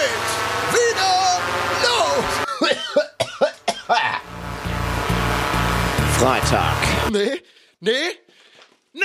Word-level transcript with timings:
geht's 0.00 0.34
wieder 0.72 1.40
los. 1.84 2.24
Freitag. 6.18 6.76
Nee, 7.10 7.42
nee, 7.80 8.18
nee. 8.92 9.02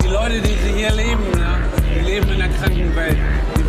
Die 0.00 0.08
Leute, 0.08 0.40
die 0.40 0.54
hier 0.76 0.90
leben, 0.92 1.24
ja, 1.38 1.58
die 1.94 2.00
leben 2.00 2.28
in 2.32 2.42
einer 2.42 2.54
kranken 2.54 2.96
Welt. 2.96 3.16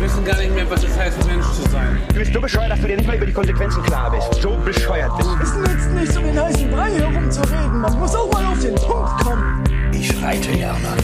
Wissen 0.00 0.24
gar 0.24 0.38
nicht 0.38 0.54
mehr, 0.54 0.68
was 0.70 0.82
es 0.82 0.96
heißt, 0.96 1.26
Mensch 1.26 1.46
zu 1.52 1.62
sein. 1.70 2.00
Du 2.08 2.14
bist 2.14 2.32
so 2.32 2.40
bescheuert, 2.40 2.70
dass 2.70 2.80
du 2.80 2.86
dir 2.86 2.96
nicht 2.96 3.06
mal 3.06 3.16
über 3.16 3.26
die 3.26 3.34
Konsequenzen 3.34 3.82
klar 3.82 4.10
bist. 4.10 4.40
So 4.40 4.56
bescheuert 4.56 5.14
bist 5.18 5.28
du. 5.28 5.42
Es 5.42 5.54
nützt 5.54 5.90
nichts, 5.90 6.16
um 6.16 6.24
den 6.24 6.42
heißen 6.42 6.70
Brei 6.70 6.90
herumzureden. 6.90 7.80
Man 7.82 7.98
muss 7.98 8.14
auch 8.14 8.32
mal 8.32 8.46
auf 8.46 8.60
den 8.60 8.74
Punkt 8.76 9.24
kommen. 9.24 9.64
Ich 9.92 10.22
reite 10.22 10.52
gerne. 10.52 10.96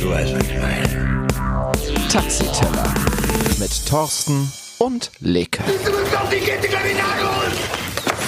Du 0.00 0.10
weißt, 0.10 0.34
was 0.34 0.42
ich 0.42 0.58
meine. 0.60 1.26
Taxiteller. 2.10 2.94
Mit 3.58 3.86
Thorsten 3.88 4.52
und 4.78 5.12
Leke. 5.20 5.62
Du 5.84 5.90
musst 5.92 6.12
doch 6.12 6.28
die 6.28 6.38
Kette 6.38 6.66
Kriminal 6.66 7.20
holen. 7.20 7.52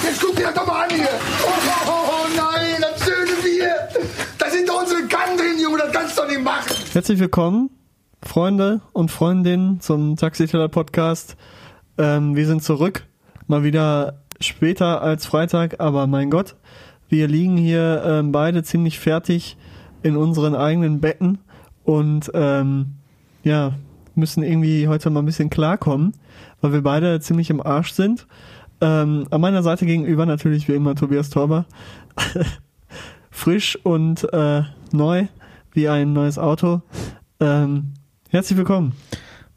Jetzt 0.03 0.21
guck 0.21 0.35
dir 0.35 0.45
das 0.45 0.53
doch 0.53 0.65
mal 0.65 0.83
an 0.85 0.89
hier. 0.95 1.09
Oh, 1.43 1.47
oh, 1.47 1.89
oh, 1.89 2.09
oh 2.09 2.27
nein, 2.37 2.81
das 2.81 3.05
söhne 3.05 3.31
wir. 3.43 3.89
Da 4.37 4.49
sind 4.49 4.69
doch 4.69 4.81
unsere 4.81 5.01
Kannen 5.03 5.37
drin, 5.37 5.59
Junge. 5.61 5.79
Das 5.79 5.91
kannst 5.91 6.17
du 6.17 6.21
doch 6.21 6.29
nicht 6.29 6.41
machen. 6.41 6.78
Herzlich 6.91 7.19
willkommen, 7.19 7.69
Freunde 8.23 8.81
und 8.93 9.11
Freundinnen 9.11 9.79
zum 9.79 10.15
Taxiteller 10.15 10.69
Podcast. 10.69 11.37
Ähm, 11.99 12.35
wir 12.35 12.47
sind 12.47 12.63
zurück, 12.63 13.05
mal 13.45 13.63
wieder 13.63 14.23
später 14.39 14.99
als 15.03 15.27
Freitag, 15.27 15.79
aber 15.79 16.07
mein 16.07 16.31
Gott, 16.31 16.55
wir 17.07 17.27
liegen 17.27 17.57
hier 17.57 18.01
ähm, 18.03 18.31
beide 18.31 18.63
ziemlich 18.63 18.97
fertig 18.97 19.55
in 20.01 20.17
unseren 20.17 20.55
eigenen 20.55 20.99
Betten 20.99 21.37
und 21.83 22.31
ähm, 22.33 22.95
ja, 23.43 23.73
müssen 24.15 24.41
irgendwie 24.41 24.87
heute 24.87 25.11
mal 25.11 25.19
ein 25.19 25.27
bisschen 25.27 25.51
klarkommen, 25.51 26.13
weil 26.59 26.73
wir 26.73 26.81
beide 26.81 27.19
ziemlich 27.19 27.51
im 27.51 27.61
Arsch 27.61 27.91
sind. 27.91 28.25
Ähm, 28.81 29.27
an 29.29 29.41
meiner 29.41 29.61
Seite 29.61 29.85
gegenüber 29.85 30.25
natürlich 30.25 30.67
wie 30.67 30.73
immer 30.73 30.95
Tobias 30.95 31.29
Torber. 31.29 31.65
Frisch 33.29 33.77
und 33.83 34.33
äh, 34.33 34.63
neu 34.91 35.27
wie 35.71 35.87
ein 35.87 36.13
neues 36.13 36.37
Auto. 36.37 36.81
Ähm, 37.39 37.93
herzlich 38.29 38.57
willkommen. 38.57 38.93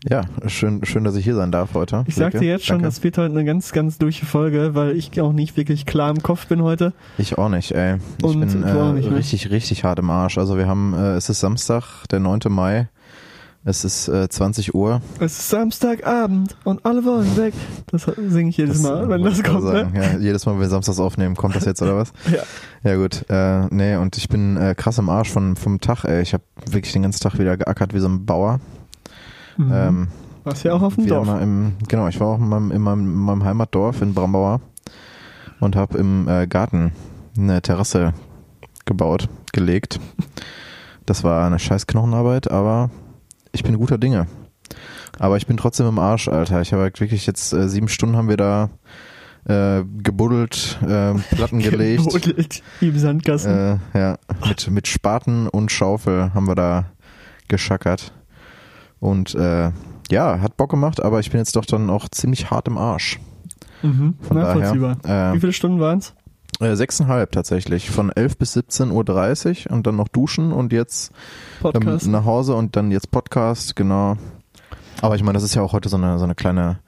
Ja, 0.08 0.22
schön, 0.46 0.84
schön, 0.84 1.04
dass 1.04 1.14
ich 1.14 1.24
hier 1.24 1.36
sein 1.36 1.52
darf 1.52 1.74
heute. 1.74 2.04
Ich 2.08 2.16
sagte 2.16 2.44
jetzt 2.44 2.66
schon, 2.66 2.78
Danke. 2.78 2.86
das 2.86 3.04
wird 3.04 3.18
heute 3.18 3.32
eine 3.32 3.44
ganz, 3.44 3.70
ganz 3.70 3.98
durche 3.98 4.26
Folge, 4.26 4.74
weil 4.74 4.96
ich 4.96 5.20
auch 5.20 5.32
nicht 5.32 5.56
wirklich 5.56 5.86
klar 5.86 6.10
im 6.10 6.22
Kopf 6.22 6.48
bin 6.48 6.62
heute. 6.62 6.92
Ich 7.18 7.38
auch 7.38 7.48
nicht, 7.48 7.70
ey. 7.70 7.98
Ich 8.18 8.24
Und 8.24 8.40
bin 8.40 8.64
äh, 8.64 8.92
nicht, 8.94 9.10
ne? 9.10 9.16
richtig, 9.16 9.50
richtig 9.50 9.84
hart 9.84 10.00
im 10.00 10.10
Arsch. 10.10 10.38
Also 10.38 10.56
wir 10.56 10.66
haben, 10.66 10.92
äh, 10.94 11.12
es 11.14 11.28
ist 11.28 11.38
Samstag, 11.38 12.06
der 12.10 12.18
9. 12.18 12.40
Mai. 12.48 12.88
Es 13.64 13.84
ist 13.84 14.08
äh, 14.08 14.28
20 14.28 14.74
Uhr. 14.74 15.00
Es 15.20 15.38
ist 15.38 15.48
Samstagabend 15.50 16.56
und 16.64 16.84
alle 16.84 17.04
wollen 17.04 17.36
weg. 17.36 17.54
Das 17.92 18.10
singe 18.16 18.50
ich 18.50 18.56
jedes 18.56 18.82
Mal, 18.82 19.08
wenn 19.08 19.22
das 19.22 19.40
kommt. 19.44 19.62
sagen. 19.62 19.92
Ne? 19.92 20.02
Ja, 20.02 20.18
jedes 20.18 20.46
Mal, 20.46 20.54
wenn 20.54 20.62
wir 20.62 20.68
samstags 20.68 20.98
aufnehmen, 20.98 21.36
kommt 21.36 21.54
das 21.54 21.64
jetzt 21.64 21.80
oder 21.80 21.96
was? 21.96 22.12
Ja. 22.32 22.42
Ja 22.82 22.96
gut, 22.96 23.24
äh, 23.28 23.66
nee, 23.70 23.94
und 23.94 24.16
ich 24.16 24.28
bin 24.28 24.56
äh, 24.56 24.74
krass 24.76 24.98
im 24.98 25.08
Arsch 25.08 25.30
von, 25.30 25.54
vom 25.54 25.80
Tag, 25.80 26.04
ey. 26.04 26.22
Ich 26.22 26.34
habe 26.34 26.42
wirklich 26.68 26.92
den 26.92 27.02
ganzen 27.02 27.20
Tag 27.20 27.38
wieder 27.38 27.56
geackert 27.56 27.94
wie 27.94 28.00
so 28.00 28.08
ein 28.08 28.26
Bauer. 28.26 28.58
Mhm. 29.56 29.70
Ähm, 29.72 30.08
Warst 30.42 30.64
ja 30.64 30.72
auch 30.72 30.82
auf 30.82 30.96
dem 30.96 31.06
Dorf. 31.06 31.28
Im, 31.40 31.74
genau, 31.86 32.08
ich 32.08 32.18
war 32.18 32.26
auch 32.28 32.38
in 32.38 32.48
meinem, 32.48 32.72
in 32.72 32.82
meinem, 32.82 33.04
in 33.04 33.14
meinem 33.14 33.44
Heimatdorf 33.44 34.02
in 34.02 34.12
Brambauer 34.14 34.60
und 35.60 35.76
habe 35.76 35.98
im 35.98 36.26
äh, 36.26 36.48
Garten 36.48 36.90
eine 37.38 37.62
Terrasse 37.62 38.12
gebaut, 38.86 39.28
gelegt. 39.52 40.00
Das 41.06 41.22
war 41.22 41.46
eine 41.46 41.60
scheiß 41.60 41.86
Knochenarbeit, 41.86 42.50
aber 42.50 42.90
ich 43.52 43.62
bin 43.62 43.76
guter 43.78 43.98
Dinge. 43.98 44.26
Aber 45.18 45.36
ich 45.36 45.46
bin 45.46 45.56
trotzdem 45.56 45.86
im 45.86 45.98
Arsch, 45.98 46.28
Alter. 46.28 46.60
Ich 46.62 46.72
habe 46.72 46.82
halt 46.82 47.00
wirklich 47.00 47.26
jetzt 47.26 47.52
äh, 47.52 47.68
sieben 47.68 47.88
Stunden 47.88 48.16
haben 48.16 48.28
wir 48.28 48.36
da 48.38 48.70
äh, 49.44 49.82
gebuddelt, 50.02 50.78
äh, 50.82 51.14
Platten 51.34 51.58
gelegt. 51.58 52.04
Gebuddelt 52.04 52.62
Im 52.80 52.98
Sandkasten. 52.98 53.80
Äh, 53.94 53.98
ja, 53.98 54.18
mit, 54.46 54.70
mit 54.70 54.88
Spaten 54.88 55.48
und 55.48 55.70
Schaufel 55.70 56.32
haben 56.32 56.46
wir 56.46 56.54
da 56.54 56.86
geschackert. 57.48 58.12
Und 59.00 59.34
äh, 59.34 59.70
ja, 60.10 60.40
hat 60.40 60.56
Bock 60.56 60.70
gemacht, 60.70 61.02
aber 61.02 61.20
ich 61.20 61.30
bin 61.30 61.38
jetzt 61.38 61.56
doch 61.56 61.64
dann 61.64 61.90
auch 61.90 62.08
ziemlich 62.08 62.50
hart 62.50 62.68
im 62.68 62.78
Arsch. 62.78 63.18
mhm. 63.82 64.14
Von 64.20 64.36
daher. 64.36 64.74
Wie 64.74 65.08
Äh, 65.08 65.40
viele 65.40 65.52
Stunden 65.52 65.80
waren's? 65.80 66.14
Äh, 66.62 66.76
sechseinhalb 66.76 67.32
tatsächlich. 67.32 67.90
Von 67.90 68.10
11 68.10 68.38
bis 68.38 68.56
17.30 68.56 69.66
Uhr 69.68 69.72
und 69.76 69.86
dann 69.86 69.96
noch 69.96 70.08
duschen 70.08 70.52
und 70.52 70.72
jetzt 70.72 71.12
dann 71.62 71.72
Podcast. 71.72 72.06
nach 72.08 72.24
Hause 72.24 72.54
und 72.54 72.76
dann 72.76 72.90
jetzt 72.90 73.10
Podcast, 73.10 73.76
genau. 73.76 74.16
Aber 75.00 75.16
ich 75.16 75.22
meine, 75.22 75.34
das 75.34 75.42
ist 75.42 75.54
ja 75.54 75.62
auch 75.62 75.72
heute 75.72 75.88
so 75.88 75.96
eine, 75.96 76.18
so 76.18 76.24
eine 76.24 76.34
kleine 76.34 76.78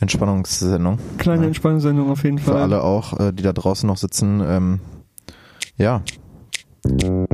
Entspannungssendung. 0.00 0.98
Kleine 1.18 1.42
Ja. 1.42 1.46
Entspannungssendung 1.48 2.10
auf 2.10 2.24
jeden 2.24 2.38
Für 2.38 2.52
Fall. 2.52 2.62
alle 2.62 2.82
auch, 2.82 3.18
äh, 3.20 3.32
die 3.32 3.42
da 3.42 3.52
draußen 3.52 3.86
noch 3.86 3.96
sitzen. 3.96 4.40
Ähm, 4.44 4.80
ja, 5.76 6.02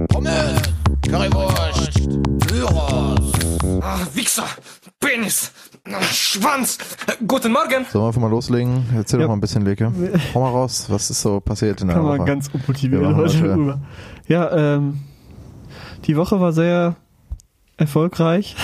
Pommes, 0.08 0.62
Currywurst, 1.02 2.08
Gyros. 2.46 3.32
Ach, 3.82 4.06
Wichser, 4.14 4.44
Penis, 5.00 5.50
Schwanz. 6.12 6.78
Guten 7.26 7.52
Morgen. 7.52 7.84
Sollen 7.90 8.04
wir 8.04 8.06
einfach 8.08 8.20
mal 8.20 8.30
loslegen? 8.30 8.84
Erzähl 8.94 9.18
Ja. 9.20 9.24
doch 9.24 9.30
mal 9.30 9.36
ein 9.36 9.40
bisschen, 9.40 9.64
Leke. 9.64 9.92
Hau 10.34 10.40
mal 10.40 10.50
raus, 10.50 10.86
was 10.88 11.10
ist 11.10 11.22
so 11.22 11.40
passiert 11.40 11.80
in 11.80 11.88
der 11.88 11.96
Kann 11.96 12.04
man 12.04 12.18
Woche? 12.18 12.26
ganz 12.26 12.48
unmotiviert 12.52 13.02
heute 13.16 13.42
rüber. 13.54 13.80
Ja, 14.28 14.76
ähm, 14.76 15.00
die 16.04 16.16
Woche 16.16 16.40
war 16.40 16.52
sehr 16.52 16.96
erfolgreich 17.76 18.56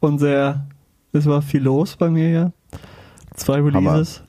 und 0.00 0.18
sehr, 0.18 0.66
es 1.12 1.26
war 1.26 1.42
viel 1.42 1.62
los 1.62 1.96
bei 1.96 2.08
mir 2.10 2.30
ja. 2.30 2.52
Zwei 3.34 3.60
Releases. 3.60 4.22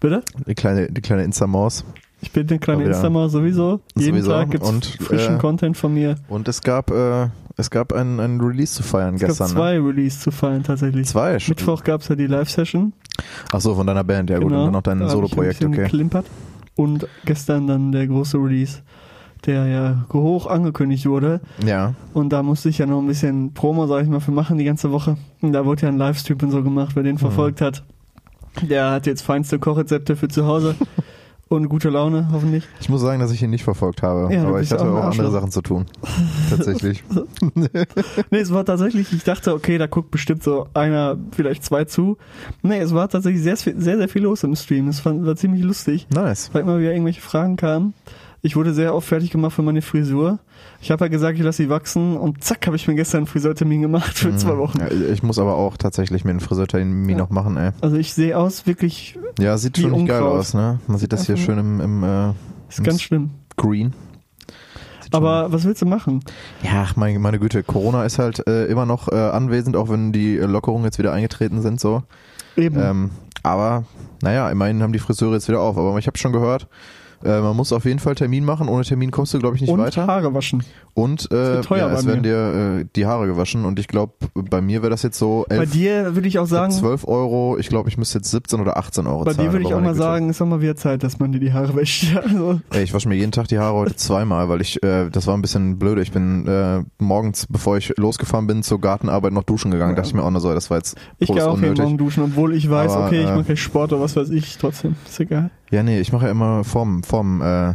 Bitte? 0.00 0.22
die 0.46 0.54
kleine, 0.54 0.90
die 0.90 1.00
kleine 1.00 1.24
Insta-Maus. 1.24 1.84
Ich 2.22 2.32
bin 2.32 2.48
eine 2.48 2.58
kleine 2.58 2.78
Mal 2.78 2.86
wieder. 2.86 2.96
Instamer 2.96 3.28
sowieso. 3.28 3.80
Jeden 3.96 4.12
Sowieso. 4.22 4.30
Tag 4.30 4.50
gibt's 4.50 4.68
Und, 4.68 4.86
frischen 4.86 5.36
äh, 5.36 5.38
Content 5.38 5.76
von 5.76 5.92
mir. 5.94 6.16
Und 6.28 6.48
es 6.48 6.62
gab, 6.62 6.90
äh, 6.90 7.28
es 7.56 7.70
gab 7.70 7.92
ein, 7.92 8.18
ein 8.20 8.40
Release 8.40 8.74
zu 8.74 8.82
feiern 8.82 9.14
Es 9.16 9.20
gestern. 9.20 9.48
gab 9.48 9.56
zwei 9.56 9.78
Release 9.78 10.18
zu 10.20 10.30
feiern 10.30 10.62
tatsächlich. 10.62 11.06
Ne? 11.06 11.10
Zwei? 11.12 11.38
schon? 11.38 11.52
Mittwoch 11.52 11.84
gab's 11.84 12.08
ja 12.08 12.14
die 12.16 12.26
Live-Session. 12.26 12.92
Ach 13.52 13.60
so, 13.60 13.74
von 13.74 13.86
deiner 13.86 14.04
Band, 14.04 14.30
ja 14.30 14.38
gut. 14.38 14.46
Und 14.46 14.52
dann 14.58 14.72
noch 14.72 14.82
dein 14.82 14.98
Genau. 14.98 15.08
da 15.08 15.14
Solo-Projekt, 15.14 15.64
okay. 15.64 15.76
Geklimpert. 15.76 16.26
Und 16.74 17.06
gestern 17.24 17.66
dann 17.66 17.92
der 17.92 18.06
große 18.06 18.38
Release, 18.38 18.80
der 19.44 19.66
ja 19.66 20.06
hoch 20.12 20.46
angekündigt 20.46 21.06
wurde. 21.06 21.40
Ja. 21.64 21.94
Und 22.14 22.30
da 22.30 22.42
musste 22.42 22.68
ich 22.70 22.78
ja 22.78 22.86
noch 22.86 22.98
ein 23.00 23.06
bisschen 23.06 23.52
Promo, 23.54 23.86
sag 23.86 24.02
ich 24.02 24.08
mal, 24.08 24.20
für 24.20 24.32
machen 24.32 24.58
die 24.58 24.64
ganze 24.64 24.90
Woche. 24.90 25.16
Und 25.42 25.52
da 25.52 25.64
wurde 25.64 25.82
ja 25.82 25.88
ein 25.88 25.98
Livestream 25.98 26.38
und 26.42 26.50
so 26.50 26.62
gemacht, 26.62 26.96
wer 26.96 27.02
Mhm. 27.02 27.06
den 27.06 27.18
verfolgt 27.18 27.60
hat. 27.60 27.84
Der 28.62 28.90
hat 28.90 29.06
jetzt 29.06 29.20
feinste 29.22 29.58
Kochrezepte 29.58 30.16
für 30.16 30.28
zu 30.28 30.46
Hause 30.46 30.74
und 31.48 31.68
gute 31.68 31.90
Laune, 31.90 32.28
hoffentlich. 32.32 32.64
Ich 32.80 32.88
muss 32.88 33.00
sagen, 33.00 33.20
dass 33.20 33.30
ich 33.30 33.42
ihn 33.42 33.50
nicht 33.50 33.62
verfolgt 33.62 34.02
habe. 34.02 34.32
Ja, 34.34 34.44
aber 34.44 34.60
ich 34.60 34.70
hatte 34.70 34.82
auch 34.82 34.96
auch 34.96 35.10
andere. 35.10 35.30
Sachen 35.30 35.50
zu 35.50 35.62
tun. 35.62 35.86
Tatsächlich. 36.50 37.04
Nee, 38.30 38.38
es 38.38 38.52
war 38.52 38.64
tatsächlich, 38.64 39.12
ich 39.12 39.24
dachte, 39.24 39.54
okay, 39.54 39.78
da 39.78 39.86
guckt 39.86 40.10
bestimmt 40.10 40.42
so 40.42 40.66
einer, 40.74 41.16
vielleicht 41.32 41.64
zwei 41.64 41.84
zu. 41.84 42.16
Nee, 42.62 42.78
es 42.78 42.92
war 42.94 43.08
tatsächlich 43.08 43.42
sehr, 43.42 43.56
sehr, 43.56 43.74
sehr 43.96 44.08
viel 44.08 44.22
los 44.22 44.42
im 44.42 44.54
Stream. 44.56 44.88
Es 44.88 45.04
war, 45.04 45.24
war 45.24 45.36
ziemlich 45.36 45.62
lustig. 45.62 46.06
Nice. 46.12 46.50
weil 46.52 46.62
immer 46.62 46.78
wieder 46.78 46.92
irgendwelche 46.92 47.20
Fragen 47.20 47.56
kamen. 47.56 47.94
Ich 48.42 48.56
wurde 48.56 48.74
sehr 48.74 48.94
oft 48.94 49.08
fertig 49.08 49.30
gemacht 49.30 49.54
für 49.54 49.62
meine 49.62 49.82
Frisur. 49.82 50.38
Ich 50.86 50.92
habe 50.92 51.04
ja 51.06 51.08
gesagt, 51.08 51.36
ich 51.36 51.42
lasse 51.42 51.64
sie 51.64 51.68
wachsen 51.68 52.16
und 52.16 52.44
zack, 52.44 52.64
habe 52.68 52.76
ich 52.76 52.86
mir 52.86 52.94
gestern 52.94 53.18
einen 53.18 53.26
Friseurtermin 53.26 53.82
gemacht 53.82 54.16
für 54.16 54.36
zwei 54.36 54.56
Wochen. 54.56 54.78
Mhm. 54.78 54.84
Ja, 55.02 55.12
ich 55.12 55.20
muss 55.24 55.36
aber 55.40 55.56
auch 55.56 55.76
tatsächlich 55.76 56.24
mir 56.24 56.30
einen 56.30 56.38
Friseurtermin 56.38 57.08
Ja. 57.10 57.16
noch 57.24 57.30
machen, 57.30 57.56
ey. 57.56 57.72
Also 57.80 57.96
ich 57.96 58.14
sehe 58.14 58.38
aus 58.38 58.68
wirklich, 58.68 59.18
Ja, 59.40 59.58
sieht 59.58 59.76
Wie 59.78 59.82
schon 59.82 59.90
nicht 59.90 60.06
geil 60.06 60.22
aus, 60.22 60.54
ne? 60.54 60.78
Man 60.86 60.98
sieht 60.98 61.12
das 61.12 61.26
hier 61.26 61.34
Einfach 61.34 61.44
schön 61.44 61.58
im, 61.58 61.80
im 61.80 62.04
äh, 62.04 62.28
ist 62.68 62.84
ganz 62.84 63.02
schlimm. 63.02 63.30
Green. 63.56 63.94
Aber 65.10 65.50
was 65.50 65.64
willst 65.64 65.82
du 65.82 65.86
machen? 65.86 66.20
ja, 66.62 66.86
meine, 66.94 67.18
meine 67.18 67.40
Güte, 67.40 67.64
Corona 67.64 68.04
ist 68.04 68.20
halt 68.20 68.46
äh, 68.46 68.66
immer 68.66 68.86
noch 68.86 69.08
äh, 69.08 69.16
anwesend, 69.16 69.74
auch 69.74 69.88
wenn 69.88 70.12
die 70.12 70.36
Lockerungen 70.36 70.84
jetzt 70.84 71.00
wieder 71.00 71.12
eingetreten 71.12 71.62
sind, 71.62 71.80
so. 71.80 72.04
Eben. 72.56 72.78
Ähm, 72.78 73.10
aber 73.42 73.82
naja, 74.22 74.48
immerhin 74.50 74.84
haben 74.84 74.92
die 74.92 75.00
Friseure 75.00 75.32
jetzt 75.34 75.48
wieder 75.48 75.60
auf. 75.60 75.76
Aber 75.76 75.98
ich 75.98 76.06
habe 76.06 76.16
schon 76.16 76.32
gehört, 76.32 76.68
Äh, 77.26 77.40
man 77.40 77.56
muss 77.56 77.72
auf 77.72 77.84
jeden 77.84 77.98
Fall 77.98 78.14
Termin 78.14 78.44
machen. 78.44 78.68
Ohne 78.68 78.84
Termin 78.84 79.10
kommst 79.10 79.34
du, 79.34 79.38
glaube 79.38 79.56
ich, 79.56 79.62
nicht 79.62 79.70
Und 79.70 79.80
weiter. 79.80 80.06
Haare 80.06 80.32
waschen. 80.34 80.62
Und 80.94 81.30
äh, 81.30 81.60
teuer 81.60 81.78
ja, 81.78 81.88
bei 81.88 81.94
es 81.94 82.06
werden 82.06 82.22
dir 82.22 82.80
äh, 82.80 82.84
die 82.96 83.04
Haare 83.06 83.26
gewaschen. 83.26 83.64
Und 83.64 83.78
ich 83.78 83.88
glaube, 83.88 84.14
bei 84.34 84.60
mir 84.60 84.82
wäre 84.82 84.90
das 84.90 85.02
jetzt 85.02 85.18
so 85.18 85.44
Bei 85.48 85.56
11, 85.56 85.70
dir 85.72 86.14
würde 86.14 86.28
ich 86.28 86.38
auch 86.38 86.46
sagen, 86.46 86.72
12 86.72 87.06
Euro. 87.06 87.56
Ich 87.58 87.68
glaube, 87.68 87.88
ich 87.88 87.98
müsste 87.98 88.18
jetzt 88.18 88.30
17 88.30 88.60
oder 88.60 88.76
18 88.76 89.06
Euro 89.06 89.24
bei 89.24 89.32
zahlen. 89.34 89.48
dir 89.48 89.52
würde 89.52 89.66
ich 89.66 89.74
auch 89.74 89.80
mal 89.80 89.88
Güte. 89.92 89.98
sagen, 89.98 90.30
ist 90.30 90.40
doch 90.40 90.46
mal 90.46 90.60
wieder 90.60 90.76
Zeit, 90.76 91.02
dass 91.02 91.18
man 91.18 91.32
dir 91.32 91.40
die 91.40 91.52
Haare 91.52 91.74
wäscht. 91.76 92.06
Also, 92.26 92.60
Ey, 92.70 92.82
ich 92.82 92.92
wasche 92.94 93.08
mir 93.08 93.14
jeden 93.14 93.30
Tag 93.32 93.48
die 93.48 93.58
Haare 93.58 93.76
heute 93.76 93.96
zweimal, 93.96 94.48
weil 94.48 94.60
ich, 94.60 94.82
äh, 94.82 95.10
das 95.10 95.26
war 95.26 95.36
ein 95.36 95.42
bisschen 95.42 95.78
blöde. 95.78 96.02
Ich 96.02 96.12
bin 96.12 96.46
äh, 96.46 96.82
morgens, 96.98 97.46
bevor 97.46 97.76
ich 97.76 97.92
losgefahren 97.96 98.46
bin, 98.46 98.62
zur 98.62 98.80
Gartenarbeit 98.80 99.32
noch 99.32 99.42
duschen 99.44 99.70
gegangen. 99.70 99.94
Dachte 99.96 100.08
ich 100.08 100.14
mir 100.14 100.22
auch 100.22 100.30
noch 100.30 100.40
so, 100.40 100.52
das 100.52 100.70
war 100.70 100.78
jetzt 100.78 100.96
ich 101.18 101.28
gehe 101.28 101.46
auch 101.46 101.60
jeden. 101.60 101.76
Morgen 101.76 101.98
duschen, 101.98 102.24
obwohl 102.24 102.54
ich 102.54 102.68
weiß, 102.70 102.92
Aber, 102.92 103.06
okay, 103.06 103.22
ich 103.22 103.28
äh, 103.28 103.34
mache 103.34 103.44
keinen 103.44 103.56
Sport 103.56 103.92
oder 103.92 104.02
was 104.02 104.16
weiß 104.16 104.30
ich, 104.30 104.56
trotzdem. 104.58 104.96
Ist 105.06 105.20
egal. 105.20 105.50
Ja, 105.70 105.82
nee, 105.82 106.00
ich 106.00 106.12
mache 106.12 106.26
ja 106.26 106.30
immer 106.30 106.62
vorm, 106.64 107.02
vorm, 107.02 107.42
äh, 107.42 107.74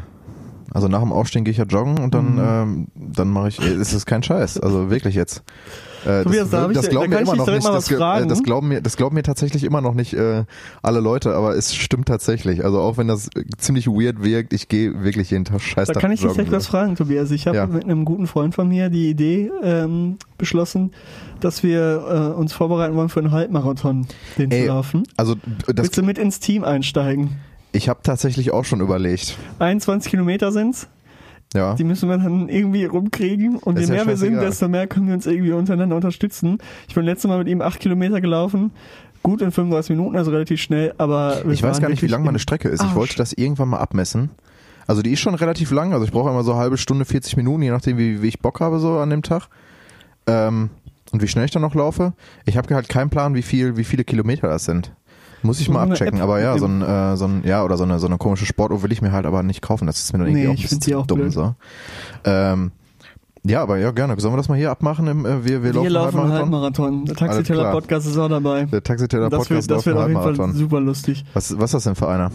also 0.74 0.88
nach 0.88 1.02
dem 1.02 1.12
Aufstehen 1.12 1.44
gehe 1.44 1.52
ich 1.52 1.58
ja 1.58 1.66
joggen 1.66 2.00
und 2.00 2.14
dann, 2.14 2.36
Mhm. 2.36 2.40
ähm, 2.42 2.88
dann 2.96 3.30
mache 3.30 3.50
ich, 3.50 3.62
äh, 3.62 3.66
es 3.74 3.92
ist 3.94 4.06
kein 4.06 4.24
Scheiß, 4.24 4.60
also 4.60 4.90
wirklich 4.90 5.16
jetzt. 5.16 5.44
Äh, 6.06 6.24
Tobias, 6.24 6.50
da 6.50 6.62
hab 6.62 6.72
ich- 6.72 6.80
da 6.80 6.88
glauben 6.88 7.10
mir 7.12 7.20
immer 7.20 7.36
noch 7.36 7.46
nicht, 7.46 7.64
mal 7.64 7.74
das, 7.74 7.76
was 7.84 7.88
ge- 7.90 7.98
äh, 7.98 8.00
fragen. 8.00 8.28
das 8.30 8.42
glauben 8.42 8.70
mir, 8.70 8.82
das 8.82 8.96
glauben 8.98 9.14
mir 9.16 9.22
tatsächlich 9.22 9.64
immer 9.66 9.82
noch 9.82 9.94
nicht 9.94 10.14
äh, 10.14 10.46
alle 10.82 11.00
Leute, 11.02 11.36
aber 11.36 11.56
es 11.56 11.76
stimmt 11.76 12.08
tatsächlich. 12.08 12.64
Also 12.66 12.80
auch 12.80 12.98
wenn 12.98 13.08
das 13.08 13.28
äh, 13.36 13.44
ziemlich 13.58 13.86
weird 13.88 14.24
wirkt, 14.24 14.54
ich 14.54 14.68
gehe 14.70 15.04
wirklich 15.04 15.30
jeden 15.30 15.44
Tag 15.46 15.62
scheiß 15.62 15.90
Da 15.90 16.00
kann 16.00 16.12
ich 16.12 16.22
dich 16.22 16.32
direkt 16.32 16.52
was 16.52 16.64
so. 16.64 16.72
fragen, 16.72 16.96
Tobias. 16.96 17.30
Ich 17.30 17.46
habe 17.46 17.58
Ja. 17.58 17.68
mit 17.68 17.84
einem 17.84 18.06
guten 18.06 18.26
Freund 18.26 18.56
von 18.56 18.68
mir 18.70 18.90
die 18.90 19.10
Idee 19.12 19.52
ähm, 19.62 20.18
beschlossen, 20.40 20.92
dass 21.42 21.62
wir 21.62 22.32
äh, 22.34 22.40
uns 22.40 22.52
vorbereiten 22.54 22.96
wollen 22.96 23.10
für 23.10 23.20
einen 23.20 23.32
Halbmarathon, 23.32 24.08
den 24.40 24.50
Ey, 24.50 24.62
zu 24.62 24.68
laufen. 24.70 25.04
Also 25.18 25.36
das, 25.68 25.84
Willst 25.84 25.98
du 25.98 26.04
mit 26.04 26.18
ins 26.18 26.40
Team 26.40 26.64
einsteigen? 26.64 27.36
Ich 27.72 27.90
habe 27.90 28.02
tatsächlich 28.04 28.52
auch 28.52 28.66
schon 28.66 28.82
überlegt. 28.82 29.38
21 29.60 30.10
Kilometer 30.12 30.52
sind's. 30.52 30.88
Ja. 31.54 31.74
Die 31.76 31.84
müssen 31.84 32.08
wir 32.08 32.18
dann 32.18 32.48
irgendwie 32.48 32.86
rumkriegen. 32.86 33.58
Und 33.58 33.78
Ist 33.78 33.90
je 33.90 33.96
ja 33.96 34.04
mehr 34.04 34.14
wir 34.14 34.18
sind, 34.18 34.40
desto 34.40 34.68
mehr 34.68 34.88
können 34.88 35.08
wir 35.08 35.14
uns 35.16 35.26
irgendwie 35.26 35.52
untereinander 35.52 35.96
unterstützen. 35.96 36.60
Ich 36.88 36.96
bin 36.96 37.04
letztes 37.04 37.28
Mal 37.28 37.40
mit 37.40 37.48
ihm 37.50 37.62
acht 37.62 37.80
Kilometer 37.80 38.22
gelaufen. 38.22 38.72
Gut 39.24 39.42
in 39.42 39.52
35 39.52 39.92
Minuten, 39.92 40.16
also 40.16 40.32
relativ 40.32 40.60
schnell, 40.62 40.96
aber 40.98 41.46
Ich 41.50 41.62
weiß 41.62 41.80
gar 41.80 41.90
nicht, 41.90 42.02
wie 42.02 42.08
lang 42.08 42.24
meine 42.24 42.40
Strecke 42.40 42.70
ist. 42.70 42.82
Ich 42.82 42.88
Arsch. 42.88 42.96
wollte 42.96 43.18
das 43.18 43.34
irgendwann 43.34 43.68
mal 43.70 43.78
abmessen. 43.78 44.32
Also 44.88 45.02
die 45.04 45.12
ist 45.12 45.20
schon 45.20 45.36
relativ 45.36 45.72
lang. 45.72 45.94
Also 45.94 46.06
ich 46.06 46.12
brauche 46.12 46.30
immer 46.30 46.44
so 46.44 46.54
eine 46.54 46.62
halbe 46.62 46.78
Stunde, 46.78 47.06
40 47.06 47.38
Minuten, 47.38 47.62
je 47.62 47.70
nachdem, 47.70 47.98
wie, 47.98 48.22
wie 48.22 48.28
ich 48.28 48.40
Bock 48.40 48.62
habe 48.62 48.80
so 48.80 48.98
an 48.98 49.10
dem 49.10 49.22
Tag. 49.22 49.48
Ähm, 50.26 50.70
und 51.12 51.22
wie 51.22 51.28
schnell 51.28 51.46
ich 51.46 51.52
dann 51.52 51.62
noch 51.62 51.76
laufe. 51.76 52.14
Ich 52.46 52.58
habe 52.58 52.74
halt 52.74 52.90
keinen 52.90 53.10
Plan, 53.10 53.36
wie 53.36 53.42
viel, 53.42 53.78
wie 53.78 53.84
viele 53.84 54.04
Kilometer 54.06 54.48
das 54.48 54.66
sind. 54.66 54.94
Muss 55.44 55.60
ich 55.60 55.66
So 55.68 55.72
mal 55.74 55.84
abchecken. 55.90 56.18
App 56.20 56.24
aber 56.24 56.40
ja, 56.40 56.58
so 56.58 56.66
ein, 56.66 56.82
äh, 56.82 57.18
so 57.18 57.26
ein, 57.26 57.42
ja, 57.46 57.64
oder 57.64 57.78
so 57.78 57.84
eine, 57.84 58.00
so 58.00 58.08
eine 58.08 58.18
komische 58.18 58.46
Sportuhr 58.46 58.84
will 58.84 58.92
ich 58.92 59.02
mir 59.02 59.12
halt 59.12 59.26
aber 59.26 59.44
nicht 59.44 59.62
kaufen. 59.62 59.88
Das 59.88 60.00
ist 60.04 60.14
mir 60.14 60.20
dann 60.20 60.28
irgendwie 60.28 60.44
Nee, 60.44 60.54
auch 60.54 60.58
ein 60.72 60.80
bisschen 60.80 60.96
auch 60.96 61.08
dumm. 61.08 61.20
blöd. 61.20 61.32
So. 61.34 61.56
Ähm, 62.26 62.72
ja, 63.44 63.64
aber 63.64 63.78
ja, 63.78 63.90
gerne. 63.92 64.20
Sollen 64.20 64.34
wir 64.34 64.38
das 64.38 64.50
mal 64.50 64.58
hier 64.58 64.70
abmachen? 64.70 65.08
Im, 65.08 65.26
äh, 65.26 65.44
wir, 65.44 65.64
wir, 65.64 65.74
Wir 65.74 65.90
laufen 65.90 66.20
einen 66.20 66.32
Halbmarathon? 66.32 67.06
Der 67.06 67.18
Alles 67.18 67.36
Taxiteller 67.38 67.62
klar. 67.64 67.72
Podcast 67.74 68.08
ist 68.08 68.18
auch 68.18 68.30
dabei. 68.30 68.66
Der 68.66 68.84
Taxiteller 68.84 69.30
Das 69.30 69.50
wird, 69.50 69.70
das 69.72 69.86
wird 69.86 69.98
auf 69.98 70.08
jeden 70.08 70.22
Fall 70.22 70.54
super 70.54 70.80
lustig. 70.80 71.26
Was, 71.34 71.58
was 71.58 71.66
ist 71.66 71.74
das 71.74 71.84
denn 71.86 71.96
für 71.96 72.08
einer? 72.08 72.32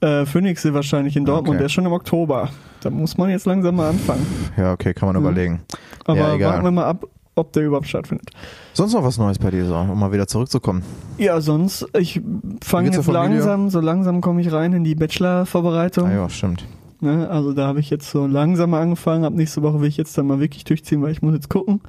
Äh, 0.00 0.26
Phoenix 0.26 0.64
ist 0.64 0.74
wahrscheinlich 0.74 1.16
in 1.16 1.24
Dortmund, 1.24 1.50
Okay. 1.50 1.58
der 1.58 1.66
ist 1.66 1.72
schon 1.72 1.84
im 1.86 1.92
Oktober. 1.92 2.50
Da 2.80 2.90
muss 2.90 3.16
man 3.18 3.30
jetzt 3.30 3.46
langsam 3.46 3.76
mal 3.76 3.90
anfangen. 3.90 4.24
Ja, 4.56 4.72
okay, 4.72 4.94
kann 4.94 5.08
man 5.08 5.16
überlegen. 5.16 5.60
Aber 6.04 6.16
ja, 6.18 6.34
egal. 6.34 6.50
warten 6.52 6.64
wir 6.64 6.70
mal 6.70 6.84
ab, 6.84 7.04
ob 7.38 7.52
der 7.52 7.64
überhaupt 7.64 7.88
stattfindet. 7.88 8.30
Sonst 8.74 8.92
noch 8.92 9.04
was 9.04 9.18
Neues 9.18 9.38
bei 9.38 9.50
dir, 9.50 9.64
so, 9.66 9.74
um 9.74 9.98
mal 9.98 10.12
wieder 10.12 10.26
zurückzukommen. 10.26 10.82
Ja, 11.16 11.40
sonst, 11.40 11.86
ich 11.98 12.20
fange 12.62 12.90
jetzt 12.90 13.06
langsam, 13.06 13.70
so 13.70 13.80
langsam 13.80 14.20
komme 14.20 14.40
ich 14.40 14.52
rein 14.52 14.72
in 14.72 14.84
die 14.84 14.94
Bachelor-Vorbereitung. 14.94 16.08
Ah 16.08 16.12
ja, 16.12 16.28
stimmt. 16.28 16.64
Ne? 17.00 17.28
Also 17.30 17.52
da 17.52 17.66
habe 17.66 17.80
ich 17.80 17.90
jetzt 17.90 18.10
so 18.10 18.26
langsam 18.26 18.70
mal 18.70 18.82
angefangen. 18.82 19.24
Ab 19.24 19.32
nächste 19.32 19.62
Woche 19.62 19.80
will 19.80 19.88
ich 19.88 19.96
jetzt 19.96 20.18
dann 20.18 20.26
mal 20.26 20.40
wirklich 20.40 20.64
durchziehen, 20.64 21.00
weil 21.02 21.12
ich 21.12 21.22
muss 21.22 21.34
jetzt 21.34 21.48
gucken. 21.48 21.80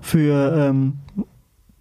Für 0.00 0.54
ähm, 0.56 0.94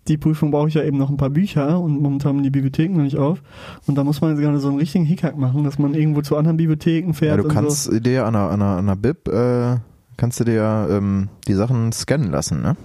die 0.07 0.17
Prüfung 0.17 0.51
brauche 0.51 0.67
ich 0.67 0.75
ja 0.75 0.83
eben 0.83 0.97
noch 0.97 1.09
ein 1.09 1.17
paar 1.17 1.29
Bücher 1.29 1.79
und 1.79 2.01
momentan 2.01 2.35
haben 2.35 2.43
die 2.43 2.49
Bibliotheken 2.49 2.95
noch 2.95 3.03
nicht 3.03 3.17
auf. 3.17 3.41
Und 3.87 3.95
da 3.95 4.03
muss 4.03 4.21
man 4.21 4.31
jetzt 4.31 4.41
gerade 4.41 4.59
so 4.59 4.67
einen 4.67 4.77
richtigen 4.77 5.05
Hickhack 5.05 5.37
machen, 5.37 5.63
dass 5.63 5.79
man 5.79 5.93
irgendwo 5.93 6.21
zu 6.21 6.35
anderen 6.37 6.57
Bibliotheken 6.57 7.13
fährt 7.13 7.37
Ja, 7.37 7.43
du 7.43 7.47
kannst 7.47 7.85
so. 7.85 7.99
dir 7.99 8.25
an 8.25 8.35
einer, 8.35 8.49
an 8.49 8.61
einer, 8.61 8.71
an 8.77 8.89
einer 8.89 8.95
Bib, 8.95 9.27
äh, 9.27 9.77
kannst 10.17 10.39
du 10.39 10.43
dir 10.43 10.87
ähm, 10.91 11.29
die 11.47 11.53
Sachen 11.53 11.91
scannen 11.91 12.31
lassen, 12.31 12.61
ne? 12.61 12.75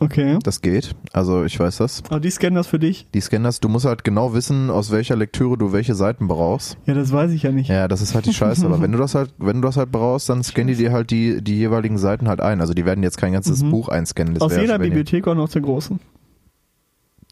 Okay. 0.00 0.38
Das 0.42 0.60
geht. 0.60 0.94
Also 1.12 1.44
ich 1.44 1.58
weiß 1.60 1.76
das. 1.76 2.02
Aber 2.08 2.18
die 2.18 2.30
scannen 2.30 2.56
das 2.56 2.66
für 2.66 2.80
dich? 2.80 3.06
Die 3.14 3.20
scannen 3.20 3.44
das. 3.44 3.60
Du 3.60 3.68
musst 3.68 3.86
halt 3.86 4.02
genau 4.02 4.34
wissen, 4.34 4.68
aus 4.70 4.90
welcher 4.90 5.14
Lektüre 5.14 5.56
du 5.56 5.72
welche 5.72 5.94
Seiten 5.94 6.26
brauchst. 6.26 6.76
Ja, 6.86 6.94
das 6.94 7.12
weiß 7.12 7.30
ich 7.30 7.44
ja 7.44 7.52
nicht. 7.52 7.68
Ja, 7.70 7.86
das 7.86 8.02
ist 8.02 8.14
halt 8.14 8.26
die 8.26 8.34
Scheiße. 8.34 8.66
Aber 8.66 8.80
wenn 8.82 8.90
du 8.90 8.98
das 8.98 9.14
halt, 9.14 9.32
wenn 9.38 9.62
du 9.62 9.68
das 9.68 9.76
halt 9.76 9.92
brauchst, 9.92 10.28
dann 10.28 10.42
scannen 10.42 10.68
die 10.68 10.74
dir 10.76 10.92
halt 10.92 11.10
die, 11.10 11.42
die 11.42 11.56
jeweiligen 11.56 11.96
Seiten 11.96 12.28
halt 12.28 12.40
ein. 12.40 12.60
Also 12.60 12.74
die 12.74 12.84
werden 12.84 13.04
jetzt 13.04 13.18
kein 13.18 13.32
ganzes 13.32 13.62
Mhm. 13.62 13.70
Buch 13.70 13.88
einscannen. 13.88 14.34
Das 14.34 14.42
Aus 14.42 14.56
jeder 14.56 14.78
Bibliothek 14.80 15.28
auch 15.28 15.36
noch 15.36 15.48
zur 15.48 15.62
großen. 15.62 16.00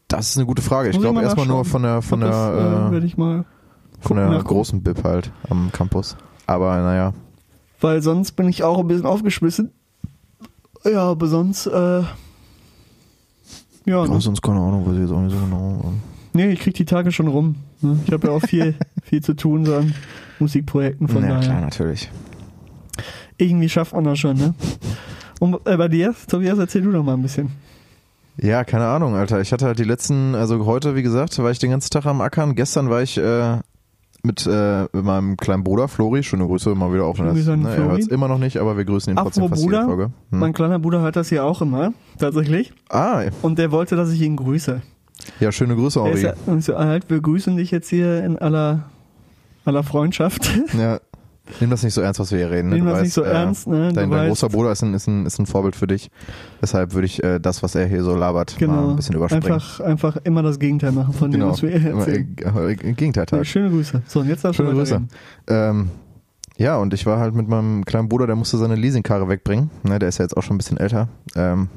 Das 0.07 0.29
ist 0.29 0.37
eine 0.37 0.45
gute 0.45 0.61
Frage. 0.61 0.89
Ich 0.89 0.99
glaube 0.99 1.15
mal 1.15 1.23
erstmal 1.23 1.47
nur 1.47 1.65
von 1.65 1.83
der, 1.83 2.01
von 2.01 2.21
das 2.21 2.29
äh, 2.35 2.55
der, 2.55 2.91
werde 2.91 3.05
ich 3.05 3.17
mal 3.17 3.39
äh, 3.41 3.43
von 3.99 4.15
der 4.17 4.27
nachgucken. 4.27 4.47
großen 4.47 4.83
Bib 4.83 5.03
halt 5.03 5.31
am 5.49 5.69
Campus. 5.73 6.15
Aber 6.45 6.77
naja. 6.77 7.13
Weil 7.81 8.01
sonst 8.01 8.33
bin 8.33 8.47
ich 8.47 8.63
auch 8.63 8.79
ein 8.79 8.87
bisschen 8.87 9.05
aufgeschmissen. 9.05 9.71
Ja, 10.85 11.03
aber 11.09 11.27
sonst, 11.27 11.65
äh, 11.67 12.03
ja, 13.85 14.05
ne? 14.05 14.21
sonst 14.21 14.41
keine 14.41 14.59
Ahnung, 14.59 14.85
weiß 14.85 14.95
ich 14.95 15.01
jetzt 15.01 15.11
auch 15.11 15.21
nicht 15.21 15.33
so 15.33 15.39
genau. 15.39 15.93
nee, 16.33 16.51
ich 16.51 16.59
krieg 16.59 16.73
die 16.73 16.85
Tage 16.85 17.11
schon 17.11 17.27
rum. 17.27 17.55
Ne? 17.81 17.99
Ich 18.05 18.13
habe 18.13 18.27
ja 18.27 18.33
auch 18.33 18.41
viel, 18.41 18.75
viel 19.03 19.21
zu 19.21 19.33
tun 19.33 19.65
so 19.65 19.75
an 19.75 19.93
Musikprojekten, 20.39 21.07
von 21.07 21.23
ja, 21.23 21.29
daher. 21.29 21.43
klar, 21.43 21.61
natürlich. 21.61 22.09
Irgendwie 23.37 23.69
schafft 23.69 23.93
man 23.93 24.03
das 24.03 24.19
schon, 24.19 24.37
ne? 24.37 24.53
Und 25.39 25.55
äh, 25.65 25.75
bei 25.75 25.87
dir, 25.87 26.15
Tobias, 26.27 26.57
erzähl 26.57 26.83
du 26.83 26.91
doch 26.91 27.03
mal 27.03 27.15
ein 27.15 27.21
bisschen. 27.21 27.51
Ja, 28.37 28.63
keine 28.63 28.85
Ahnung, 28.85 29.15
Alter. 29.15 29.41
Ich 29.41 29.51
hatte 29.51 29.65
halt 29.65 29.79
die 29.79 29.83
letzten, 29.83 30.35
also 30.35 30.65
heute, 30.65 30.95
wie 30.95 31.03
gesagt, 31.03 31.37
war 31.39 31.51
ich 31.51 31.59
den 31.59 31.71
ganzen 31.71 31.91
Tag 31.91 32.05
am 32.05 32.21
Ackern. 32.21 32.55
Gestern 32.55 32.89
war 32.89 33.01
ich 33.01 33.17
äh, 33.17 33.57
mit, 34.25 34.47
äh, 34.47 34.87
meinem 34.93 35.35
kleinen 35.35 35.63
Bruder 35.63 35.89
Flori. 35.89 36.23
Schöne 36.23 36.47
Grüße 36.47 36.73
mal 36.75 36.93
wieder 36.93 37.03
auf. 37.05 37.19
An 37.19 37.33
ne, 37.33 37.69
er 37.75 37.83
hört 37.83 37.99
es 37.99 38.07
immer 38.07 38.29
noch 38.29 38.37
nicht, 38.37 38.57
aber 38.57 38.77
wir 38.77 38.85
grüßen 38.85 39.11
ihn 39.13 39.17
trotzdem 39.17 39.43
Apropos 39.43 39.49
fast 39.49 39.61
jede 39.61 39.75
Bruder, 39.83 39.85
Folge. 39.85 40.03
Hm. 40.31 40.39
Mein 40.39 40.53
kleiner 40.53 40.79
Bruder 40.79 41.01
hört 41.01 41.17
das 41.17 41.27
hier 41.27 41.43
auch 41.43 41.61
immer, 41.61 41.93
tatsächlich. 42.17 42.73
Ah, 42.89 43.23
Und 43.41 43.59
der 43.59 43.71
wollte, 43.71 43.97
dass 43.97 44.11
ich 44.11 44.21
ihn 44.21 44.37
grüße. 44.37 44.81
ja, 45.41 45.51
schöne 45.51 45.75
Grüße, 45.75 45.99
Er 45.99 46.11
ist 46.13 46.23
Henri. 46.23 46.37
ja, 46.47 46.61
so, 46.61 46.77
halt, 46.77 47.09
wir 47.09 47.19
grüßen 47.19 47.57
dich 47.57 47.71
jetzt 47.71 47.89
hier 47.89 48.23
in 48.23 48.37
aller, 48.39 48.85
aller 49.65 49.83
Freundschaft. 49.83 50.49
Ja. 50.77 50.99
Nimm 51.59 51.69
das 51.69 51.83
nicht 51.83 51.93
so 51.93 51.99
ernst, 52.01 52.19
was 52.21 52.31
wir 52.31 52.37
hier 52.37 52.51
reden. 52.51 52.69
Ne? 52.69 52.75
Nimm 52.75 52.85
Du 52.85 52.91
das 52.91 52.99
weißt, 52.99 53.03
nicht 53.03 53.13
so 53.13 53.23
äh, 53.23 53.31
ernst, 53.31 53.67
ne? 53.67 53.91
Dein, 53.93 54.09
dein 54.09 54.27
großer 54.29 54.47
Bruder 54.47 54.71
ist 54.71 54.81
ein, 54.81 54.93
ist, 54.93 55.07
ein, 55.07 55.25
ist 55.25 55.39
ein 55.39 55.45
Vorbild 55.45 55.75
für 55.75 55.87
dich. 55.87 56.09
Deshalb 56.61 56.93
würde 56.93 57.05
ich 57.05 57.21
äh, 57.21 57.39
das, 57.39 57.61
was 57.63 57.75
er 57.75 57.85
hier 57.85 58.01
so 58.03 58.15
labert, 58.15 58.53
mal 58.53 58.59
Genau. 58.59 58.89
ein 58.91 58.95
bisschen 58.95 59.15
überspringen. 59.15 59.43
Einfach, 59.45 59.79
einfach 59.81 60.17
immer 60.23 60.41
das 60.41 60.57
Gegenteil 60.57 60.93
machen 60.93 61.13
von 61.13 61.31
dem, 61.31 61.41
genau. 61.41 61.51
was 61.51 61.61
wir 61.61 61.77
hier 61.77 61.91
Immer, 61.91 62.07
erzählen. 62.07 62.35
äh, 62.37 62.71
äh, 62.71 62.75
Gegenteiltag. 62.93 63.39
Nee, 63.39 63.45
schöne 63.45 63.69
Grüße. 63.71 64.01
So, 64.07 64.21
und 64.21 64.29
jetzt 64.29 64.45
darfst 64.45 64.57
Schöne 64.57 64.71
Grüße. 64.71 65.01
Ähm, 65.47 65.89
ja, 66.57 66.77
und 66.77 66.93
ich 66.93 67.05
war 67.05 67.19
halt 67.19 67.35
mit 67.35 67.49
meinem 67.49 67.83
kleinen 67.83 68.07
Bruder, 68.07 68.25
der 68.25 68.35
musste 68.37 68.57
seine 68.57 68.75
Leasingkarre 68.75 69.27
wegbringen. 69.27 69.69
Ne, 69.83 69.99
der 69.99 70.09
ist 70.09 70.19
ja 70.19 70.23
jetzt 70.25 70.37
auch 70.37 70.43
schon 70.43 70.55
ein 70.55 70.59
bisschen 70.59 70.77
älter. 70.77 71.09
Ähm, 71.35 71.67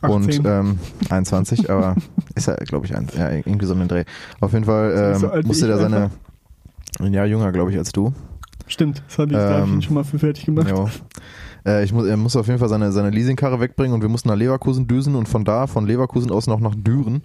18. 0.00 0.10
und 0.12 0.42
ähm, 0.46 0.78
21, 1.10 1.70
aber 1.70 1.96
ist 2.34 2.46
er, 2.46 2.56
glaube 2.56 2.86
ich, 2.86 2.94
ein, 2.94 3.08
ja, 3.16 3.30
irgendwie 3.30 3.66
so 3.66 3.74
den 3.74 3.88
Dreh. 3.88 4.04
Auf 4.40 4.52
jeden 4.52 4.64
Fall 4.66 5.16
so 5.16 5.26
ähm, 5.28 5.42
wie 5.42 5.46
musste 5.48 5.66
der 5.66 5.78
seine, 5.78 6.10
ein 7.00 7.12
Jahr 7.12 7.26
jünger, 7.26 7.50
glaube 7.52 7.72
ich, 7.72 7.78
als 7.78 7.90
du. 7.90 8.12
Stimmt, 8.66 9.02
das 9.06 9.18
habe 9.18 9.32
ich, 9.32 9.36
da 9.36 9.58
hab 9.60 9.66
ich 9.66 9.72
Ähm, 9.72 9.82
schon 9.82 9.94
mal 9.94 10.04
für 10.04 10.18
fertig 10.18 10.46
gemacht. 10.46 10.70
Jo. 10.70 10.88
Äh, 11.66 11.84
ich 11.84 11.92
muss, 11.92 12.06
er 12.06 12.16
musste 12.16 12.40
auf 12.40 12.46
jeden 12.46 12.58
Fall 12.58 12.68
seine, 12.68 12.92
seine 12.92 13.10
Leasingkarre 13.10 13.60
wegbringen 13.60 13.94
und 13.94 14.02
wir 14.02 14.08
mussten 14.08 14.28
nach 14.28 14.36
Leverkusen 14.36 14.86
düsen 14.86 15.14
und 15.16 15.28
von 15.28 15.44
da, 15.44 15.66
von 15.66 15.86
Leverkusen 15.86 16.30
aus 16.30 16.46
noch 16.46 16.60
nach 16.60 16.74
Düren. 16.74 17.22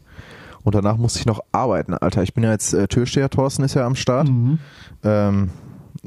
Und 0.63 0.75
danach 0.75 0.97
musste 0.97 1.19
ich 1.19 1.25
noch 1.25 1.39
arbeiten, 1.51 1.93
Alter. 1.93 2.23
Ich 2.23 2.33
bin 2.33 2.43
ja 2.43 2.51
jetzt 2.51 2.73
äh, 2.73 2.87
Türsteher, 2.87 3.29
Thorsten 3.29 3.63
ist 3.63 3.75
ja 3.75 3.85
am 3.85 3.95
Start. 3.95 4.29
Mhm. 4.29 4.59
Ähm, 5.03 5.49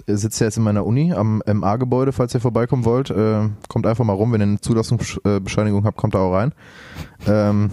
er 0.07 0.17
sitzt 0.17 0.41
ja 0.41 0.47
jetzt 0.47 0.57
in 0.57 0.63
meiner 0.63 0.87
Uni 0.87 1.13
am 1.13 1.43
MA-Gebäude, 1.47 2.13
falls 2.13 2.35
ihr 2.35 2.41
vorbeikommen 2.41 2.85
wollt. 2.85 3.11
Äh, 3.11 3.49
kommt 3.69 3.87
einfach 3.87 4.05
mal 4.05 4.13
rum, 4.13 4.33
wenn 4.33 4.41
ihr 4.41 4.47
eine 4.47 4.61
Zulassungsbescheinigung 4.61 5.85
habt, 5.85 5.97
kommt 5.97 6.15
da 6.15 6.21
auch 6.21 6.33
rein. 6.33 6.53
Ähm, 7.27 7.71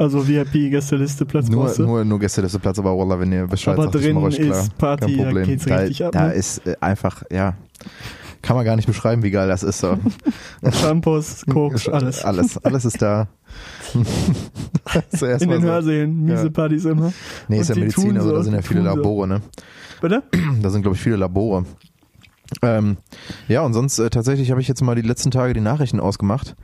Also 0.00 0.26
VIP, 0.26 0.70
Gästeliste, 0.70 1.26
Platz 1.26 1.48
nur, 1.50 1.70
du. 1.70 1.82
nur, 1.82 2.04
nur 2.06 2.18
Gästeliste 2.18 2.58
Platz, 2.58 2.78
aber 2.78 2.96
Wallah, 2.96 3.20
wenn 3.20 3.32
ihr 3.32 3.46
Bescheid 3.46 3.74
Aber 3.74 3.82
sagt, 3.92 3.96
drin 3.96 4.14
mach 4.14 4.22
euch 4.22 4.36
klar. 4.36 4.60
ist 4.62 4.78
Party, 4.78 5.04
Kein 5.04 5.18
da 5.18 5.24
Problem. 5.24 5.44
geht's 5.46 5.64
da, 5.66 5.76
richtig 5.76 6.04
ab, 6.06 6.12
Da 6.12 6.28
ne? 6.28 6.32
ist 6.32 6.66
äh, 6.66 6.74
einfach, 6.80 7.22
ja, 7.30 7.54
kann 8.40 8.56
man 8.56 8.64
gar 8.64 8.76
nicht 8.76 8.86
beschreiben, 8.86 9.22
wie 9.22 9.30
geil 9.30 9.46
das 9.46 9.62
ist. 9.62 9.78
So. 9.80 9.98
Shampoos, 10.72 11.44
Koks, 11.52 11.86
alles. 11.86 12.24
Alles, 12.24 12.56
alles 12.64 12.86
ist 12.86 13.02
da. 13.02 13.28
In 13.92 15.50
den 15.50 15.60
so. 15.60 15.68
Hörsälen, 15.68 16.24
miese 16.24 16.44
Ja. 16.44 16.50
Partys 16.50 16.86
immer. 16.86 17.12
Nee, 17.48 17.60
ist 17.60 17.68
ja 17.68 17.74
Und 17.74 17.80
Medizin, 17.82 18.16
also 18.16 18.30
so, 18.30 18.36
da 18.36 18.42
sind 18.42 18.54
ja 18.54 18.62
viele. 18.62 18.80
Labore, 18.80 19.28
ne? 19.28 19.42
Bitte? 20.00 20.22
Da 20.62 20.70
sind, 20.70 20.80
glaube 20.80 20.96
ich, 20.96 21.02
viele 21.02 21.16
Labore. 21.16 21.66
Ähm, 22.62 22.96
ja, 23.48 23.60
und 23.60 23.74
sonst 23.74 23.98
äh, 23.98 24.08
tatsächlich 24.08 24.50
habe 24.50 24.62
ich 24.62 24.68
jetzt 24.68 24.82
mal 24.82 24.94
die 24.94 25.02
letzten 25.02 25.30
Tage 25.30 25.52
die 25.52 25.60
Nachrichten 25.60 26.00
ausgemacht. 26.00 26.56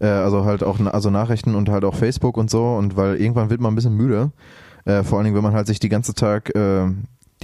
Äh, 0.00 0.06
also 0.06 0.44
halt 0.44 0.62
auch 0.62 0.80
also 0.80 1.10
Nachrichten 1.10 1.54
und 1.54 1.68
halt 1.68 1.84
auch 1.84 1.94
Facebook 1.94 2.36
und 2.36 2.50
so. 2.50 2.74
Und 2.74 2.96
weil 2.96 3.16
irgendwann 3.16 3.50
wird 3.50 3.60
man 3.60 3.72
ein 3.72 3.76
bisschen 3.76 3.96
müde. 3.96 4.32
Äh, 4.84 5.02
vor 5.02 5.18
allen 5.18 5.24
Dingen, 5.24 5.36
wenn 5.36 5.42
man 5.42 5.54
halt 5.54 5.66
sich 5.66 5.80
die 5.80 5.88
ganze 5.88 6.14
Tag, 6.14 6.54
äh, 6.54 6.86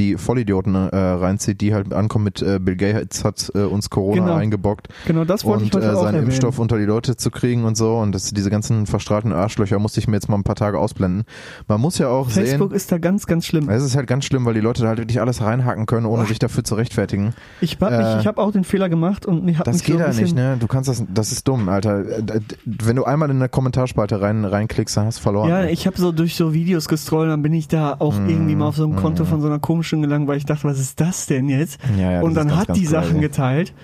die 0.00 0.16
Vollidioten 0.16 0.74
äh, 0.74 0.96
reinzieht, 0.96 1.60
die 1.60 1.74
halt 1.74 1.92
ankommen 1.92 2.24
mit 2.24 2.40
äh, 2.42 2.58
Bill 2.58 2.76
Gates 2.76 3.24
hat 3.24 3.52
äh, 3.54 3.60
uns 3.60 3.90
Corona 3.90 4.20
Genau. 4.22 4.34
eingebockt 4.34 4.88
Genau, 5.06 5.24
das 5.24 5.44
wollte 5.44 5.64
ich 5.64 5.74
und 5.74 5.80
heute 5.82 5.92
äh, 5.92 5.94
auch 5.94 6.02
seinen 6.02 6.14
erwähnen. 6.14 6.24
Impfstoff 6.26 6.58
unter 6.58 6.78
die 6.78 6.84
Leute 6.84 7.16
zu 7.16 7.30
kriegen 7.30 7.64
und 7.64 7.76
so 7.76 7.96
und 7.98 8.12
das, 8.12 8.30
diese 8.30 8.50
ganzen 8.50 8.86
verstrahlten 8.86 9.32
Arschlöcher 9.32 9.78
musste 9.78 10.00
ich 10.00 10.08
mir 10.08 10.16
jetzt 10.16 10.28
mal 10.28 10.36
ein 10.36 10.42
paar 10.42 10.56
Tage 10.56 10.78
ausblenden. 10.78 11.24
Man 11.68 11.80
muss 11.80 11.98
ja 11.98 12.08
auch 12.08 12.30
Facebook 12.30 12.70
sehen, 12.70 12.76
ist 12.76 12.90
da 12.92 12.98
ganz, 12.98 13.26
ganz 13.26 13.44
schlimm. 13.46 13.68
es 13.68 13.82
ist 13.84 13.94
halt 13.96 14.06
ganz 14.06 14.24
schlimm, 14.24 14.44
weil 14.46 14.54
die 14.54 14.60
Leute 14.60 14.82
da 14.82 14.88
halt 14.88 14.98
wirklich 14.98 15.20
alles 15.20 15.42
reinhacken 15.42 15.86
können, 15.86 16.06
ohne 16.06 16.24
sich 16.26 16.38
dafür 16.38 16.64
zu 16.64 16.74
rechtfertigen. 16.76 17.34
Ich 17.60 17.76
hab, 17.80 17.90
mich, 17.90 18.00
Äh, 18.00 18.20
ich 18.20 18.26
hab 18.26 18.38
auch 18.38 18.52
den 18.52 18.64
Fehler 18.64 18.88
gemacht 18.88 19.26
und 19.26 19.46
ich 19.48 19.58
hab 19.58 19.64
Das 19.66 19.76
mich 19.76 19.84
geht 19.84 19.96
so 19.96 20.00
ja 20.00 20.06
bisschen, 20.06 20.24
nicht, 20.24 20.34
ne? 20.34 20.56
Du 20.58 20.66
kannst 20.66 20.88
das, 20.88 21.04
das 21.12 21.32
ist 21.32 21.46
dumm, 21.46 21.68
Alter. 21.68 22.00
Äh, 22.00 22.40
Wenn 22.64 22.96
du 22.96 23.04
einmal 23.04 23.28
in 23.30 23.36
eine 23.36 23.48
Kommentarspalte 23.48 24.20
rein, 24.20 24.44
reinklickst, 24.44 24.96
dann 24.96 25.06
hast 25.06 25.18
du 25.18 25.22
verloren. 25.22 25.48
Ja, 25.50 25.64
ich 25.64 25.86
habe 25.86 25.96
so 25.98 26.10
durch 26.12 26.36
so 26.36 26.54
Videos 26.54 26.88
gescrollt, 26.88 27.30
dann 27.30 27.42
bin 27.42 27.52
ich 27.52 27.68
da 27.68 27.96
auch 27.98 28.18
Mhm. 28.18 28.28
irgendwie 28.30 28.54
mal 28.56 28.66
auf 28.68 28.76
so 28.76 28.84
ein 28.86 28.96
Konto 28.96 29.24
von 29.24 29.40
so 29.40 29.46
einer 29.48 29.58
komischen 29.58 29.89
gelangt, 30.02 30.28
weil 30.28 30.36
ich 30.36 30.46
dachte, 30.46 30.64
was 30.64 30.78
ist 30.78 31.00
das 31.00 31.26
denn 31.26 31.48
jetzt? 31.48 31.78
Ja, 31.98 32.12
ja, 32.12 32.20
und 32.22 32.34
dann 32.34 32.48
ganz, 32.48 32.68
hat 32.68 32.76
die 32.76 32.86
Sachen 32.86 33.10
crazy. 33.14 33.20
geteilt, 33.20 33.74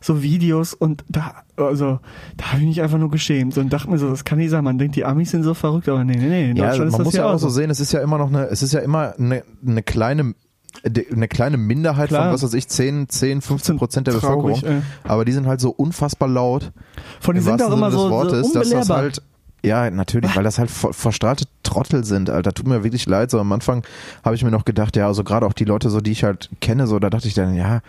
so 0.00 0.22
Videos 0.22 0.74
und 0.74 1.04
da, 1.08 1.42
also, 1.56 1.98
da 2.36 2.46
habe 2.52 2.60
ich 2.60 2.66
mich 2.68 2.82
einfach 2.82 2.98
nur 2.98 3.10
geschämt 3.10 3.56
und 3.56 3.72
dachte 3.72 3.90
mir 3.90 3.96
so, 3.98 4.10
das 4.10 4.24
kann 4.24 4.38
nicht 4.38 4.50
sein, 4.50 4.62
man 4.62 4.76
denkt, 4.78 4.96
die 4.96 5.04
Amis 5.04 5.30
sind 5.30 5.42
so 5.44 5.54
verrückt, 5.54 5.88
aber 5.88 6.04
nee, 6.04 6.16
nee, 6.16 6.28
nee, 6.28 6.50
in 6.50 6.56
Ja, 6.56 6.66
Deutschland 6.66 6.78
man 6.78 6.88
ist 6.88 6.98
das 6.98 7.04
muss 7.06 7.14
ja 7.14 7.24
auch 7.32 7.38
so 7.38 7.48
sehen, 7.48 7.70
es 7.70 7.80
ist 7.80 7.92
ja 7.92 8.00
immer 8.00 8.18
noch 8.18 8.28
eine, 8.28 8.44
es 8.48 8.62
ist 8.62 8.72
ja 8.74 8.80
immer 8.80 9.14
eine, 9.18 9.42
eine 9.66 9.82
kleine 9.82 10.34
eine 10.84 11.28
kleine 11.28 11.56
Minderheit 11.56 12.08
Klar. 12.08 12.24
von, 12.24 12.32
was 12.34 12.42
weiß 12.42 12.52
ich, 12.54 12.66
10, 12.68 13.08
10, 13.08 13.40
15 13.42 13.76
Prozent 13.76 14.06
der 14.08 14.14
Traurig, 14.14 14.56
Bevölkerung. 14.56 14.82
ey. 15.04 15.08
Aber 15.08 15.24
die 15.24 15.30
sind 15.30 15.46
halt 15.46 15.60
so 15.60 15.70
unfassbar 15.70 16.28
laut. 16.28 16.72
Von 17.20 17.36
denen 17.36 17.44
sind 17.44 17.62
auch 17.62 17.72
immer 17.72 17.92
Sinne 17.92 18.02
so, 18.02 18.10
Wortes, 18.10 18.48
so 18.48 18.58
dass 18.58 18.70
das 18.70 18.90
halt, 18.90 19.22
ja, 19.64 19.90
natürlich, 19.90 20.34
weil 20.36 20.44
das 20.44 20.58
halt 20.58 20.70
ver- 20.70 20.92
verstrahlte 20.92 21.44
Trottel 21.62 22.04
sind, 22.04 22.30
Alter. 22.30 22.52
Tut 22.52 22.66
mir 22.68 22.84
wirklich 22.84 23.06
leid. 23.06 23.30
So 23.30 23.40
am 23.40 23.50
Anfang 23.52 23.84
habe 24.24 24.34
ich 24.36 24.44
mir 24.44 24.50
noch 24.50 24.64
gedacht, 24.64 24.96
ja, 24.96 25.06
also 25.06 25.24
gerade 25.24 25.46
auch 25.46 25.52
die 25.52 25.64
Leute, 25.64 25.90
so 25.90 26.00
die 26.00 26.12
ich 26.12 26.24
halt 26.24 26.50
kenne, 26.60 26.86
so 26.86 26.98
da 26.98 27.10
dachte 27.10 27.28
ich 27.28 27.34
dann, 27.34 27.54
ja, 27.54 27.80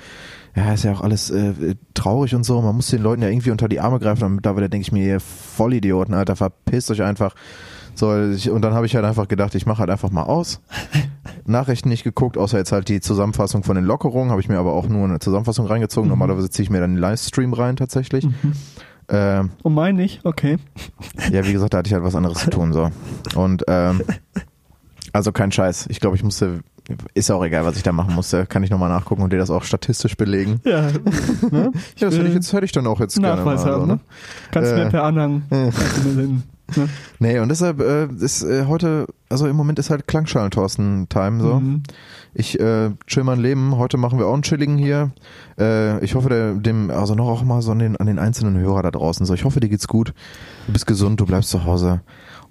ja, 0.55 0.73
ist 0.73 0.83
ja 0.85 0.93
auch 0.93 1.01
alles 1.01 1.29
äh, 1.29 1.75
traurig 1.93 2.33
und 2.33 2.45
so. 2.45 2.61
Man 2.61 2.75
muss 2.75 2.87
den 2.87 3.01
Leuten 3.03 3.21
ja 3.21 3.27
irgendwie 3.27 3.51
unter 3.51 3.67
die 3.67 3.81
Arme 3.81 3.99
greifen. 3.99 4.23
Und 4.23 4.35
mittlerweile 4.35 4.69
denke 4.69 4.83
ich 4.83 4.91
mir, 4.91 5.05
ihr 5.05 5.19
Vollidioten, 5.19 6.13
Alter, 6.13 6.35
verpisst 6.35 6.89
euch 6.91 7.01
einfach. 7.01 7.35
So, 7.93 8.09
und 8.09 8.61
dann 8.61 8.73
habe 8.73 8.85
ich 8.85 8.95
halt 8.95 9.05
einfach 9.05 9.27
gedacht, 9.27 9.55
ich 9.55 9.65
mache 9.65 9.79
halt 9.79 9.89
einfach 9.89 10.11
mal 10.11 10.23
aus. 10.23 10.61
Nachrichten 11.45 11.89
nicht 11.89 12.03
geguckt, 12.03 12.37
außer 12.37 12.57
jetzt 12.57 12.71
halt 12.71 12.89
die 12.89 12.99
Zusammenfassung 13.01 13.63
von 13.63 13.75
den 13.75 13.85
Lockerungen, 13.85 14.31
habe 14.31 14.41
ich 14.41 14.49
mir 14.49 14.57
aber 14.57 14.73
auch 14.73 14.87
nur 14.87 15.05
eine 15.05 15.19
Zusammenfassung 15.19 15.65
reingezogen. 15.67 16.09
Normalerweise 16.09 16.49
ziehe 16.49 16.63
ich 16.63 16.69
mir 16.69 16.79
dann 16.81 16.95
den 16.95 16.99
Livestream 17.01 17.53
rein 17.53 17.75
tatsächlich. 17.75 18.27
Ähm, 19.09 19.51
Und 19.63 19.73
mein 19.73 19.95
nicht, 19.95 20.25
okay. 20.25 20.57
ja, 21.31 21.45
wie 21.45 21.53
gesagt, 21.53 21.73
da 21.73 21.79
hatte 21.79 21.87
ich 21.87 21.93
halt 21.93 22.03
was 22.03 22.15
anderes 22.15 22.39
zu 22.39 22.49
tun, 22.49 22.73
so. 22.73 22.89
Und, 23.35 23.63
ähm, 23.67 24.01
also 25.13 25.31
kein 25.31 25.51
Scheiß. 25.51 25.87
Ich 25.89 25.99
glaube, 25.99 26.15
ich 26.15 26.23
musste, 26.23 26.59
ist 27.13 27.29
ja 27.29 27.35
auch 27.35 27.43
egal, 27.45 27.65
was 27.65 27.77
ich 27.77 27.83
da 27.83 27.91
machen 27.91 28.15
musste. 28.15 28.45
Kann 28.45 28.63
ich 28.63 28.69
nochmal 28.69 28.89
nachgucken 28.89 29.21
und 29.21 29.31
dir 29.31 29.37
das 29.37 29.49
auch 29.49 29.63
statistisch 29.63 30.17
belegen. 30.17 30.59
Ja, 30.65 30.81
ne? 31.51 31.71
Ja, 31.97 32.07
das 32.09 32.17
hätte 32.17 32.27
ich 32.27 32.33
jetzt, 32.33 32.51
hätte 32.51 32.65
ich 32.65 32.71
dann 32.71 32.87
auch 32.87 32.99
jetzt 32.99 33.15
gerne 33.19 33.37
Nachweis 33.37 33.63
mal, 33.63 33.73
so, 33.73 33.79
haben, 33.81 33.87
ne? 33.87 33.99
Kannst 34.51 34.71
Äh. 34.71 34.75
mir 34.83 34.89
per 34.89 35.03
Anhang. 35.03 35.43
Ne? 36.75 36.89
Nee, 37.19 37.37
und 37.37 37.49
deshalb 37.49 37.79
äh, 37.79 38.07
ist 38.07 38.41
äh, 38.41 38.65
heute, 38.65 39.05
also 39.29 39.45
im 39.47 39.55
Moment 39.55 39.77
ist 39.77 39.91
halt 39.91 40.07
Klangschalen-Thorsten-Time 40.07 41.39
so. 41.39 41.59
Mhm. 41.59 41.83
Ich 42.37 42.59
äh, 42.59 42.91
chill 43.07 43.23
mein 43.23 43.39
Leben. 43.39 43.77
Heute 43.77 43.95
machen 43.95 44.19
wir 44.19 44.27
auch 44.27 44.33
einen 44.33 44.43
chilligen 44.43 44.77
hier. 44.77 45.11
Äh, 45.57 46.03
ich 46.03 46.15
hoffe, 46.15 46.27
der, 46.27 46.53
dem, 46.53 46.91
also 46.91 47.15
noch 47.15 47.29
auch 47.29 47.43
mal 47.43 47.61
so 47.61 47.71
an 47.71 47.79
den, 47.79 47.95
an 47.95 48.07
den 48.07 48.19
einzelnen 48.19 48.57
Hörer 48.57 48.83
da 48.83 48.91
draußen. 48.91 49.25
So, 49.25 49.33
ich 49.33 49.45
hoffe, 49.45 49.61
dir 49.61 49.69
geht's 49.69 49.87
gut. 49.87 50.13
Du 50.67 50.73
bist 50.73 50.85
gesund, 50.85 51.21
du 51.21 51.25
bleibst 51.25 51.49
zu 51.49 51.63
Hause 51.63 52.01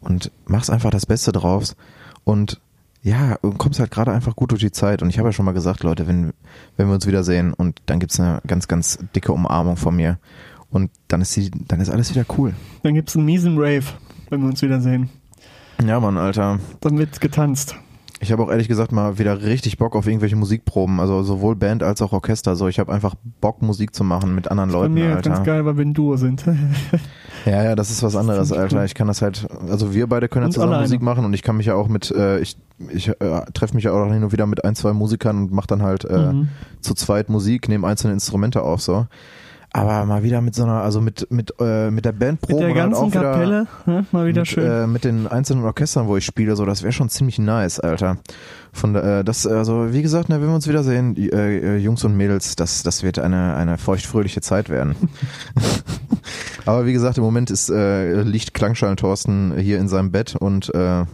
und 0.01 0.33
machst 0.47 0.71
einfach 0.71 0.89
das 0.89 1.05
Beste 1.05 1.33
draus. 1.33 1.77
Und 2.25 2.63
ja, 3.03 3.37
und 3.43 3.59
kommst 3.59 3.79
halt 3.79 3.91
gerade 3.91 4.11
einfach 4.11 4.35
gut 4.35 4.53
durch 4.53 4.63
die 4.63 4.73
Zeit. 4.73 5.03
Und 5.03 5.11
ich 5.11 5.19
habe 5.19 5.29
ja 5.29 5.33
schon 5.35 5.45
mal 5.45 5.53
gesagt, 5.53 5.83
Leute, 5.83 6.09
wenn, 6.09 6.33
wenn 6.79 6.87
wir 6.87 6.95
uns 6.95 7.07
wiedersehen 7.07 7.53
und 7.53 7.83
dann 7.85 8.01
gibt's 8.01 8.19
eine 8.19 8.41
ganz, 8.47 8.69
ganz 8.69 8.99
dicke 9.15 9.33
Umarmung 9.33 9.77
von 9.77 9.95
mir. 9.95 10.19
Und 10.71 10.91
dann 11.09 11.21
ist 11.21 11.37
die, 11.37 11.51
dann 11.51 11.81
ist 11.81 11.91
alles 11.91 12.09
wieder 12.09 12.25
cool. 12.39 12.55
Dann 12.83 12.95
gibt's 12.95 13.17
einen 13.17 13.27
miesen 13.27 13.59
Rave, 13.59 13.85
wenn 14.31 14.41
wir 14.41 14.49
uns 14.49 14.63
wiedersehen. 14.63 15.11
Ja, 15.85 16.01
Mann, 16.01 16.17
Alter. 16.17 16.59
Dann 16.81 16.97
wird 16.97 17.21
getanzt. 17.21 17.77
Ich 18.25 18.33
habe 18.33 18.43
auch 18.43 18.51
ehrlich 18.51 18.69
gesagt 18.69 18.91
mal 18.91 19.19
wieder 19.19 19.43
richtig 19.43 19.77
Bock 19.79 19.95
auf 19.95 20.07
irgendwelche 20.07 20.35
Musikproben, 20.37 20.99
also 20.99 21.23
sowohl 21.23 21.57
Band 21.57 21.83
als 21.83 22.01
auch 22.03 22.13
Orchester. 22.13 22.57
So, 22.57 22.69
ich 22.69 22.79
habe 22.79 22.91
einfach 22.93 23.15
Bock 23.41 23.61
Musik 23.63 23.95
zu 23.95 24.03
machen 24.03 24.35
mit 24.35 24.51
anderen 24.51 24.71
Bei 24.71 24.79
Leuten, 24.79 24.95
mir 24.95 25.15
Alter. 25.17 25.31
ganz 25.31 25.45
geil, 25.47 25.65
weil 25.67 25.77
wir 25.77 25.85
ein 25.85 25.95
Duo 25.95 26.17
sind. 26.17 26.45
Ja, 27.47 27.63
ja, 27.63 27.75
das 27.75 27.91
ist 27.91 28.03
was 28.03 28.17
anderes, 28.17 28.53
Alter. 28.53 28.79
cool. 28.79 28.85
Ich 28.87 28.95
kann 28.95 29.07
das 29.07 29.21
halt, 29.21 29.47
also 29.69 29.93
wir 29.93 30.07
beide 30.07 30.29
können 30.29 30.47
ja 30.47 30.51
zusammen 30.51 30.73
alleine. 30.73 30.85
Musik 30.87 31.03
machen 31.03 31.27
und 31.27 31.35
ich 31.35 31.43
kann 31.43 31.59
mich 31.59 31.67
ja 31.67 31.75
auch 31.75 31.89
mit, 31.89 32.11
äh, 32.11 32.39
ich, 32.39 32.57
ich 32.89 33.09
äh, 33.09 33.15
treffe 33.53 33.75
mich 33.75 33.85
ja 33.85 33.93
auch 33.93 34.11
hin 34.11 34.25
und 34.25 34.33
wieder 34.33 34.47
mit 34.47 34.65
ein, 34.65 34.75
zwei 34.75 34.95
Musikern 34.95 35.37
und 35.43 35.53
mache 35.53 35.67
dann 35.67 35.83
halt 35.83 36.07
äh, 36.07 36.33
Mhm. 36.33 36.49
zu 36.81 36.95
zweit 36.95 37.29
Musik, 37.29 37.69
nehme 37.69 37.87
einzelne 37.87 38.15
Instrumente 38.15 38.63
auf, 38.63 38.81
so. 38.81 39.07
Aber 39.77 40.05
mal 40.05 40.23
wieder 40.23 40.41
mit 40.41 40.55
so 40.55 40.63
einer, 40.63 40.83
also 40.83 41.01
mit 41.01 41.27
mit 41.33 41.53
äh, 41.59 41.91
mit 41.91 42.05
der 42.05 42.13
Band 42.13 42.49
Mit 42.49 42.61
der 42.61 42.67
halt 42.67 42.77
ganzen 42.77 43.03
auch 43.03 43.09
wieder 43.09 43.33
Kapelle, 43.33 43.67
ne? 43.87 44.07
mal 44.13 44.25
wieder 44.25 44.43
mit, 44.43 44.49
schön. 44.49 44.71
Äh, 44.71 44.87
mit 44.87 45.03
den 45.03 45.27
einzelnen 45.27 45.65
Orchestern, 45.65 46.07
wo 46.07 46.17
ich 46.17 46.25
spiele, 46.25 46.55
so, 46.55 46.65
das 46.65 46.85
wäre 46.85 46.93
schon 46.93 47.09
ziemlich 47.09 47.41
nice, 47.41 47.81
Alter. 47.81 48.19
Von 48.73 48.95
äh, 48.95 49.25
das, 49.25 49.49
also 49.49 49.93
wie 49.93 50.03
gesagt, 50.03 50.29
ne, 50.29 50.41
wenn 50.41 50.47
wir 50.47 50.55
uns 50.55 50.69
wiedersehen, 50.69 51.17
äh, 51.17 51.59
äh, 51.59 51.77
Jungs 51.79 52.05
und 52.05 52.17
Mädels, 52.17 52.55
das, 52.55 52.85
das 52.85 53.03
wird 53.03 53.19
eine, 53.19 53.57
eine 53.57 53.77
feuchtfröhliche 53.77 54.41
Zeit 54.43 54.69
werden. 54.69 54.95
Aber 56.67 56.87
wie 56.87 56.93
gesagt, 56.93 57.19
im 57.19 57.25
Moment 57.25 57.51
ist 57.51 57.69
äh, 57.69 58.23
liegt 58.23 58.55
Klangschalen 58.55 58.97
Thorsten 58.97 59.59
hier 59.59 59.81
in 59.81 59.89
seinem 59.89 60.13
Bett 60.13 60.37
und 60.37 60.73
äh, 60.73 61.05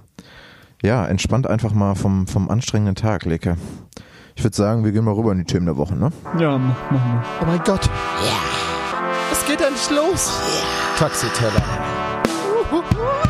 ja, 0.83 1.07
entspannt 1.07 1.47
einfach 1.47 1.73
mal 1.73 1.95
vom, 1.95 2.27
vom 2.27 2.51
anstrengenden 2.51 2.95
Tag, 2.95 3.25
Leke. 3.25 3.57
Ich 4.41 4.45
würde 4.45 4.57
sagen, 4.57 4.85
wir 4.85 4.93
gehen 4.93 5.05
mal 5.05 5.13
rüber 5.13 5.33
in 5.33 5.39
die 5.39 5.45
Themen 5.45 5.67
der 5.67 5.77
Woche, 5.77 5.95
ne? 5.95 6.11
ja, 6.39 6.57
mach, 6.57 6.91
machen 6.91 7.13
wir. 7.13 7.23
Oh 7.43 7.45
mein 7.45 7.63
Gott. 7.63 7.91
Es 9.31 9.45
geht 9.45 9.61
endlich 9.61 9.91
los. 9.91 10.33
Taxiteller. 10.99 11.63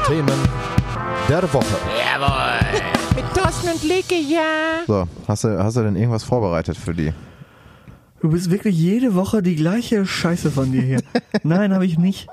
Themen 0.07 0.39
der 1.29 1.53
Woche. 1.53 1.67
Mit 3.17 3.25
Thorsten 3.35 3.71
und 3.71 3.83
Leke, 3.83 4.15
ja. 4.15 4.85
So, 4.87 5.09
hast 5.27 5.43
du, 5.43 5.59
hast 5.61 5.77
du 5.77 5.83
denn 5.83 5.97
irgendwas 5.97 6.23
vorbereitet 6.23 6.77
für 6.77 6.95
die? 6.95 7.13
Du 8.21 8.31
bist 8.31 8.53
wirklich 8.53 8.77
jede 8.79 9.17
Woche 9.17 9.43
die 9.43 9.57
gleiche 9.57 10.07
Scheiße 10.07 10.53
von 10.53 10.71
dir 10.71 10.83
hier. 10.83 11.03
Nein, 11.43 11.75
habe 11.75 11.87
ich 11.87 11.99
nicht. 11.99 12.29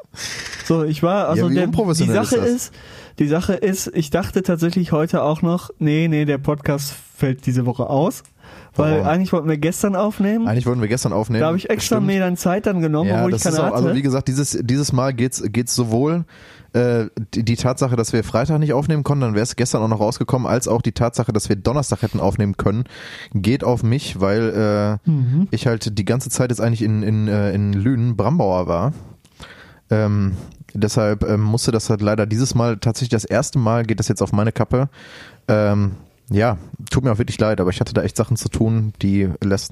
So, 0.65 0.83
ich 0.83 1.01
war, 1.01 1.29
also 1.29 1.45
Ja, 1.45 1.49
wie 1.49 1.55
der, 1.55 1.95
die 1.95 2.11
Sache 2.11 2.35
ist 2.35 2.43
das? 2.43 2.45
ist, 2.45 2.73
die 3.17 3.27
Sache 3.27 3.53
ist, 3.53 3.87
ich 3.95 4.11
dachte 4.11 4.43
tatsächlich 4.43 4.91
heute 4.91 5.23
auch 5.23 5.41
noch, 5.41 5.71
nee, 5.79 6.07
nee, 6.07 6.25
der 6.25 6.37
Podcast 6.37 6.93
fällt 7.15 7.47
diese 7.47 7.65
Woche 7.65 7.89
aus. 7.89 8.21
Weil 8.77 8.93
Warum? 8.99 9.07
eigentlich 9.07 9.33
wollten 9.33 9.49
wir 9.49 9.57
gestern 9.57 9.95
aufnehmen. 9.95 10.47
Eigentlich 10.47 10.65
wollten 10.65 10.81
wir 10.81 10.87
gestern 10.87 11.13
aufnehmen. 11.13 11.41
da 11.41 11.47
habe 11.47 11.57
ich 11.57 11.69
extra 11.69 11.95
Stimmt. 11.97 12.07
mir 12.07 12.19
dann 12.19 12.37
Zeit 12.37 12.65
dann 12.65 12.79
genommen, 12.81 13.09
Ja, 13.09 13.17
obwohl 13.19 13.33
ich 13.35 13.41
keine 13.43 13.59
auch, 13.59 13.63
hatte. 13.63 13.75
also 13.75 13.93
wie 13.95 14.01
gesagt, 14.01 14.27
dieses, 14.27 14.57
dieses 14.61 14.93
Mal 14.93 15.13
geht's, 15.13 15.43
geht's 15.47 15.73
sowohl 15.75 16.25
äh, 16.73 17.05
die, 17.33 17.43
die 17.43 17.55
Tatsache, 17.55 17.95
dass 17.95 18.13
wir 18.13 18.23
Freitag 18.23 18.59
nicht 18.59 18.73
aufnehmen 18.73 19.03
konnten, 19.03 19.21
dann 19.21 19.33
wäre 19.33 19.43
es 19.43 19.55
gestern 19.55 19.81
auch 19.81 19.87
noch 19.87 19.99
rausgekommen, 19.99 20.47
als 20.47 20.67
auch 20.67 20.81
die 20.81 20.91
Tatsache, 20.91 21.33
dass 21.33 21.49
wir 21.49 21.55
Donnerstag 21.55 22.01
hätten 22.03 22.19
aufnehmen 22.19 22.57
können, 22.57 22.83
geht 23.33 23.63
auf 23.63 23.83
mich, 23.83 24.19
weil 24.19 24.99
äh, 25.05 25.09
Mhm. 25.09 25.47
ich 25.51 25.65
halt 25.65 25.97
die 25.97 26.05
ganze 26.05 26.29
Zeit 26.29 26.51
jetzt 26.51 26.59
eigentlich 26.61 26.81
in, 26.83 27.01
in, 27.03 27.27
äh, 27.27 27.51
in 27.53 27.73
Lünen 27.73 28.15
Brambauer 28.17 28.67
war. 28.67 28.93
Ähm, 29.89 30.33
deshalb 30.73 31.23
ähm, 31.27 31.41
musste 31.41 31.71
das 31.71 31.89
halt 31.89 32.01
leider 32.01 32.25
dieses 32.25 32.53
Mal 32.53 32.77
tatsächlich 32.77 33.09
das 33.09 33.23
erste 33.25 33.57
Mal 33.57 33.85
geht 33.85 33.99
das 33.99 34.09
jetzt 34.09 34.21
auf 34.21 34.33
meine 34.33 34.51
Kappe. 34.51 34.89
Ähm, 35.47 35.93
ja, 36.29 36.57
tut 36.89 37.03
mir 37.03 37.11
auch 37.11 37.17
wirklich 37.17 37.39
leid, 37.39 37.61
aber 37.61 37.69
ich 37.69 37.79
hatte 37.79 37.93
da 37.93 38.03
echt 38.03 38.17
Sachen 38.17 38.37
zu 38.37 38.49
tun, 38.49 38.93
die 39.01 39.29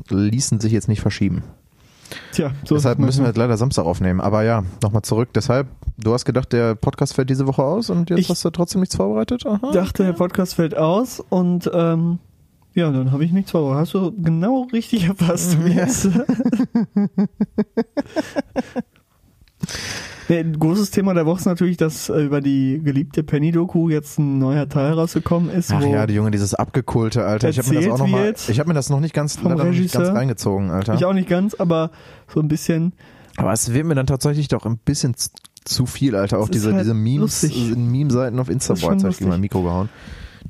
ließen 0.09 0.59
sich 0.59 0.71
jetzt 0.71 0.88
nicht 0.88 1.01
verschieben. 1.01 1.43
Tja, 2.31 2.51
so 2.63 2.75
Deshalb 2.75 3.00
müssen 3.00 3.21
wir 3.21 3.27
jetzt 3.27 3.38
leider 3.38 3.57
Samstag 3.57 3.85
aufnehmen. 3.85 4.21
Aber 4.21 4.43
ja, 4.43 4.63
nochmal 4.83 5.01
zurück. 5.01 5.29
Deshalb, 5.33 5.67
du 5.97 6.13
hast 6.13 6.25
gedacht, 6.25 6.53
der 6.53 6.75
Podcast 6.75 7.15
fällt 7.15 7.29
diese 7.29 7.47
Woche 7.47 7.63
aus 7.63 7.89
und 7.89 8.09
jetzt 8.09 8.19
Ich 8.19 8.29
hast 8.29 8.45
du 8.45 8.50
trotzdem 8.51 8.81
nichts 8.81 8.95
vorbereitet? 8.95 9.45
Aha. 9.45 9.71
dachte, 9.71 10.03
der 10.03 10.13
Podcast 10.13 10.55
fällt 10.55 10.77
aus 10.77 11.19
und 11.19 11.69
ähm, 11.74 12.19
ja, 12.74 12.91
dann 12.91 13.12
habe 13.12 13.25
ich 13.25 13.31
nichts 13.31 13.51
vor. 13.51 13.75
Hast 13.75 13.93
du 13.93 14.13
genau 14.21 14.67
richtig 14.71 15.07
erfasst. 15.07 15.57
Ja. 15.65 15.88
Ein 20.29 20.58
großes 20.58 20.91
Thema 20.91 21.13
der 21.13 21.25
Woche 21.25 21.39
ist 21.39 21.46
natürlich, 21.46 21.77
dass 21.77 22.10
äh, 22.10 22.22
über 22.22 22.41
die 22.41 22.82
geliebte 22.84 23.24
Penny-Doku 23.24 23.89
jetzt 23.89 24.17
ein 24.17 24.39
neuer 24.39 24.67
Teil 24.67 24.94
rausgekommen 24.94 25.50
ist. 25.50 25.72
Ach 25.72 25.84
ja, 25.84 26.08
die 26.08 26.15
Junge, 26.15 26.32
dieses 26.32 26.53
abgekulte, 26.53 27.25
Alter. 27.25 27.50
Ich 27.50 27.60
habe 27.60 27.70
mir 27.70 27.82
das 27.82 27.89
auch 27.89 28.00
noch 28.00 28.08
mal, 28.08 28.34
ich 28.48 28.60
habe 28.60 28.67
mir 28.67 28.74
das 28.74 28.89
noch 28.89 29.00
nicht 29.00 29.13
ganz, 29.13 29.41
leider 29.41 29.63
nicht 29.65 29.94
ganz 29.94 30.10
reingezogen, 30.10 30.72
Alter. 30.72 30.96
ich 30.96 31.05
auch 31.05 31.13
nicht 31.13 31.29
ganz, 31.29 31.53
aber 31.55 31.91
so 32.34 32.39
ein 32.39 32.48
bisschen. 32.48 32.94
Aber 33.38 33.51
es 33.51 33.74
wird 33.74 33.86
mir 33.86 33.96
dann 33.96 34.08
tatsächlich 34.08 34.48
doch 34.48 34.65
ein 34.65 34.77
bisschen 34.77 35.13
zu, 35.65 35.86
viel, 35.86 36.15
Alter. 36.15 36.39
Auch 36.39 36.50
diese, 36.50 36.72
halt 36.72 36.82
diese 36.82 36.94
Memes, 36.94 37.44
Meme-Seiten 37.75 38.39
auf 38.39 38.50
Insta. 38.50 38.74
Das 38.74 38.79
ist 38.79 38.86
Boah, 38.86 38.91
schon 38.91 39.00
jetzt 39.00 39.15
hab 39.15 39.22
ich 39.22 39.27
mein 39.27 39.41
Mikro 39.41 39.62
gehauen. 39.63 39.89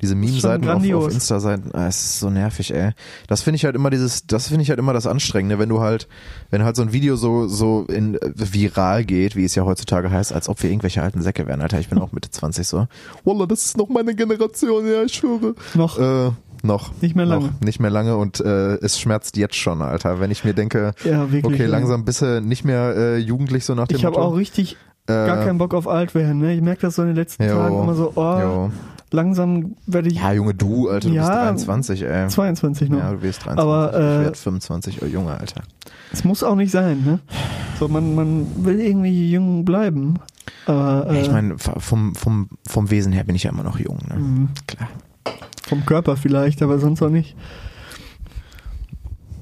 Diese 0.02 0.14
Meme-Seiten 0.14 0.68
auf, 0.68 0.82
auf 0.92 1.10
Insta-Seiten, 1.12 1.70
ah, 1.74 1.86
es 1.88 1.96
ist 1.96 2.20
so 2.20 2.28
nervig, 2.30 2.74
ey. 2.74 2.90
Das 3.28 3.42
finde 3.42 3.56
ich 3.56 3.64
halt 3.64 3.74
immer 3.74 3.90
dieses, 3.90 4.26
das 4.26 4.48
finde 4.48 4.62
ich 4.62 4.68
halt 4.68 4.78
immer 4.78 4.92
das 4.92 5.06
Anstrengende, 5.06 5.58
wenn 5.58 5.68
du 5.70 5.80
halt, 5.80 6.06
wenn 6.50 6.64
halt 6.64 6.76
so 6.76 6.82
ein 6.82 6.92
Video 6.92 7.16
so, 7.16 7.46
so 7.48 7.86
in 7.88 8.14
äh, 8.16 8.30
viral 8.34 9.04
geht, 9.04 9.36
wie 9.36 9.44
es 9.44 9.54
ja 9.54 9.64
heutzutage 9.64 10.10
heißt, 10.10 10.32
als 10.32 10.48
ob 10.48 10.62
wir 10.62 10.70
irgendwelche 10.70 11.02
alten 11.02 11.22
Säcke 11.22 11.46
wären, 11.46 11.60
Alter. 11.62 11.80
Ich 11.80 11.88
bin 11.88 11.98
auch 11.98 12.12
Mitte 12.12 12.30
20 12.30 12.66
so. 12.68 12.86
Wallah, 13.24 13.46
das 13.46 13.64
ist 13.64 13.76
noch 13.78 13.88
meine 13.88 14.14
Generation, 14.14 14.86
ja, 14.86 15.02
ich 15.02 15.14
schwöre. 15.14 15.54
Noch. 15.74 15.98
Äh, 15.98 16.30
Noch. 16.62 16.90
Nicht 17.00 17.14
mehr 17.16 17.26
lange. 17.26 17.46
Noch 17.46 17.60
nicht 17.60 17.80
mehr 17.80 17.90
lange 17.90 18.16
und 18.16 18.40
äh, 18.40 18.74
es 18.76 18.98
schmerzt 18.98 19.36
jetzt 19.36 19.54
schon, 19.56 19.80
Alter. 19.82 20.20
Wenn 20.20 20.30
ich 20.30 20.44
mir 20.44 20.52
denke, 20.54 20.92
Ja, 21.04 21.30
wirklich, 21.32 21.44
okay, 21.44 21.62
ja. 21.64 21.68
langsam 21.70 22.04
bist 22.04 22.22
du 22.22 22.40
nicht 22.40 22.64
mehr 22.64 22.94
äh, 22.96 23.16
jugendlich 23.18 23.64
so 23.64 23.74
nach 23.74 23.86
dem 23.88 23.96
Ich 23.96 24.04
habe 24.04 24.18
auch 24.18 24.36
richtig 24.36 24.76
gar 25.06 25.40
Äh, 25.40 25.44
keinen 25.44 25.58
Bock 25.58 25.72
auf 25.74 25.86
alt 25.86 26.14
werden. 26.16 26.38
Ne? 26.40 26.54
Ich 26.54 26.60
merke 26.62 26.82
das 26.82 26.96
so 26.96 27.02
in 27.02 27.08
den 27.08 27.16
letzten 27.16 27.44
Jo, 27.44 27.54
Tagen 27.54 27.82
immer 27.82 27.94
so, 27.94 28.12
oh, 28.16 28.38
jo. 28.40 28.70
Langsam 29.10 29.76
werde 29.86 30.08
ich 30.08 30.16
Ja, 30.16 30.32
Junge, 30.32 30.54
du, 30.54 30.88
Alter, 30.88 31.08
du 31.08 31.14
Ja, 31.14 31.22
bist 31.52 31.66
23, 31.66 32.02
ey. 32.02 32.28
22 32.28 32.90
noch. 32.90 32.98
Ja, 32.98 33.12
du 33.12 33.22
wirst 33.22 33.44
23. 33.44 33.58
Aber, 33.62 33.90
ich 33.90 33.96
äh, 33.98 34.24
werd 34.24 34.36
25, 34.36 35.02
oh 35.02 35.06
Junge, 35.06 35.38
Alter. 35.38 35.62
Es 36.12 36.24
muss 36.24 36.42
auch 36.42 36.54
nicht 36.56 36.70
sein, 36.70 37.02
ne? 37.04 37.20
So, 37.78 37.88
man, 37.88 38.14
man 38.14 38.46
will 38.64 38.80
irgendwie 38.80 39.30
jung 39.30 39.64
bleiben. 39.64 40.14
Aber 40.66 41.06
äh, 41.10 41.20
ich 41.20 41.30
meine, 41.30 41.56
vom, 41.58 42.14
vom, 42.14 42.48
vom 42.66 42.90
Wesen 42.90 43.12
her 43.12 43.24
bin 43.24 43.36
ich 43.36 43.44
ja 43.44 43.50
immer 43.50 43.62
noch 43.62 43.78
jung, 43.78 43.98
ne? 44.08 44.16
Mhm. 44.16 44.48
Klar. 44.66 44.88
vom 45.66 45.84
Körper 45.84 46.16
vielleicht, 46.16 46.62
aber 46.62 46.78
sonst 46.78 47.02
auch 47.02 47.10
nicht. 47.10 47.36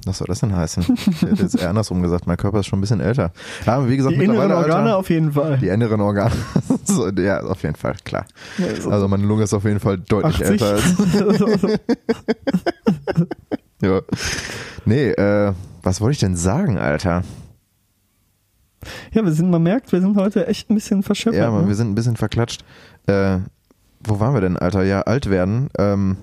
Was 0.07 0.19
soll 0.19 0.27
das 0.27 0.41
denn 0.41 0.55
heißen? 0.55 0.85
Ich 1.11 1.23
hätte 1.23 1.43
jetzt 1.43 1.59
eher 1.59 1.71
andersrum 1.71 2.03
gesagt, 2.03 2.27
mein 2.27 2.37
Körper 2.37 2.61
ist 2.61 2.67
schon 2.67 2.79
ein 2.79 2.83
bisschen 2.83 3.01
älter. 3.01 3.33
Ja, 3.65 3.77
aber 3.77 3.89
wie 3.89 3.97
gesagt, 3.97 4.15
Die 4.17 4.23
inneren 4.23 4.53
Organe 4.53 4.75
Alter, 4.75 4.97
auf 4.99 5.09
jeden 5.11 5.33
Fall. 5.33 5.59
die 5.59 5.69
inneren 5.69 6.01
Organe. 6.01 6.35
so, 6.85 7.09
ja, 7.09 7.41
auf 7.41 7.63
jeden 7.63 7.77
Fall, 7.77 7.95
klar. 8.05 8.27
Ja, 8.59 8.81
so 8.81 8.91
Also 8.91 9.09
meine 9.09 9.25
Lunge 9.25 9.45
ist 9.45 9.55
auf 9.55 9.65
jeden 9.65 9.81
Fall 9.81 9.99
deutlich 9.99 10.35
80. 10.43 10.51
älter 10.51 10.67
als. 10.67 10.85
ja. 13.83 14.01
Nee, 14.85 15.11
äh, 15.11 15.53
was 15.83 16.01
wollte 16.01 16.13
ich 16.13 16.21
denn 16.21 16.37
sagen, 16.37 16.79
Alter? 16.79 17.23
ja, 19.13 19.25
wir 19.25 19.33
sind, 19.33 19.51
man 19.51 19.63
merkt, 19.63 19.93
wir 19.93 20.01
sind 20.01 20.17
heute 20.17 20.47
echt 20.47 20.71
ein 20.71 20.75
bisschen 20.75 21.03
verschöpft. 21.03 21.39
Ja, 21.39 21.51
Mann, 21.51 21.63
ne? 21.63 21.69
wir 21.69 21.75
sind 21.75 21.91
ein 21.91 21.95
bisschen 21.95 22.17
verklatscht. 22.17 22.65
Äh, 23.07 23.39
wo 24.07 24.21
waren 24.21 24.35
wir 24.35 24.41
denn, 24.41 24.59
Alter? 24.59 24.83
Ja, 24.83 25.03
alt 25.03 25.31
werden. 25.31 25.71
Ähm, 25.79 26.19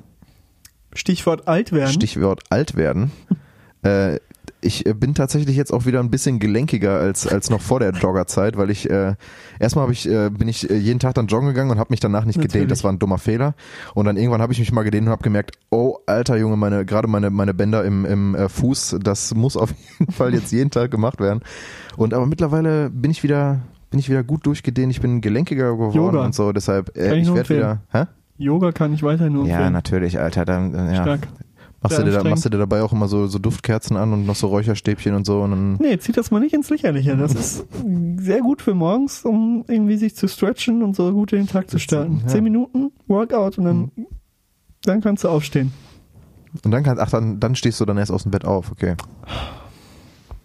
Stichwort 0.93 1.47
alt 1.47 1.71
werden. 1.71 1.91
Stichwort 1.91 2.43
alt 2.49 2.75
werden. 2.75 3.11
äh, 3.83 4.19
ich 4.61 4.85
äh, 4.85 4.93
bin 4.93 5.13
tatsächlich 5.13 5.55
jetzt 5.55 5.71
auch 5.73 5.85
wieder 5.85 5.99
ein 5.99 6.11
bisschen 6.11 6.39
gelenkiger 6.39 6.99
als 6.99 7.27
als 7.27 7.49
noch 7.49 7.61
vor 7.61 7.79
der 7.79 7.91
Joggerzeit, 7.91 8.57
weil 8.57 8.69
ich 8.69 8.89
äh, 8.89 9.15
erstmal 9.59 9.83
habe 9.83 9.93
ich 9.93 10.07
äh, 10.07 10.29
bin 10.29 10.47
ich 10.47 10.69
äh, 10.69 10.77
jeden 10.77 10.99
Tag 10.99 11.15
dann 11.15 11.27
joggen 11.27 11.47
gegangen 11.47 11.71
und 11.71 11.79
habe 11.79 11.91
mich 11.91 11.99
danach 11.99 12.25
nicht 12.25 12.37
Natürlich. 12.37 12.53
gedehnt. 12.53 12.71
Das 12.71 12.83
war 12.83 12.91
ein 12.91 12.99
dummer 12.99 13.17
Fehler. 13.17 13.55
Und 13.95 14.05
dann 14.05 14.17
irgendwann 14.17 14.41
habe 14.41 14.53
ich 14.53 14.59
mich 14.59 14.71
mal 14.71 14.83
gedehnt 14.83 15.07
und 15.07 15.11
habe 15.11 15.23
gemerkt, 15.23 15.57
oh 15.71 15.97
alter 16.05 16.37
Junge, 16.37 16.57
meine 16.57 16.85
gerade 16.85 17.07
meine 17.07 17.29
meine 17.29 17.53
Bänder 17.53 17.83
im 17.83 18.05
im 18.05 18.35
äh, 18.35 18.49
Fuß, 18.49 18.97
das 19.01 19.33
muss 19.33 19.57
auf 19.57 19.73
jeden 19.99 20.11
Fall 20.11 20.33
jetzt 20.33 20.51
jeden 20.51 20.69
Tag 20.69 20.91
gemacht 20.91 21.19
werden. 21.19 21.41
Und 21.97 22.13
aber 22.13 22.27
mittlerweile 22.27 22.89
bin 22.89 23.11
ich 23.11 23.23
wieder 23.23 23.61
bin 23.89 23.99
ich 23.99 24.09
wieder 24.09 24.23
gut 24.23 24.45
durchgedehnt. 24.45 24.91
Ich 24.91 25.01
bin 25.01 25.21
gelenkiger 25.21 25.71
geworden 25.71 25.95
Yoga. 25.95 26.25
und 26.25 26.35
so. 26.35 26.51
Deshalb 26.51 26.95
äh, 26.95 27.15
ich 27.15 27.27
ich 27.27 27.33
werde 27.33 27.49
wieder. 27.49 27.81
Hä? 27.91 28.05
Yoga 28.37 28.71
kann 28.71 28.93
ich 28.93 29.03
weiterhin 29.03 29.33
nur 29.33 29.45
Ja, 29.45 29.69
natürlich, 29.69 30.19
Alter. 30.19 30.45
Dann, 30.45 30.73
ja. 30.73 31.03
Stark. 31.03 31.27
Machst 31.83 31.97
du, 31.97 32.03
dir 32.03 32.11
da, 32.11 32.23
machst 32.23 32.45
du 32.45 32.49
dir 32.49 32.59
dabei 32.59 32.83
auch 32.83 32.91
immer 32.93 33.07
so, 33.07 33.25
so 33.25 33.39
Duftkerzen 33.39 33.97
an 33.97 34.13
und 34.13 34.25
noch 34.27 34.35
so 34.35 34.47
Räucherstäbchen 34.47 35.15
und 35.15 35.25
so 35.25 35.41
und 35.41 35.49
dann, 35.51 35.73
Nee, 35.79 35.97
zieht 35.97 36.15
das 36.15 36.29
mal 36.29 36.39
nicht 36.39 36.53
ins 36.53 36.69
Lächerliche. 36.69 37.17
Das 37.17 37.33
ist 37.33 37.65
sehr 38.17 38.41
gut 38.41 38.61
für 38.61 38.75
morgens, 38.75 39.25
um 39.25 39.65
irgendwie 39.67 39.97
sich 39.97 40.15
zu 40.15 40.27
stretchen 40.27 40.83
und 40.83 40.95
so 40.95 41.11
gut 41.11 41.33
in 41.33 41.39
den 41.39 41.47
Tag 41.47 41.69
zu 41.71 41.79
starten. 41.79 42.19
ja. 42.21 42.27
Zehn 42.27 42.43
Minuten 42.43 42.91
Workout 43.07 43.57
und 43.57 43.65
dann, 43.65 43.91
dann 44.83 45.01
kannst 45.01 45.23
du 45.23 45.29
aufstehen. 45.29 45.73
und 46.63 46.69
dann 46.71 46.83
kannst, 46.83 47.01
ach, 47.01 47.09
dann, 47.09 47.39
dann 47.39 47.55
stehst 47.55 47.79
du 47.79 47.85
dann 47.85 47.97
erst 47.97 48.11
aus 48.11 48.23
dem 48.23 48.31
Bett 48.31 48.45
auf, 48.45 48.71
okay. 48.71 48.95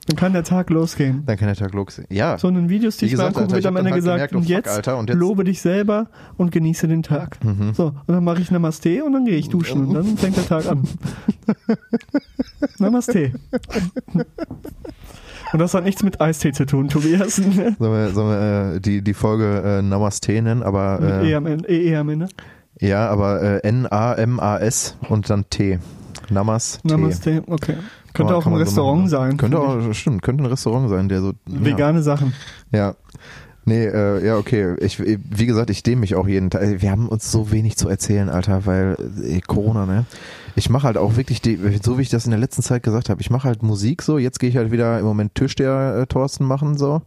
Dann 0.06 0.16
kann 0.16 0.32
der 0.32 0.44
Tag 0.44 0.70
losgehen. 0.70 1.24
Dann 1.26 1.36
kann 1.36 1.48
der 1.48 1.56
Tag 1.56 1.72
losgehen. 1.74 2.06
Ja. 2.10 2.38
So 2.38 2.46
in 2.48 2.54
den 2.54 2.68
Videos, 2.68 2.96
die 2.96 3.06
ich 3.06 3.12
mir 3.12 3.16
gesagt, 3.18 3.36
angucke, 3.36 3.54
Alter, 3.54 3.56
wird 3.56 3.66
am 3.66 3.76
Ende 3.76 3.90
halt 3.90 4.00
gesagt, 4.00 4.30
gemerkt, 4.30 4.34
oh, 4.34 4.36
und 4.38 4.42
fuck, 4.44 4.50
jetzt, 4.50 4.68
Alter, 4.68 4.98
und 4.98 5.08
jetzt- 5.10 5.18
lobe 5.18 5.44
dich 5.44 5.60
selber 5.60 6.06
und 6.36 6.52
genieße 6.52 6.86
den 6.88 7.02
Tag. 7.02 7.42
Mhm. 7.44 7.74
So, 7.74 7.86
und 7.86 8.14
dann 8.14 8.22
mache 8.24 8.40
ich 8.40 8.50
Namaste 8.50 9.02
und 9.04 9.12
dann 9.12 9.24
gehe 9.24 9.36
ich 9.36 9.48
duschen 9.48 9.86
und 9.86 9.94
dann 9.94 10.16
fängt 10.16 10.36
der 10.36 10.46
Tag 10.46 10.66
an. 10.66 10.84
Namaste. 12.78 13.32
Und 15.52 15.58
das 15.60 15.74
hat 15.74 15.84
nichts 15.84 16.02
mit 16.02 16.20
Eistee 16.20 16.52
zu 16.52 16.66
tun, 16.66 16.88
Tobias. 16.88 17.38
Mit 17.38 17.78
Sollen 17.78 17.78
wir, 17.92 18.08
sollen 18.10 18.28
wir 18.28 18.74
äh, 18.76 18.80
die, 18.80 19.02
die 19.02 19.14
Folge 19.14 19.62
äh, 19.78 19.82
Namaste 19.82 20.32
nennen, 20.42 20.62
aber 20.62 21.00
äh, 21.22 21.30
E 21.30 21.34
am 21.34 21.46
Ende. 21.46 21.68
E 21.68 21.96
am 21.96 22.08
Ende. 22.08 22.28
ja, 22.80 23.08
aber 23.08 23.42
äh, 23.42 23.68
N-A-M-A-S 23.68 24.96
und 25.08 25.30
dann 25.30 25.48
T. 25.50 25.78
Namaste. 26.30 26.86
Namaste, 26.86 27.42
okay. 27.46 27.76
Könnte 28.12 28.34
auch 28.34 28.46
ein 28.46 28.52
man 28.52 28.60
so 28.60 28.64
Restaurant 28.64 28.98
machen. 28.98 29.08
sein. 29.08 29.36
Könnte 29.36 29.58
auch, 29.58 29.92
stimmt, 29.92 30.22
könnte 30.22 30.44
ein 30.44 30.46
Restaurant 30.46 30.88
sein, 30.88 31.08
der 31.08 31.20
so. 31.20 31.32
Vegane 31.46 32.02
Sachen. 32.02 32.32
Ja. 32.72 32.78
ja. 32.78 32.94
Nee, 33.68 33.84
äh, 33.84 34.24
ja, 34.24 34.36
okay. 34.36 34.76
Ich, 34.78 35.00
wie 35.00 35.46
gesagt, 35.46 35.70
ich 35.70 35.82
dehne 35.82 36.00
mich 36.00 36.14
auch 36.14 36.28
jeden 36.28 36.50
Tag. 36.50 36.80
Wir 36.80 36.90
haben 36.90 37.08
uns 37.08 37.32
so 37.32 37.50
wenig 37.50 37.76
zu 37.76 37.88
erzählen, 37.88 38.28
Alter, 38.28 38.64
weil 38.64 38.96
äh, 39.24 39.40
Corona, 39.40 39.86
ne? 39.86 40.06
Ich 40.54 40.70
mache 40.70 40.86
halt 40.86 40.96
auch 40.96 41.16
wirklich, 41.16 41.42
die, 41.42 41.58
so 41.82 41.98
wie 41.98 42.02
ich 42.02 42.08
das 42.08 42.26
in 42.26 42.30
der 42.30 42.38
letzten 42.38 42.62
Zeit 42.62 42.84
gesagt 42.84 43.10
habe, 43.10 43.20
ich 43.20 43.28
mache 43.28 43.48
halt 43.48 43.64
Musik 43.64 44.02
so. 44.02 44.18
Jetzt 44.18 44.38
gehe 44.38 44.48
ich 44.48 44.56
halt 44.56 44.70
wieder 44.70 45.00
im 45.00 45.04
Moment 45.04 45.34
Türsteher 45.34 45.98
äh, 46.00 46.06
Thorsten 46.06 46.44
machen 46.44 46.78
so. 46.78 47.02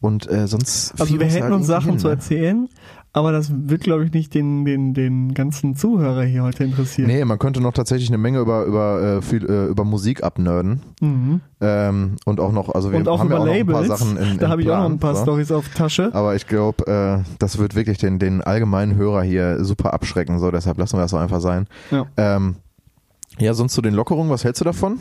Und 0.00 0.28
äh, 0.28 0.48
sonst. 0.48 1.00
Also 1.00 1.18
wir 1.18 1.26
hätten 1.26 1.44
halt 1.44 1.52
uns 1.54 1.66
Sachen 1.68 1.92
hin, 1.92 1.98
zu 2.00 2.08
ne? 2.08 2.68
Aber 3.12 3.32
das 3.32 3.50
wird, 3.52 3.82
glaube 3.82 4.04
ich, 4.04 4.12
nicht 4.12 4.34
den, 4.34 4.64
den, 4.64 4.94
den 4.94 5.34
ganzen 5.34 5.74
Zuhörer 5.76 6.22
hier 6.24 6.42
heute 6.42 6.64
interessieren. 6.64 7.08
Nee, 7.08 7.24
man 7.24 7.38
könnte 7.38 7.60
noch 7.60 7.72
tatsächlich 7.72 8.08
eine 8.10 8.18
Menge 8.18 8.38
über 8.40 8.64
über 8.64 9.02
äh, 9.02 9.22
viel, 9.22 9.44
äh, 9.48 9.66
über 9.66 9.84
Musik 9.84 10.22
abnörden 10.22 10.82
Mhm. 11.00 11.40
ähm, 11.60 12.16
und 12.26 12.38
auch 12.40 12.52
noch 12.52 12.68
also 12.74 12.92
wir 12.92 12.98
Und 12.98 13.08
auch 13.08 13.18
haben 13.20 13.26
über 13.28 13.36
ja 13.36 13.40
auch 13.42 13.46
noch 13.46 13.54
ein 13.54 13.66
paar 13.66 13.84
Sachen 13.84 14.16
in, 14.16 14.38
da 14.38 14.48
habe 14.48 14.62
ich 14.62 14.70
auch 14.70 14.78
noch 14.78 14.84
ein 14.90 14.98
paar 14.98 15.14
so. 15.16 15.22
Stories 15.22 15.50
auf 15.52 15.68
Tasche. 15.70 16.10
Aber 16.14 16.36
ich 16.36 16.46
glaube, 16.46 16.86
äh, 16.86 17.24
das 17.38 17.58
wird 17.58 17.74
wirklich 17.74 17.98
den, 17.98 18.18
den 18.18 18.42
allgemeinen 18.42 18.94
Hörer 18.96 19.22
hier 19.22 19.64
super 19.64 19.94
abschrecken. 19.94 20.38
So, 20.38 20.50
deshalb 20.50 20.78
lassen 20.78 20.96
wir 20.96 21.02
das 21.02 21.10
so 21.10 21.16
einfach 21.16 21.40
sein. 21.40 21.66
Ja. 21.90 22.06
Ähm, 22.16 22.56
ja, 23.38 23.54
sonst 23.54 23.72
zu 23.74 23.82
den 23.82 23.94
Lockerungen, 23.94 24.30
was 24.30 24.44
hältst 24.44 24.60
du 24.60 24.64
davon? 24.64 24.98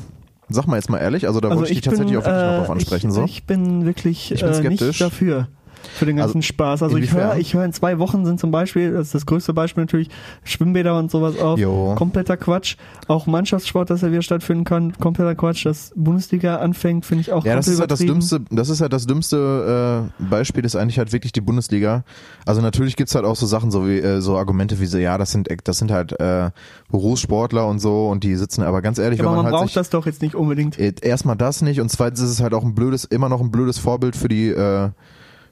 Sag 0.49 0.65
mal 0.67 0.77
jetzt 0.77 0.89
mal 0.89 0.99
ehrlich, 0.99 1.27
also 1.27 1.41
da 1.41 1.49
wollte 1.49 1.63
ich 1.73 1.79
dich 1.79 1.81
tatsächlich 1.81 2.15
auch 2.17 2.23
wirklich 2.25 2.41
noch 2.43 2.57
drauf 2.59 2.69
ansprechen. 2.69 3.09
ich, 3.09 3.15
so. 3.15 3.23
ich 3.25 3.45
bin 3.45 3.85
wirklich 3.85 4.31
Ich 4.31 4.39
bin 4.41 4.49
äh, 4.49 4.53
skeptisch. 4.53 4.87
nicht 4.87 5.01
dafür. 5.01 5.47
Für 5.95 6.05
den 6.05 6.17
ganzen 6.17 6.37
Also, 6.37 6.47
Spaß. 6.47 6.83
Also 6.83 6.97
ich 6.97 7.13
höre, 7.13 7.37
ich 7.37 7.53
höre 7.53 7.65
in 7.65 7.73
zwei 7.73 7.99
Wochen 7.99 8.25
sind 8.25 8.39
zum 8.39 8.51
Beispiel, 8.51 8.91
das 8.91 9.07
ist 9.07 9.15
das 9.15 9.25
größte 9.25 9.53
Beispiel 9.53 9.83
natürlich, 9.83 10.09
Schwimmbäder 10.43 10.97
und 10.97 11.09
sowas 11.11 11.39
auf. 11.39 11.59
Jo. 11.59 11.95
Kompletter 11.95 12.37
Quatsch. 12.37 12.75
Auch 13.07 13.25
Mannschaftssport, 13.27 13.89
dass 13.89 14.03
er 14.03 14.11
wieder 14.11 14.21
stattfinden 14.21 14.63
kann, 14.63 14.93
kompletter 14.99 15.35
Quatsch. 15.35 15.65
Dass 15.65 15.91
Bundesliga 15.95 16.57
anfängt, 16.57 17.05
finde 17.05 17.21
ich 17.21 17.31
auch 17.31 17.45
Ja, 17.45 17.55
das 17.55 17.67
ist 17.67 17.79
halt 17.79 17.91
das 17.91 17.99
dümmste, 17.99 18.41
das 18.49 18.69
ist 18.69 18.81
halt 18.81 18.93
das 18.93 19.05
dümmste 19.07 20.09
äh, 20.19 20.23
Beispiel, 20.23 20.65
ist 20.65 20.75
eigentlich 20.75 20.97
halt 20.99 21.13
wirklich 21.13 21.31
die 21.31 21.41
Bundesliga. 21.41 22.03
Also 22.45 22.61
natürlich 22.61 22.95
gibt's 22.95 23.15
halt 23.15 23.25
auch 23.25 23.35
so 23.35 23.45
Sachen, 23.45 23.71
so 23.71 23.87
wie 23.87 23.99
äh, 23.99 24.21
so 24.21 24.37
Argumente 24.37 24.79
wie 24.79 24.85
so, 24.85 24.97
ja, 24.97 25.17
das 25.17 25.31
sind 25.31 25.47
das 25.63 25.77
sind 25.77 25.91
halt 25.91 26.19
äh, 26.19 26.51
Berufssportler 26.91 27.67
und 27.67 27.79
so 27.79 28.07
und 28.09 28.23
die 28.23 28.35
sitzen, 28.35 28.63
aber 28.63 28.81
ganz 28.81 28.97
ehrlich, 28.97 29.19
Ja, 29.19 29.25
aber 29.25 29.31
wenn 29.31 29.35
man 29.37 29.45
man 29.45 29.53
halt 29.53 29.61
braucht 29.61 29.69
sich, 29.69 29.75
das 29.75 29.89
doch 29.89 30.05
jetzt 30.05 30.21
nicht 30.21 30.35
unbedingt. 30.35 30.77
Äh, 30.79 30.93
Erstmal 31.01 31.35
das 31.35 31.61
nicht 31.61 31.79
und 31.81 31.89
zweitens 31.89 32.21
ist 32.21 32.31
es 32.31 32.41
halt 32.41 32.53
auch 32.53 32.63
ein 32.63 32.75
blödes, 32.75 33.05
immer 33.05 33.29
noch 33.29 33.41
ein 33.41 33.51
blödes 33.51 33.77
Vorbild 33.77 34.15
für 34.15 34.27
die, 34.27 34.49
äh, 34.49 34.89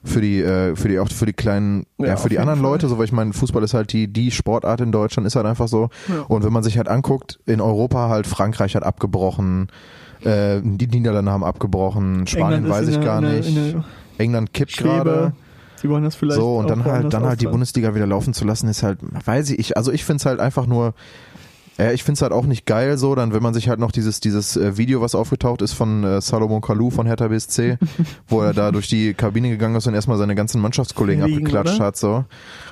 für 0.05 0.21
die, 0.21 0.41
äh, 0.41 0.75
für 0.75 0.87
die, 0.87 0.99
auch 0.99 1.09
für 1.09 1.25
die 1.25 1.33
kleinen, 1.33 1.85
ja, 1.97 2.07
Ja, 2.07 2.15
für 2.15 2.29
die 2.29 2.39
anderen 2.39 2.59
Fall. 2.61 2.69
Leute, 2.71 2.87
so 2.87 2.97
weil 2.97 3.05
ich 3.05 3.11
meine, 3.11 3.33
Fußball 3.33 3.63
ist 3.63 3.73
halt 3.73 3.91
die, 3.91 4.07
die 4.07 4.31
Sportart 4.31 4.79
in 4.81 4.91
Deutschland, 4.91 5.25
ist 5.27 5.35
halt 5.35 5.45
einfach 5.47 5.67
so. 5.67 5.89
Ja. 6.07 6.21
Und 6.27 6.43
wenn 6.45 6.53
man 6.53 6.63
sich 6.63 6.77
halt 6.77 6.87
anguckt, 6.87 7.39
in 7.45 7.59
Europa 7.59 8.07
halt 8.09 8.27
Frankreich 8.27 8.75
hat 8.75 8.83
abgebrochen, 8.83 9.67
äh, 10.23 10.61
die 10.63 10.87
Niederlande 10.87 11.31
haben 11.31 11.43
abgebrochen, 11.43 12.25
Spanien 12.27 12.65
England 12.65 12.69
weiß 12.73 12.87
ich 12.87 13.01
gar 13.01 13.17
in 13.19 13.23
der- 13.25 13.33
nicht. 13.33 13.49
in 13.49 13.55
der 13.73 13.83
England 14.19 14.53
kippt 14.53 14.77
gerade. 14.77 15.33
Sie 15.81 15.89
wollen 15.89 16.03
das 16.03 16.15
vielleicht 16.15 16.39
So, 16.39 16.57
und 16.57 16.69
dann 16.69 16.83
halt, 16.85 17.13
dann 17.13 17.23
halt 17.25 17.41
die. 17.41 17.47
Bundesliga 17.47 17.93
wieder 17.93 18.07
laufen 18.07 18.33
zu 18.33 18.45
lassen, 18.45 18.67
ist 18.69 18.81
halt, 18.81 18.99
weiß 19.25 19.49
ich, 19.51 19.59
ich 19.59 19.77
also 19.77 19.91
ich 19.91 20.05
find's 20.05 20.25
halt 20.25 20.39
einfach 20.39 20.65
nur, 20.67 20.93
äh, 21.77 21.93
ich 21.93 22.03
find's 22.03 22.21
halt 22.21 22.31
auch 22.31 22.45
nicht 22.45 22.65
geil 22.65 22.97
so, 22.97 23.15
dann 23.15 23.33
wenn 23.33 23.43
man 23.43 23.53
sich 23.53 23.69
halt 23.69 23.79
noch 23.79 23.91
dieses, 23.91 24.19
dieses 24.19 24.55
äh, 24.57 24.77
Video, 24.77 25.01
was 25.01 25.15
aufgetaucht 25.15 25.61
ist 25.61 25.73
von 25.73 26.03
äh, 26.03 26.21
Salomon 26.21 26.61
Kalou 26.61 26.89
von 26.89 27.05
Hertha 27.05 27.27
BSC, 27.27 27.77
wo 28.27 28.41
er 28.41 28.53
da 28.53 28.71
durch 28.71 28.87
die 28.87 29.13
Kabine 29.13 29.49
gegangen 29.49 29.75
ist 29.75 29.87
und 29.87 29.93
erstmal 29.93 30.17
seine 30.17 30.35
ganzen 30.35 30.61
Mannschaftskollegen 30.61 31.25
Liegen, 31.25 31.37
abgeklatscht 31.37 31.75
oder? 31.75 31.85
hat, 31.85 31.97
so, 31.97 32.25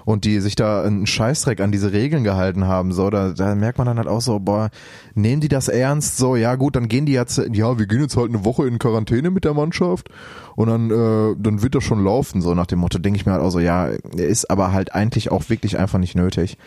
und 0.05 0.25
die 0.25 0.39
sich 0.39 0.55
da 0.55 0.83
einen 0.83 1.05
Scheißdreck 1.07 1.61
an 1.61 1.71
diese 1.71 1.91
Regeln 1.93 2.23
gehalten 2.23 2.65
haben, 2.65 2.91
so, 2.91 3.09
da, 3.09 3.31
da 3.31 3.55
merkt 3.55 3.77
man 3.77 3.87
dann 3.87 3.97
halt 3.97 4.07
auch 4.07 4.21
so, 4.21 4.39
boah, 4.39 4.69
nehmen 5.15 5.41
die 5.41 5.47
das 5.47 5.67
ernst, 5.67 6.17
so, 6.17 6.35
ja 6.35 6.55
gut, 6.55 6.75
dann 6.75 6.87
gehen 6.87 7.05
die 7.05 7.13
jetzt, 7.13 7.41
ja, 7.51 7.77
wir 7.77 7.85
gehen 7.85 8.01
jetzt 8.01 8.17
halt 8.17 8.29
eine 8.29 8.45
Woche 8.45 8.67
in 8.67 8.79
Quarantäne 8.79 9.31
mit 9.31 9.45
der 9.45 9.53
Mannschaft 9.53 10.09
und 10.55 10.67
dann, 10.67 10.91
äh, 10.91 11.35
dann 11.37 11.61
wird 11.61 11.75
das 11.75 11.83
schon 11.83 12.03
laufen, 12.03 12.41
so 12.41 12.53
nach 12.53 12.67
dem 12.67 12.79
Motto, 12.79 12.99
denke 12.99 13.17
ich 13.17 13.25
mir 13.25 13.33
halt 13.33 13.41
auch 13.41 13.51
so, 13.51 13.59
ja, 13.59 13.87
ist 14.15 14.49
aber 14.49 14.71
halt 14.71 14.93
eigentlich 14.93 15.31
auch 15.31 15.49
wirklich 15.49 15.77
einfach 15.77 15.99
nicht 15.99 16.15
nötig. 16.15 16.57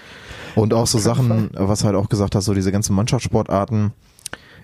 Und 0.55 0.72
auch 0.72 0.87
so 0.87 0.99
Sachen, 0.99 1.51
was 1.53 1.85
halt 1.85 1.94
auch 1.94 2.09
gesagt 2.09 2.35
hast, 2.35 2.46
so 2.46 2.55
diese 2.55 2.72
ganzen 2.72 2.94
Mannschaftssportarten. 2.94 3.92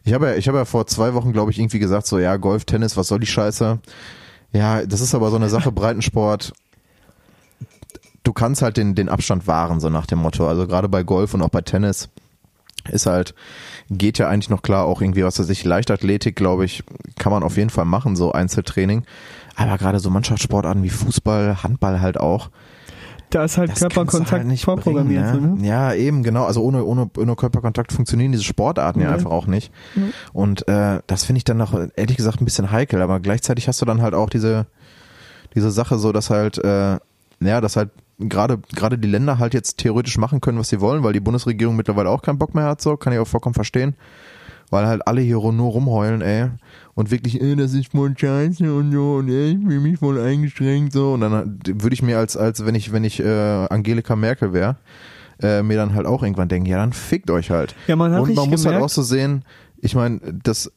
Ich 0.04 0.14
habe 0.14 0.28
ja, 0.28 0.34
ich 0.34 0.48
habe 0.48 0.58
ja 0.58 0.64
vor 0.64 0.86
zwei 0.86 1.14
Wochen, 1.14 1.32
glaube 1.32 1.50
ich, 1.50 1.58
irgendwie 1.58 1.78
gesagt, 1.78 2.06
so, 2.06 2.18
ja, 2.18 2.36
Golf, 2.36 2.64
Tennis, 2.64 2.96
was 2.96 3.08
soll 3.08 3.20
die 3.20 3.26
Scheiße? 3.26 3.78
Ja, 4.52 4.84
das 4.84 5.00
ist 5.00 5.14
aber 5.14 5.30
so 5.30 5.36
eine 5.36 5.48
Sache, 5.48 5.70
Breitensport. 5.72 6.52
Du 8.22 8.32
kannst 8.32 8.62
halt 8.62 8.76
den, 8.76 8.94
den 8.94 9.08
Abstand 9.08 9.46
wahren, 9.46 9.80
so 9.80 9.88
nach 9.88 10.06
dem 10.06 10.20
Motto. 10.20 10.46
Also 10.46 10.66
gerade 10.66 10.88
bei 10.88 11.02
Golf 11.02 11.34
und 11.34 11.42
auch 11.42 11.48
bei 11.48 11.60
Tennis 11.62 12.08
ist 12.90 13.06
halt, 13.06 13.34
geht 13.90 14.18
ja 14.18 14.28
eigentlich 14.28 14.50
noch 14.50 14.62
klar, 14.62 14.84
auch 14.84 15.00
irgendwie, 15.00 15.24
was 15.24 15.38
weiß 15.38 15.48
ich, 15.50 15.64
Leichtathletik, 15.64 16.36
glaube 16.36 16.64
ich, 16.64 16.82
kann 17.18 17.32
man 17.32 17.42
auf 17.42 17.56
jeden 17.56 17.70
Fall 17.70 17.84
machen, 17.84 18.16
so 18.16 18.32
Einzeltraining. 18.32 19.04
Aber 19.56 19.78
gerade 19.78 20.00
so 20.00 20.10
Mannschaftssportarten 20.10 20.82
wie 20.82 20.90
Fußball, 20.90 21.62
Handball 21.62 22.00
halt 22.00 22.18
auch. 22.18 22.50
Da 23.30 23.44
ist 23.44 23.56
halt 23.56 23.70
das 23.70 23.80
Körperkontakt 23.80 24.32
halt 24.32 24.46
nicht 24.46 24.64
vorprogrammiert. 24.64 25.30
bringen, 25.30 25.42
so, 25.42 25.54
ne? 25.54 25.62
ne? 25.62 25.66
Ja, 25.66 25.94
eben, 25.94 26.22
genau. 26.22 26.44
Also 26.44 26.62
ohne, 26.62 26.84
ohne, 26.84 27.08
ohne 27.16 27.34
Körperkontakt 27.34 27.92
funktionieren 27.92 28.32
diese 28.32 28.44
Sportarten 28.44 29.00
ja 29.00 29.08
Nee. 29.08 29.14
einfach 29.14 29.30
auch 29.30 29.46
nicht. 29.46 29.72
Und 30.34 30.68
äh, 30.68 31.00
das 31.06 31.24
finde 31.24 31.38
ich 31.38 31.44
dann 31.44 31.56
noch, 31.56 31.74
ehrlich 31.96 32.16
gesagt, 32.16 32.42
ein 32.42 32.44
bisschen 32.44 32.70
heikel. 32.70 33.00
Aber 33.00 33.20
gleichzeitig 33.20 33.68
hast 33.68 33.80
du 33.80 33.86
dann 33.86 34.02
halt 34.02 34.14
auch 34.14 34.28
diese, 34.28 34.66
diese 35.54 35.70
Sache 35.70 35.98
so, 35.98 36.12
dass 36.12 36.28
halt, 36.28 36.58
äh, 36.58 36.98
ja, 37.40 37.60
dass 37.60 37.76
halt 37.76 37.90
gerade 38.18 38.58
gerade 38.74 38.98
die 38.98 39.08
Länder 39.08 39.38
halt 39.38 39.54
jetzt 39.54 39.78
theoretisch 39.78 40.18
machen 40.18 40.40
können, 40.40 40.58
was 40.58 40.68
sie 40.68 40.80
wollen, 40.80 41.02
weil 41.02 41.12
die 41.12 41.20
Bundesregierung 41.20 41.76
mittlerweile 41.76 42.10
auch 42.10 42.22
keinen 42.22 42.38
Bock 42.38 42.54
mehr 42.54 42.64
hat, 42.64 42.80
so, 42.80 42.96
kann 42.96 43.12
ich 43.12 43.18
auch 43.18 43.26
vollkommen 43.26 43.54
verstehen. 43.54 43.94
Weil 44.70 44.86
halt 44.86 45.06
alle 45.06 45.20
hier 45.20 45.36
nur 45.36 45.72
rumheulen, 45.72 46.22
ey. 46.22 46.48
Und 46.94 47.10
wirklich, 47.10 47.42
ey, 47.42 47.56
das 47.56 47.74
ist 47.74 47.92
voll 47.92 48.14
scheiße 48.16 48.74
und 48.74 48.90
so, 48.92 49.16
und 49.16 49.28
ey, 49.28 49.50
ich 49.52 49.58
fühle 49.58 49.80
mich 49.80 49.98
voll 49.98 50.18
eingeschränkt, 50.18 50.94
so. 50.94 51.12
Und 51.12 51.20
dann 51.20 51.58
würde 51.66 51.92
ich 51.92 52.02
mir 52.02 52.16
als, 52.16 52.38
als 52.38 52.64
wenn 52.64 52.74
ich, 52.74 52.90
wenn 52.90 53.04
ich 53.04 53.20
äh, 53.20 53.66
Angelika 53.68 54.16
Merkel 54.16 54.54
wäre, 54.54 54.76
äh, 55.42 55.62
mir 55.62 55.76
dann 55.76 55.94
halt 55.94 56.06
auch 56.06 56.22
irgendwann 56.22 56.48
denken, 56.48 56.70
ja, 56.70 56.78
dann 56.78 56.94
fickt 56.94 57.30
euch 57.30 57.50
halt. 57.50 57.74
Ja, 57.86 57.96
man 57.96 58.12
hat 58.12 58.22
und 58.22 58.34
man 58.34 58.48
muss 58.48 58.64
halt 58.64 58.76
gemerkt- 58.76 58.84
auch 58.84 58.88
so 58.88 59.02
sehen, 59.02 59.44
ich 59.78 59.94
meine, 59.94 60.20
das, 60.42 60.72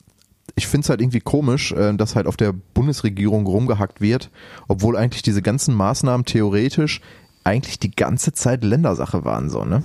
ich 0.55 0.67
finde 0.67 0.83
es 0.83 0.89
halt 0.89 0.99
irgendwie 0.99 1.21
komisch, 1.21 1.71
äh, 1.71 1.93
dass 1.95 2.15
halt 2.17 2.27
auf 2.27 2.35
der 2.35 2.53
Bundesregierung 2.73 3.45
rumgehackt 3.45 4.01
wird, 4.01 4.29
obwohl 4.67 4.97
eigentlich 4.97 5.21
diese 5.23 5.41
ganzen 5.41 5.73
Maßnahmen 5.73 6.25
theoretisch 6.25 6.99
eigentlich 7.45 7.79
die 7.79 7.91
ganze 7.91 8.33
Zeit 8.33 8.63
Ländersache 8.63 9.23
waren, 9.23 9.49
so, 9.49 9.63
ne? 9.63 9.83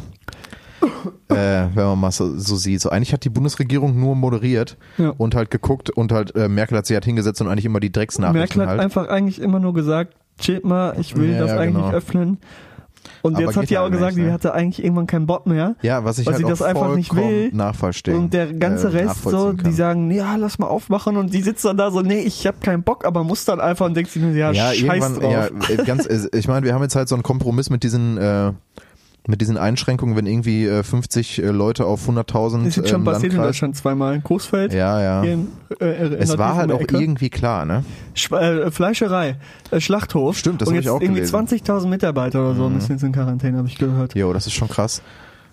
äh, 1.28 1.34
wenn 1.74 1.84
man 1.84 2.00
mal 2.00 2.10
so, 2.10 2.38
so 2.38 2.56
sieht. 2.56 2.80
So 2.80 2.88
eigentlich 2.90 3.12
hat 3.12 3.24
die 3.24 3.28
Bundesregierung 3.30 3.98
nur 4.00 4.16
moderiert 4.16 4.78
Ja. 4.98 5.10
und 5.10 5.34
halt 5.34 5.50
geguckt 5.50 5.90
und 5.90 6.10
halt 6.10 6.34
äh, 6.34 6.48
Merkel 6.48 6.78
hat 6.78 6.86
sich 6.86 6.94
halt 6.94 7.04
hingesetzt 7.04 7.40
und 7.40 7.48
eigentlich 7.48 7.66
immer 7.66 7.80
die 7.80 7.92
Drecksnachrichten 7.92 8.38
Merkel 8.40 8.62
hat 8.62 8.68
halt. 8.68 8.80
einfach 8.80 9.08
eigentlich 9.08 9.40
immer 9.40 9.60
nur 9.60 9.74
gesagt, 9.74 10.14
chillt 10.38 10.64
mal, 10.64 10.94
ich 10.98 11.16
will 11.16 11.32
Ja, 11.32 11.40
das 11.40 11.50
ja, 11.50 11.58
eigentlich 11.58 11.84
genau. 11.84 11.94
öffnen. 11.96 12.38
Und 13.22 13.36
Aber 13.36 13.44
jetzt 13.44 13.56
hat 13.56 13.70
die 13.70 13.78
auch 13.78 13.90
gesagt, 13.90 14.14
nicht, 14.16 14.24
die 14.24 14.28
ne? 14.28 14.32
hatte 14.32 14.52
eigentlich 14.54 14.84
irgendwann 14.84 15.06
keinen 15.06 15.26
Bock 15.26 15.46
mehr. 15.46 15.76
ja, 15.82 16.04
was 16.04 16.18
ich 16.18 16.26
weil 16.26 16.34
halt 16.34 16.44
sie 16.44 16.50
das 16.50 16.62
einfach 16.62 16.94
nicht 16.94 17.14
will. 17.14 17.50
nachvollziehen. 17.52 18.14
Und 18.14 18.34
der 18.34 18.52
ganze 18.52 18.88
äh, 18.88 19.02
Rest 19.02 19.22
so, 19.22 19.30
nachvollziehen 19.30 19.56
die 19.58 19.62
kann. 19.64 19.72
sagen, 19.72 20.10
ja, 20.10 20.36
lass 20.36 20.58
mal 20.58 20.68
aufmachen 20.68 21.16
und 21.16 21.32
die 21.34 21.42
sitzt 21.42 21.64
dann 21.64 21.76
da 21.76 21.90
so, 21.90 22.00
nee, 22.00 22.20
ich 22.20 22.46
hab 22.46 22.60
keinen 22.60 22.82
Bock, 22.82 23.04
aber 23.04 23.24
muss 23.24 23.44
dann 23.44 23.60
einfach 23.60 23.86
und 23.86 23.94
denkt 23.94 24.10
sich 24.10 24.22
nur, 24.22 24.32
ja, 24.32 24.52
ja, 24.52 24.72
scheiß 24.72 25.14
drauf. 25.14 25.32
ja, 25.32 25.48
ganz, 25.84 26.06
äh, 26.06 26.28
ich 26.32 26.48
meine, 26.48 26.64
wir 26.66 26.74
haben 26.74 26.82
jetzt 26.82 26.96
halt 26.96 27.08
so 27.08 27.14
einen 27.14 27.22
Kompromiss 27.22 27.70
mit 27.70 27.82
diesen, 27.82 28.16
äh, 28.18 28.52
mit 29.26 29.40
diesen 29.40 29.58
Einschränkungen, 29.58 30.16
wenn 30.16 30.26
irgendwie 30.26 30.64
äh, 30.66 30.82
50 30.82 31.42
äh, 31.42 31.46
Leute 31.50 31.84
auf 31.84 32.08
100.000 32.08 32.64
das 32.64 32.76
ist 32.78 32.88
schon 32.88 33.00
ähm, 33.00 33.04
passiert 33.04 33.32
in 33.32 33.38
Landkreis- 33.38 33.46
Deutschland 33.48 33.76
zweimal. 33.76 34.14
In 34.16 34.22
Coesfeld, 34.22 34.72
Ja, 34.72 35.00
ja. 35.00 35.22
in, 35.22 35.48
äh, 35.80 36.06
in 36.06 36.12
Es 36.14 36.36
war 36.38 36.56
halt 36.56 36.72
auch 36.72 36.80
Ecke. 36.80 36.98
irgendwie 36.98 37.28
klar, 37.30 37.64
ne? 37.66 37.84
Sch 38.14 38.32
äh, 38.32 38.70
Fleischerei, 38.70 39.36
äh, 39.70 39.80
Schlachthof. 39.80 40.38
Stimmt, 40.38 40.62
das 40.62 40.68
und 40.68 40.74
hab 40.74 40.80
ich 40.82 40.88
auch 40.88 41.00
irgendwie 41.00 41.20
gelesen. 41.20 41.38
Mhm. 41.38 41.46
20.000 41.46 41.86
Mitarbeiter 41.88 42.40
oder 42.40 42.54
so 42.54 42.68
müssen 42.70 42.92
jetzt 42.92 43.02
in 43.02 43.12
Quarantäne, 43.12 43.58
habe 43.58 43.68
ich 43.68 43.76
gehört. 43.78 44.14
Jo, 44.14 44.32
das 44.32 44.46
ist 44.46 44.54
schon 44.54 44.68
krass. 44.68 45.02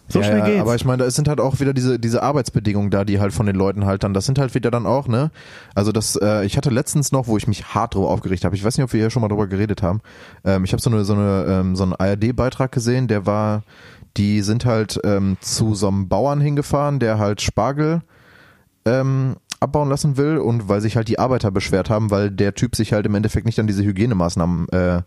So 0.10 0.20
ja, 0.20 0.26
schnell 0.26 0.44
geht's. 0.44 0.62
Aber 0.62 0.76
ich 0.76 0.86
meine, 0.86 1.04
da 1.04 1.12
sind 1.12 1.28
halt 1.28 1.42
auch 1.42 1.60
wieder 1.60 1.74
diese, 1.74 2.00
diese 2.00 2.24
Arbeitsbedingungen 2.24 2.90
da, 2.90 3.04
die 3.04 3.20
halt 3.20 3.34
von 3.34 3.46
den 3.46 3.56
Leuten 3.56 3.86
halt 3.86 4.04
dann, 4.04 4.14
das 4.14 4.26
sind 4.26 4.40
halt 4.40 4.56
wieder 4.56 4.72
dann 4.72 4.86
auch, 4.86 5.08
ne? 5.08 5.32
Also 5.76 5.92
das, 5.92 6.16
äh, 6.16 6.46
ich 6.46 6.56
hatte 6.58 6.70
letztens 6.70 7.12
noch, 7.12 7.28
wo 7.28 7.38
ich 7.38 7.48
mich 7.48 7.74
hart 7.74 7.96
drüber 7.96 8.10
aufgeregt 8.10 8.46
habe, 8.46 8.56
ich 8.56 8.64
weiß 8.64 8.78
nicht, 8.78 8.86
ob 8.86 8.94
wir 8.94 9.02
hier 9.02 9.10
schon 9.10 9.22
mal 9.22 9.28
drüber 9.28 9.48
geredet 9.48 9.84
haben, 9.84 10.02
ähm, 10.46 10.64
ich 10.64 10.72
habe 10.72 10.82
so 10.82 10.90
eine, 10.90 11.04
so 11.04 11.14
eine, 11.14 11.46
ähm, 11.50 11.76
so 11.76 11.84
einen 11.84 11.94
ARD-Beitrag 11.94 12.72
gesehen, 12.72 13.08
der 13.08 13.26
war, 13.26 13.64
die 14.16 14.42
sind 14.42 14.66
halt 14.66 15.00
ähm, 15.04 15.38
zu 15.42 15.76
so 15.76 15.90
einem 15.90 16.08
Bauern 16.08 16.40
hingefahren, 16.40 17.00
der 17.00 17.20
halt 17.20 17.42
Spargel 17.42 18.02
ähm, 18.86 19.36
abbauen 19.60 19.90
lassen 19.90 20.18
will 20.18 20.38
und 20.38 20.70
weil 20.70 20.82
sich 20.82 20.96
halt 20.96 21.08
die 21.08 21.20
Arbeiter 21.20 21.52
beschwert 21.52 21.90
haben, 21.90 22.12
weil 22.12 22.32
der 22.32 22.54
Typ 22.54 22.76
sich 22.76 22.94
halt 22.94 23.06
im 23.06 23.16
Endeffekt 23.16 23.46
nicht 23.46 23.60
an 23.60 23.68
diese 23.68 23.84
Hygienemaßnahmen 23.84 24.70
äh, 24.70 25.02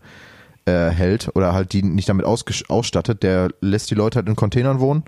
äh, 0.65 0.89
hält 0.89 1.29
oder 1.35 1.53
halt 1.53 1.73
die 1.73 1.83
nicht 1.83 2.09
damit 2.09 2.25
ausstattet, 2.25 3.23
der 3.23 3.49
lässt 3.61 3.89
die 3.91 3.95
Leute 3.95 4.17
halt 4.17 4.27
in 4.27 4.35
Containern 4.35 4.79
wohnen. 4.79 5.03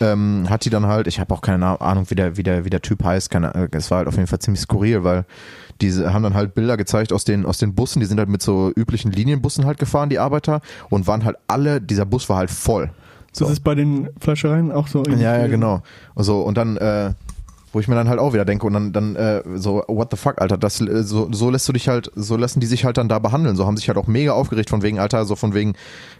Ähm, 0.00 0.46
hat 0.48 0.64
die 0.64 0.70
dann 0.70 0.86
halt, 0.86 1.06
ich 1.06 1.20
habe 1.20 1.32
auch 1.32 1.42
keine 1.42 1.80
Ahnung, 1.80 2.06
wie 2.08 2.14
der, 2.16 2.36
wie 2.36 2.42
der, 2.42 2.64
wie 2.64 2.70
der 2.70 2.82
Typ 2.82 3.04
heißt, 3.04 3.30
keine, 3.30 3.54
Ahnung, 3.54 3.68
es 3.72 3.90
war 3.90 3.98
halt 3.98 4.08
auf 4.08 4.16
jeden 4.16 4.26
Fall 4.26 4.40
ziemlich 4.40 4.60
skurril, 4.60 5.04
weil 5.04 5.24
diese 5.80 6.12
haben 6.12 6.22
dann 6.24 6.34
halt 6.34 6.54
Bilder 6.54 6.76
gezeigt 6.76 7.12
aus 7.12 7.24
den, 7.24 7.46
aus 7.46 7.58
den 7.58 7.74
Bussen, 7.74 8.00
die 8.00 8.06
sind 8.06 8.18
halt 8.18 8.28
mit 8.28 8.42
so 8.42 8.72
üblichen 8.74 9.12
Linienbussen 9.12 9.64
halt 9.64 9.78
gefahren, 9.78 10.08
die 10.08 10.18
Arbeiter, 10.18 10.60
und 10.90 11.06
waren 11.06 11.24
halt 11.24 11.36
alle, 11.46 11.80
dieser 11.80 12.04
Bus 12.04 12.28
war 12.28 12.38
halt 12.38 12.50
voll. 12.50 12.90
So. 13.32 13.44
Das 13.44 13.52
ist 13.54 13.60
bei 13.64 13.74
den 13.74 14.10
Fleischereien 14.20 14.72
auch 14.72 14.88
so. 14.88 15.00
irgendwie 15.00 15.22
Ja, 15.22 15.32
ja, 15.32 15.38
gewesen. 15.38 15.52
genau. 15.52 15.82
Und 16.14 16.24
so, 16.24 16.40
und 16.42 16.56
dann, 16.56 16.76
äh, 16.78 17.12
wo 17.72 17.80
ich 17.80 17.88
mir 17.88 17.94
dann 17.94 18.08
halt 18.08 18.20
auch 18.20 18.34
wieder 18.34 18.44
denke 18.44 18.66
und 18.66 18.74
dann, 18.74 18.92
dann 18.92 19.16
äh, 19.16 19.42
so, 19.54 19.82
what 19.88 20.08
the 20.10 20.16
fuck, 20.16 20.40
Alter, 20.40 20.58
das, 20.58 20.80
äh, 20.80 21.02
so, 21.02 21.28
so 21.32 21.50
lässt 21.50 21.68
du 21.68 21.72
dich 21.72 21.88
halt, 21.88 22.10
so 22.14 22.36
lassen 22.36 22.60
die 22.60 22.66
sich 22.66 22.84
halt 22.84 22.98
dann 22.98 23.08
da 23.08 23.18
behandeln. 23.18 23.56
So 23.56 23.66
haben 23.66 23.76
sich 23.76 23.88
halt 23.88 23.98
auch 23.98 24.06
mega 24.06 24.32
aufgeregt 24.32 24.70
von 24.70 24.82
wegen, 24.82 24.98
Alter, 24.98 25.24
so 25.24 25.36
von 25.36 25.54
wegen, 25.54 25.74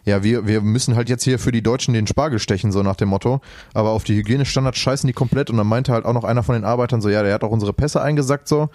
ja, 0.05 0.23
wir, 0.23 0.47
wir 0.47 0.63
müssen 0.63 0.97
halt 0.97 1.09
jetzt 1.09 1.25
hier 1.25 1.39
für 1.39 1.53
die 1.53 1.63
Deutschen 1.63 1.95
den 1.95 2.07
Spargel 2.07 2.39
stechen, 2.39 2.73
so 2.73 2.83
nach 2.83 2.97
dem 2.97 3.11
Motto. 3.11 3.41
Aber 3.75 3.91
auf 3.91 4.05
die 4.05 4.17
Hygienestandards 4.17 4.79
scheißen 4.79 5.07
die 5.07 5.13
komplett 5.13 5.51
und 5.51 5.59
dann 5.59 5.67
meinte 5.67 5.93
halt 5.93 6.07
auch 6.07 6.15
noch 6.15 6.25
einer 6.25 6.43
von 6.43 6.55
den 6.55 6.65
Arbeitern 6.65 7.01
so, 7.01 7.09
ja, 7.09 7.23
der 7.23 7.35
hat 7.35 7.45
auch 7.45 7.51
unsere 7.51 7.73
Pässe 7.73 8.03
eingesackt, 8.03 8.49
so. 8.49 8.71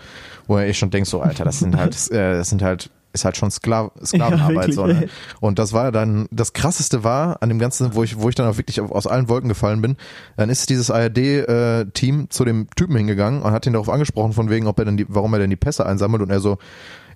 Wo 0.45 0.57
er 0.57 0.67
eh 0.67 0.73
schon 0.73 0.91
denkt, 0.91 1.09
so, 1.09 1.21
Alter, 1.21 1.43
das 1.43 1.59
sind 1.59 1.75
halt, 1.75 1.95
äh, 2.11 2.33
das 2.33 2.49
sind 2.49 2.61
halt, 2.61 2.91
ist 3.19 3.25
halt 3.25 3.37
schon 3.37 3.51
Sklav 3.51 3.91
Sklavenarbeit, 4.03 4.55
wirklich, 4.55 4.75
so, 4.75 4.85
ne? 4.85 5.07
Und 5.39 5.59
das 5.59 5.73
war 5.73 5.91
dann, 5.91 6.27
das 6.31 6.53
krasseste 6.53 7.03
war 7.03 7.41
an 7.41 7.49
dem 7.49 7.59
Ganzen, 7.59 7.95
wo 7.95 8.03
ich, 8.03 8.19
wo 8.19 8.29
ich 8.29 8.35
dann 8.35 8.47
auch 8.47 8.57
wirklich 8.57 8.79
aus 8.79 9.07
allen 9.07 9.29
Wolken 9.29 9.49
gefallen 9.49 9.81
bin, 9.81 9.97
dann 10.37 10.49
ist 10.49 10.69
dieses 10.69 10.91
ARD-Team 10.91 12.29
zu 12.29 12.45
dem 12.45 12.67
Typen 12.75 12.95
hingegangen 12.95 13.41
und 13.41 13.51
hat 13.51 13.65
ihn 13.65 13.73
darauf 13.73 13.89
angesprochen, 13.89 14.33
von 14.33 14.49
wegen, 14.49 14.67
ob 14.67 14.79
er 14.79 14.85
denn 14.85 14.97
die, 14.97 15.05
warum 15.09 15.33
er 15.33 15.39
denn 15.39 15.49
die 15.49 15.55
Pässe 15.55 15.85
einsammelt 15.85 16.21
und 16.21 16.29
er 16.29 16.39
so, 16.39 16.57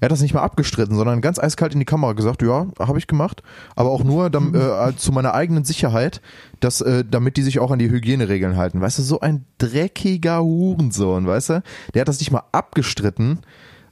er 0.02 0.06
hat 0.06 0.12
das 0.12 0.22
nicht 0.22 0.34
mal 0.34 0.42
abgestritten, 0.42 0.96
sondern 0.96 1.22
ganz 1.22 1.38
eiskalt 1.38 1.74
in 1.74 1.80
die 1.80 1.86
Kamera 1.86 2.14
gesagt, 2.14 2.42
ja, 2.42 2.66
habe 2.80 2.98
ich 2.98 3.06
gemacht, 3.06 3.44
aber 3.76 3.92
auch 3.92 4.04
nur 4.04 4.32
dam, 4.32 4.56
äh, 4.56 4.96
zu 4.96 5.12
meiner 5.12 5.36
eigenen 5.36 5.64
Sicherheit, 5.64 6.22
dass, 6.60 6.82
äh, 6.82 7.06
damit 7.08 7.38
die 7.38 7.44
sich 7.44 7.60
auch 7.60 7.70
an 7.70 7.78
die 7.78 7.92
Hygieneregeln 7.92 8.58
halten. 8.58 8.82
Weißt 8.82 8.98
du, 8.98 9.04
so 9.04 9.20
ein 9.20 9.46
dreckiger 9.60 10.42
Hurensohn, 10.42 11.28
weißt 11.28 11.50
du? 11.50 11.64
Der 11.94 12.02
hat 12.02 12.08
das 12.08 12.20
nicht 12.20 12.32
mal 12.32 12.44
abgestritten. 12.52 13.42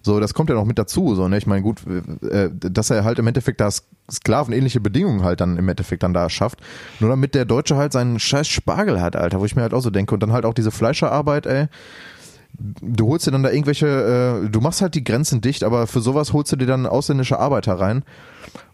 So, 0.02 0.20
das 0.20 0.34
kommt 0.34 0.50
ja 0.50 0.56
noch 0.56 0.66
mit 0.66 0.80
dazu, 0.80 1.14
so, 1.16 1.28
ne? 1.28 1.38
Ich 1.38 1.46
meine, 1.46 1.62
gut, 1.62 1.80
äh, 2.24 2.50
dass 2.54 2.90
er 2.90 3.04
halt 3.04 3.20
im 3.20 3.28
Endeffekt 3.28 3.60
da 3.60 3.68
sk- 3.68 3.84
sklavenähnliche 4.10 4.80
Bedingungen 4.80 5.24
halt 5.24 5.42
dann 5.42 5.58
im 5.58 5.68
Endeffekt 5.68 6.04
dann 6.04 6.14
da 6.14 6.30
schafft. 6.30 6.62
Nur 7.00 7.10
damit 7.10 7.36
der 7.36 7.46
Deutsche 7.46 7.76
halt 7.76 7.92
seinen 7.92 8.18
scheiß 8.20 8.48
Spargel 8.48 9.02
hat, 9.02 9.16
Alter, 9.18 9.40
wo 9.42 9.46
ich 9.46 9.56
mir 9.58 9.62
halt 9.62 9.74
auch 9.74 9.82
so 9.82 9.90
denke. 9.90 10.14
Und 10.14 10.24
dann 10.24 10.32
halt 10.32 10.46
auch 10.46 10.54
diese 10.54 10.72
Fleischerarbeit, 10.72 11.46
ey. 11.46 11.68
Du 12.60 13.08
holst 13.08 13.26
dir 13.26 13.32
dann 13.32 13.44
da 13.44 13.50
irgendwelche, 13.50 14.44
äh, 14.46 14.50
du 14.50 14.60
machst 14.60 14.82
halt 14.82 14.96
die 14.96 15.04
Grenzen 15.04 15.40
dicht, 15.40 15.64
aber 15.64 15.88
für 15.88 16.02
sowas 16.02 16.34
holst 16.34 16.52
du 16.52 16.56
dir 16.58 16.66
dann 16.66 16.86
ausländische 16.86 17.40
Arbeiter 17.40 17.80
rein 17.80 18.04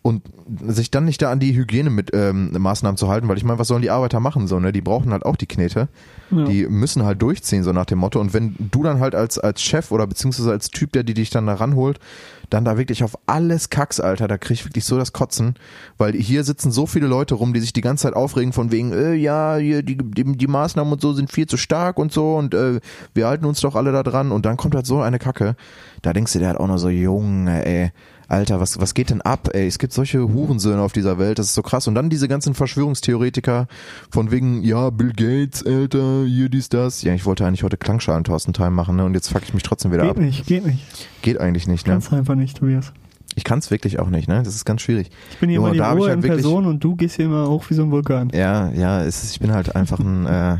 und 0.02 0.24
sich 0.68 0.92
dann 0.92 1.06
nicht 1.06 1.22
da 1.22 1.32
an 1.32 1.40
die 1.40 1.56
Hygiene 1.56 1.90
mit 1.90 2.12
ähm, 2.14 2.52
Maßnahmen 2.52 2.98
zu 2.98 3.08
halten, 3.10 3.28
weil 3.28 3.38
ich 3.38 3.44
meine, 3.44 3.60
was 3.60 3.68
sollen 3.68 3.82
die 3.82 3.90
Arbeiter 3.90 4.20
machen 4.20 4.48
so, 4.48 4.60
ne? 4.60 4.72
Die 4.72 4.82
brauchen 4.82 5.12
halt 5.12 5.26
auch 5.26 5.36
die 5.36 5.48
Knete. 5.48 5.88
Ja. 6.32 6.46
Die 6.46 6.68
müssen 6.68 7.04
halt 7.04 7.22
durchziehen, 7.22 7.64
so 7.64 7.72
nach 7.72 7.86
dem 7.86 8.00
Motto. 8.00 8.20
Und 8.20 8.34
wenn 8.34 8.56
du 8.60 8.84
dann 8.84 9.00
halt 9.00 9.16
als, 9.16 9.40
als 9.40 9.62
Chef 9.62 9.92
oder 9.92 10.06
beziehungsweise 10.08 10.52
als 10.52 10.70
Typ, 10.70 10.92
der 10.94 11.04
die 11.04 11.14
dich 11.14 11.30
dann 11.30 11.48
da 11.48 11.56
ranholt, 11.56 12.00
dann 12.50 12.66
da 12.66 12.78
wirklich 12.78 13.04
auf 13.04 13.18
alles 13.26 13.70
kackst, 13.70 14.02
Alter, 14.02 14.28
da 14.28 14.38
krieg 14.38 14.56
ich 14.56 14.66
wirklich 14.66 14.86
so 14.86 14.98
das 14.98 15.14
Kotzen. 15.14 15.56
Weil 15.98 16.14
hier 16.14 16.44
sitzen 16.44 16.72
so 16.72 16.86
viele 16.86 17.08
Leute 17.08 17.36
rum, 17.36 17.54
die 17.54 17.60
sich 17.60 17.74
die 17.74 17.82
ganze 17.82 18.04
Zeit 18.04 18.14
aufregen 18.14 18.54
von 18.54 18.72
wegen, 18.72 18.94
äh, 18.94 19.14
ja, 19.14 19.58
hier, 19.58 19.84
die, 19.84 19.98
die, 19.98 20.24
die 20.38 20.48
Maßnahmen 20.48 20.94
und 20.94 21.02
so 21.02 21.14
sind 21.14 21.32
viel 21.32 21.48
zu 21.48 21.58
stark 21.58 21.98
und 21.98 22.12
so 22.12 22.36
und 22.36 22.54
äh, 22.54 22.80
wir 23.14 23.28
halten 23.28 23.46
uns 23.46 23.62
doch 23.62 23.76
alle 23.76 23.92
da 23.92 24.04
dran. 24.04 24.32
Und 24.32 24.46
dann 24.46 24.58
kommt 24.58 24.76
halt 24.76 24.86
so 24.86 25.02
eine 25.02 25.20
Kacke. 25.20 25.56
Da 26.02 26.14
denkst 26.14 26.34
du 26.34 26.40
dir 26.40 26.48
halt 26.48 26.60
auch 26.60 26.68
noch 26.68 26.78
so, 26.78 26.90
Junge, 26.90 27.66
ey. 27.66 27.92
Alter, 28.28 28.60
was, 28.60 28.80
was 28.80 28.94
geht 28.94 29.10
denn 29.10 29.22
ab, 29.22 29.50
ey? 29.54 29.68
Es 29.68 29.80
gibt 29.80 29.94
solche 29.94 30.22
Hurensöhne 30.22 30.82
auf 30.82 30.94
dieser 30.94 31.18
Welt, 31.20 31.40
das 31.40 31.48
ist 31.48 31.56
so 31.56 31.62
krass. 31.62 31.88
Und 31.88 31.96
dann 31.96 32.10
diese 32.10 32.28
ganzen 32.28 32.54
Verschwörungstheoretiker 32.54 33.68
von 34.10 34.32
wegen, 34.32 34.64
ja, 34.64 34.90
Bill 34.90 35.14
Gates, 35.14 35.66
Alter, 35.66 36.26
hier 36.26 36.50
dies, 36.50 36.70
das. 36.70 37.02
Ja, 37.04 37.14
ich 37.14 37.26
wollte 37.26 37.46
eigentlich 37.46 37.64
heute 37.64 37.78
Klangschalen 37.78 38.24
Thorsten 38.24 38.54
Time 38.54 38.72
machen, 38.72 38.96
ne? 38.96 39.06
Und 39.06 39.14
jetzt 39.14 39.30
fuck 39.30 39.44
ich 39.44 39.54
mich 39.54 39.64
trotzdem 39.64 39.92
wieder 39.92 40.04
Geht 40.04 40.12
ab. 40.12 40.18
nicht, 40.18 40.46
geht 40.46 40.66
nicht. 40.66 41.10
Geht 41.22 41.40
eigentlich 41.40 41.68
nicht, 41.68 41.86
ne? 41.88 41.94
Kannst 41.94 42.14
einfach 42.14 42.36
nicht, 42.36 42.58
Tobias. 42.58 42.94
Ich 43.36 43.44
kann 43.44 43.60
es 43.60 43.70
wirklich 43.70 44.00
auch 44.00 44.10
nicht, 44.10 44.28
ne? 44.28 44.44
Das 44.44 44.56
ist 44.56 44.66
ganz 44.66 44.82
schwierig. 44.82 45.10
Ich 45.32 45.40
bin 45.40 45.50
hier 45.50 45.58
Junge, 45.58 45.76
immer 45.76 45.94
die 45.94 46.00
Ruhe 46.00 46.10
halt 46.10 46.24
in 46.24 46.30
Person 46.30 46.66
und 46.66 46.84
du 46.84 46.96
gehst 46.96 47.18
hier 47.18 47.26
immer 47.26 47.50
hoch 47.50 47.66
wie 47.70 47.74
so 47.74 47.84
ein 47.84 47.92
Vulkan. 47.92 48.30
Ja, 48.34 48.72
ja, 48.72 49.02
ist, 49.02 49.30
ich 49.30 49.40
bin 49.40 49.52
halt 49.52 49.76
einfach 49.76 50.00
ein, 50.00 50.26
äh, 50.26 50.58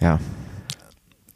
ja, 0.00 0.18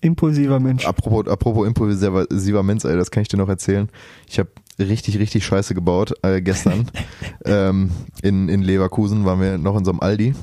Impulsiver 0.02 0.58
Mensch. 0.58 0.84
Apropos, 0.84 1.28
apropos 1.28 1.64
impulsiver 1.64 2.62
Mensch, 2.64 2.84
ey, 2.84 2.96
das 2.96 3.12
kann 3.12 3.22
ich 3.22 3.28
dir 3.28 3.36
noch 3.36 3.48
erzählen. 3.48 3.88
Ich 4.28 4.40
habe 4.40 4.50
richtig, 4.78 5.18
richtig 5.18 5.44
Scheiße 5.44 5.74
gebaut 5.74 6.14
äh, 6.22 6.40
gestern. 6.40 6.86
ähm, 7.44 7.90
in, 8.22 8.48
in 8.48 8.62
Leverkusen 8.62 9.24
waren 9.24 9.40
wir 9.40 9.58
noch 9.58 9.76
in 9.76 9.84
so 9.84 9.90
einem 9.90 10.00
Aldi. 10.00 10.34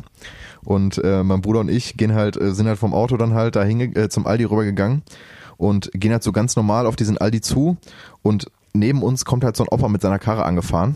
Und 0.63 1.01
äh, 1.03 1.23
mein 1.23 1.41
Bruder 1.41 1.61
und 1.61 1.69
ich 1.69 1.97
gehen 1.97 2.13
halt, 2.13 2.39
äh, 2.39 2.53
sind 2.53 2.67
halt 2.67 2.79
vom 2.79 2.93
Auto 2.93 3.17
dann 3.17 3.33
halt 3.33 3.55
da 3.55 3.63
hinge 3.63 3.85
äh, 3.95 4.09
zum 4.09 4.27
Aldi 4.27 4.43
rübergegangen 4.45 5.03
und 5.57 5.89
gehen 5.93 6.11
halt 6.11 6.23
so 6.23 6.31
ganz 6.31 6.55
normal 6.55 6.85
auf 6.85 6.95
diesen 6.95 7.17
Aldi 7.17 7.41
zu 7.41 7.77
und 8.21 8.51
neben 8.73 9.03
uns 9.03 9.25
kommt 9.25 9.43
halt 9.43 9.55
so 9.55 9.63
ein 9.63 9.69
Opa 9.69 9.87
mit 9.87 10.01
seiner 10.01 10.19
Karre 10.19 10.45
angefahren. 10.45 10.95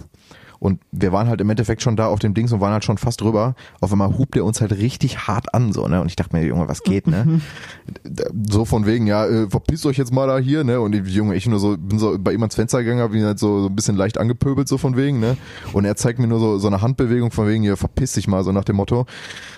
Und 0.64 0.80
wir 0.94 1.12
waren 1.12 1.28
halt 1.28 1.42
im 1.42 1.50
Endeffekt 1.50 1.82
schon 1.82 1.98
da 1.98 2.08
auf 2.08 2.20
dem 2.20 2.34
Dings 2.34 2.54
und 2.54 2.62
waren 2.62 2.72
halt 2.72 2.86
schon 2.86 2.98
fast 2.98 3.20
drüber. 3.20 3.54
Auf 3.82 3.92
einmal 3.92 4.18
hupt 4.18 4.38
er 4.38 4.46
uns 4.46 4.62
halt 4.62 4.72
richtig 4.72 5.28
hart 5.28 5.54
an, 5.54 5.74
so, 5.74 5.90
ne? 5.90 6.00
Und 6.00 6.08
ich 6.08 6.16
dachte 6.16 6.34
mir, 6.34 6.46
Junge, 6.46 6.70
was 6.70 6.84
geht, 6.84 7.06
ne? 7.06 7.42
so 8.50 8.64
von 8.64 8.86
wegen, 8.86 9.06
ja, 9.06 9.26
äh, 9.26 9.50
verpisst 9.50 9.86
euch 9.86 9.98
jetzt 9.98 10.14
mal 10.14 10.26
da 10.26 10.38
hier, 10.38 10.64
ne? 10.64 10.80
Und 10.80 10.94
die 10.94 11.00
Junge, 11.00 11.36
ich 11.36 11.48
nur 11.48 11.60
so, 11.60 11.76
bin 11.78 12.00
so 12.00 12.18
bei 12.18 12.32
ihm 12.32 12.42
ans 12.42 12.56
Fenster 12.56 12.82
gegangen, 12.82 13.02
hab 13.02 13.14
ihn 13.14 13.26
halt 13.26 13.40
so, 13.40 13.60
so 13.60 13.68
ein 13.68 13.76
bisschen 13.76 13.98
leicht 13.98 14.18
angepöbelt, 14.18 14.70
so 14.70 14.78
von 14.78 14.96
wegen, 14.96 15.20
ne? 15.20 15.36
Und 15.74 15.84
er 15.84 15.98
zeigt 15.98 16.20
mir 16.20 16.28
nur 16.28 16.40
so, 16.40 16.58
so 16.60 16.68
eine 16.68 16.82
Handbewegung 16.82 17.32
von 17.32 17.46
wegen, 17.46 17.62
hier, 17.62 17.76
verpiss 17.76 18.14
dich 18.14 18.30
mal, 18.30 18.46
so 18.46 18.54
nach 18.54 18.64
dem 18.64 18.78
Motto. 18.78 19.06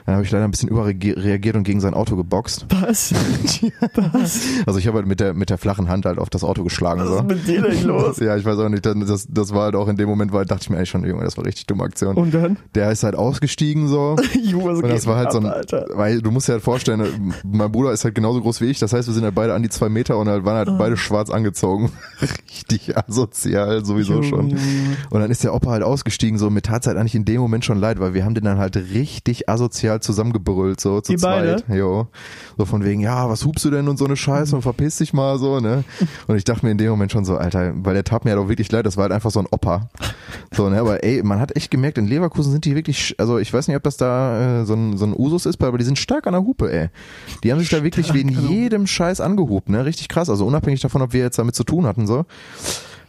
Dann 0.06 0.16
habe 0.16 0.24
ich 0.24 0.30
leider 0.32 0.46
ein 0.46 0.52
bisschen 0.52 0.70
überreagiert 0.70 1.56
und 1.56 1.64
gegen 1.64 1.80
sein 1.80 1.96
Auto 1.96 2.16
geboxt. 2.16 2.68
Was? 2.80 3.12
Was? 3.96 4.40
Also 4.68 4.78
ich 4.78 4.86
habe 4.88 4.98
halt 4.98 5.08
mit 5.08 5.20
der, 5.20 5.34
mit 5.34 5.50
der 5.50 5.58
flachen 5.58 5.90
Hand 5.90 6.06
halt 6.06 6.20
auf 6.20 6.30
das 6.30 6.44
Auto 6.44 6.64
geschlagen, 6.64 7.02
Was 7.02 7.08
so. 7.08 7.16
ist 7.18 7.24
mit 7.26 7.48
dir 7.48 7.62
denn 7.64 7.84
los? 7.84 8.18
Ja, 8.26 8.38
ich 8.38 8.46
weiß 8.46 8.58
auch 8.60 8.70
nicht, 8.70 8.86
das, 8.86 9.28
das 9.30 9.54
war 9.54 9.64
halt 9.64 9.76
auch 9.76 9.88
in 9.88 9.98
dem 9.98 10.08
Moment, 10.08 10.32
weil 10.32 10.46
dachte 10.46 10.62
ich 10.64 10.70
mir 10.70 10.78
eigentlich 10.78 10.90
schon, 10.90 11.04
Junge, 11.06 11.24
das 11.24 11.38
war 11.38 11.46
richtig 11.46 11.66
dumme 11.66 11.84
Aktion. 11.84 12.16
Und 12.16 12.34
dann? 12.34 12.58
Der 12.76 12.92
ist 12.92 13.04
halt 13.04 13.16
ausgestiegen 13.16 13.88
so. 13.88 14.16
Junge, 14.42 14.76
Und 14.76 14.88
das 14.88 15.08
war 15.08 15.18
halt 15.18 15.28
ab, 15.28 15.34
so 15.34 15.40
ein, 15.40 15.46
Alter? 15.48 15.88
weil 15.94 16.22
du 16.22 16.30
musst 16.32 16.48
dir 16.48 16.54
halt 16.54 16.64
vorstellen, 16.64 17.34
mein 17.44 17.72
Bruder 17.72 17.92
ist 17.92 18.04
halt 18.04 18.14
genauso 18.16 18.42
groß 18.42 18.62
wie 18.62 18.66
ich, 18.66 18.80
das 18.80 18.94
heißt, 18.94 19.08
wir 19.08 19.14
sind 19.14 19.24
halt 19.24 19.36
beide 19.36 19.54
an 19.56 19.64
die 19.64 19.70
zwei 19.70 19.90
Meter 19.90 20.18
und 20.18 20.30
halt 20.30 20.46
waren 20.46 20.56
halt 20.68 20.78
beide 20.78 20.98
schwarz 20.98 21.30
angezogen. 21.32 21.92
Richtig 22.22 22.96
asozial 22.98 23.84
sowieso 23.86 24.22
Junge, 24.22 24.28
schon. 24.28 24.60
Und 25.10 25.20
dann 25.20 25.32
ist 25.32 25.44
der 25.44 25.54
Opa 25.54 25.72
halt 25.72 25.84
ausgestiegen, 25.84 26.38
so 26.38 26.50
mir 26.50 26.62
tat's 26.62 26.86
halt 26.88 26.98
eigentlich 26.98 27.16
in 27.16 27.26
dem 27.26 27.42
Moment 27.42 27.66
schon 27.66 27.80
leid, 27.80 28.00
weil 28.00 28.14
wir 28.14 28.24
haben 28.24 28.36
den 28.36 28.44
dann 28.44 28.60
halt 28.60 28.76
richtig 28.76 29.50
asozial 29.50 29.95
zusammengebrüllt, 30.02 30.80
so 30.80 31.02
zu 31.02 31.14
Die 31.14 31.22
beide? 31.22 31.58
zweit. 31.58 31.78
Jo. 31.78 32.08
So 32.58 32.66
von 32.66 32.84
wegen, 32.84 33.02
ja, 33.02 33.30
was 33.30 33.46
hupst 33.46 33.66
du 33.66 33.72
denn 33.72 33.88
und 33.88 33.98
so 33.98 34.06
eine 34.06 34.16
Scheiße 34.16 34.56
und 34.56 34.62
verpiss 34.62 34.98
dich 34.98 35.14
mal 35.14 35.38
so, 35.38 35.60
ne? 35.60 35.84
Und 36.28 36.36
ich 36.38 36.44
dachte 36.44 36.66
mir 36.66 36.72
in 36.72 36.78
dem 36.78 36.90
Moment 36.90 37.12
schon 37.12 37.26
so, 37.26 37.38
Alter, 37.38 37.74
weil 37.76 37.94
der 37.94 38.04
tat 38.04 38.26
mir 38.26 38.32
ja 38.32 38.38
doch 38.38 38.48
wirklich 38.50 38.72
leid, 38.72 38.86
das 38.86 38.98
war 38.98 39.04
halt 39.04 39.12
einfach 39.12 39.32
so 39.32 39.40
ein 39.40 39.48
Opa. 39.52 39.90
So, 40.52 40.70
ne, 40.70 40.80
aber 40.80 41.04
ey, 41.04 41.22
man 41.24 41.40
hat 41.40 41.56
echt 41.56 41.70
gemerkt, 41.72 41.98
in 41.98 42.08
Leverkusen 42.08 42.52
sind 42.52 42.66
die 42.66 42.76
wirklich, 42.76 43.16
also 43.20 43.38
ich 43.38 43.54
weiß 43.54 43.68
nicht, 43.68 43.78
ob 43.78 43.84
das 43.84 43.98
da 43.98 44.62
äh, 44.62 44.66
so, 44.66 44.74
ein, 44.74 44.98
so 44.98 45.06
ein 45.06 45.14
Usus 45.16 45.46
ist, 45.46 45.62
aber 45.64 45.78
die 45.78 45.84
sind 45.84 46.00
stark 46.00 46.28
an 46.28 46.34
der 46.34 46.44
Hupe, 46.44 46.72
ey. 46.72 46.90
Die 47.44 47.52
haben 47.52 47.60
sich 47.60 47.70
da 47.70 47.84
wirklich 47.84 48.14
wegen 48.14 48.30
jedem 48.50 48.88
Scheiß 48.88 49.22
angehupt, 49.22 49.70
ne? 49.70 49.86
Richtig 49.86 50.08
krass, 50.10 50.30
also 50.30 50.46
unabhängig 50.46 50.82
davon, 50.82 51.02
ob 51.02 51.14
wir 51.14 51.22
jetzt 51.22 51.38
damit 51.40 51.56
zu 51.56 51.64
tun 51.64 51.86
hatten, 51.86 52.08
so. 52.08 52.26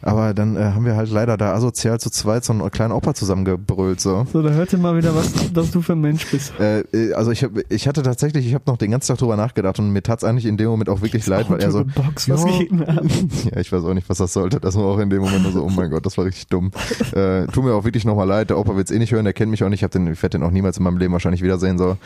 Aber 0.01 0.33
dann 0.33 0.55
äh, 0.55 0.63
haben 0.63 0.85
wir 0.85 0.95
halt 0.95 1.09
leider 1.09 1.37
da 1.37 1.53
asozial 1.53 1.99
zu 1.99 2.09
zweit 2.09 2.45
so 2.45 2.53
einen 2.53 2.69
kleinen 2.71 2.91
Opa 2.91 3.13
zusammengebrüllt, 3.13 3.99
so. 3.99 4.25
So, 4.31 4.41
da 4.41 4.49
hörte 4.49 4.77
mal 4.77 4.95
wieder, 4.97 5.15
was 5.15 5.31
dass 5.53 5.71
du 5.71 5.81
für 5.81 5.93
ein 5.93 6.01
Mensch 6.01 6.29
bist. 6.29 6.53
Äh, 6.59 6.81
äh, 6.93 7.13
also 7.13 7.31
ich 7.31 7.43
hab, 7.43 7.51
ich 7.69 7.87
hatte 7.87 8.03
tatsächlich, 8.03 8.45
ich 8.47 8.53
habe 8.53 8.63
noch 8.67 8.77
den 8.77 8.91
ganzen 8.91 9.09
Tag 9.09 9.17
drüber 9.17 9.35
nachgedacht 9.35 9.79
und 9.79 9.91
mir 9.91 10.03
tat's 10.03 10.23
eigentlich 10.23 10.45
in 10.45 10.57
dem 10.57 10.69
Moment 10.69 10.89
auch 10.89 11.01
wirklich 11.01 11.25
leid, 11.27 11.49
weil 11.49 11.61
er 11.61 11.71
so, 11.71 11.83
Box, 11.83 12.29
was 12.29 12.43
ja, 13.51 13.57
ich 13.59 13.71
weiß 13.71 13.83
auch 13.83 13.93
nicht, 13.93 14.09
was 14.09 14.17
das 14.17 14.33
sollte. 14.33 14.59
Das 14.59 14.75
war 14.75 14.85
auch 14.85 14.99
in 14.99 15.09
dem 15.09 15.21
Moment 15.21 15.43
nur 15.43 15.51
so, 15.51 15.63
oh 15.63 15.69
mein 15.69 15.89
Gott, 15.89 16.05
das 16.05 16.17
war 16.17 16.25
richtig 16.25 16.47
dumm. 16.47 16.71
Äh, 17.13 17.47
tut 17.47 17.63
mir 17.63 17.73
auch 17.73 17.83
wirklich 17.83 18.05
nochmal 18.05 18.27
leid. 18.27 18.49
Der 18.49 18.57
Opa 18.57 18.75
wird's 18.75 18.91
eh 18.91 18.99
nicht 18.99 19.11
hören, 19.11 19.25
der 19.25 19.33
kennt 19.33 19.51
mich 19.51 19.63
auch 19.63 19.69
nicht. 19.69 19.83
Ich, 19.83 19.89
den, 19.89 20.07
ich 20.07 20.21
werde 20.21 20.37
den 20.37 20.43
auch 20.45 20.51
niemals 20.51 20.77
in 20.77 20.83
meinem 20.83 20.97
Leben 20.97 21.13
wahrscheinlich 21.13 21.41
wiedersehen. 21.41 21.77
So. 21.77 21.97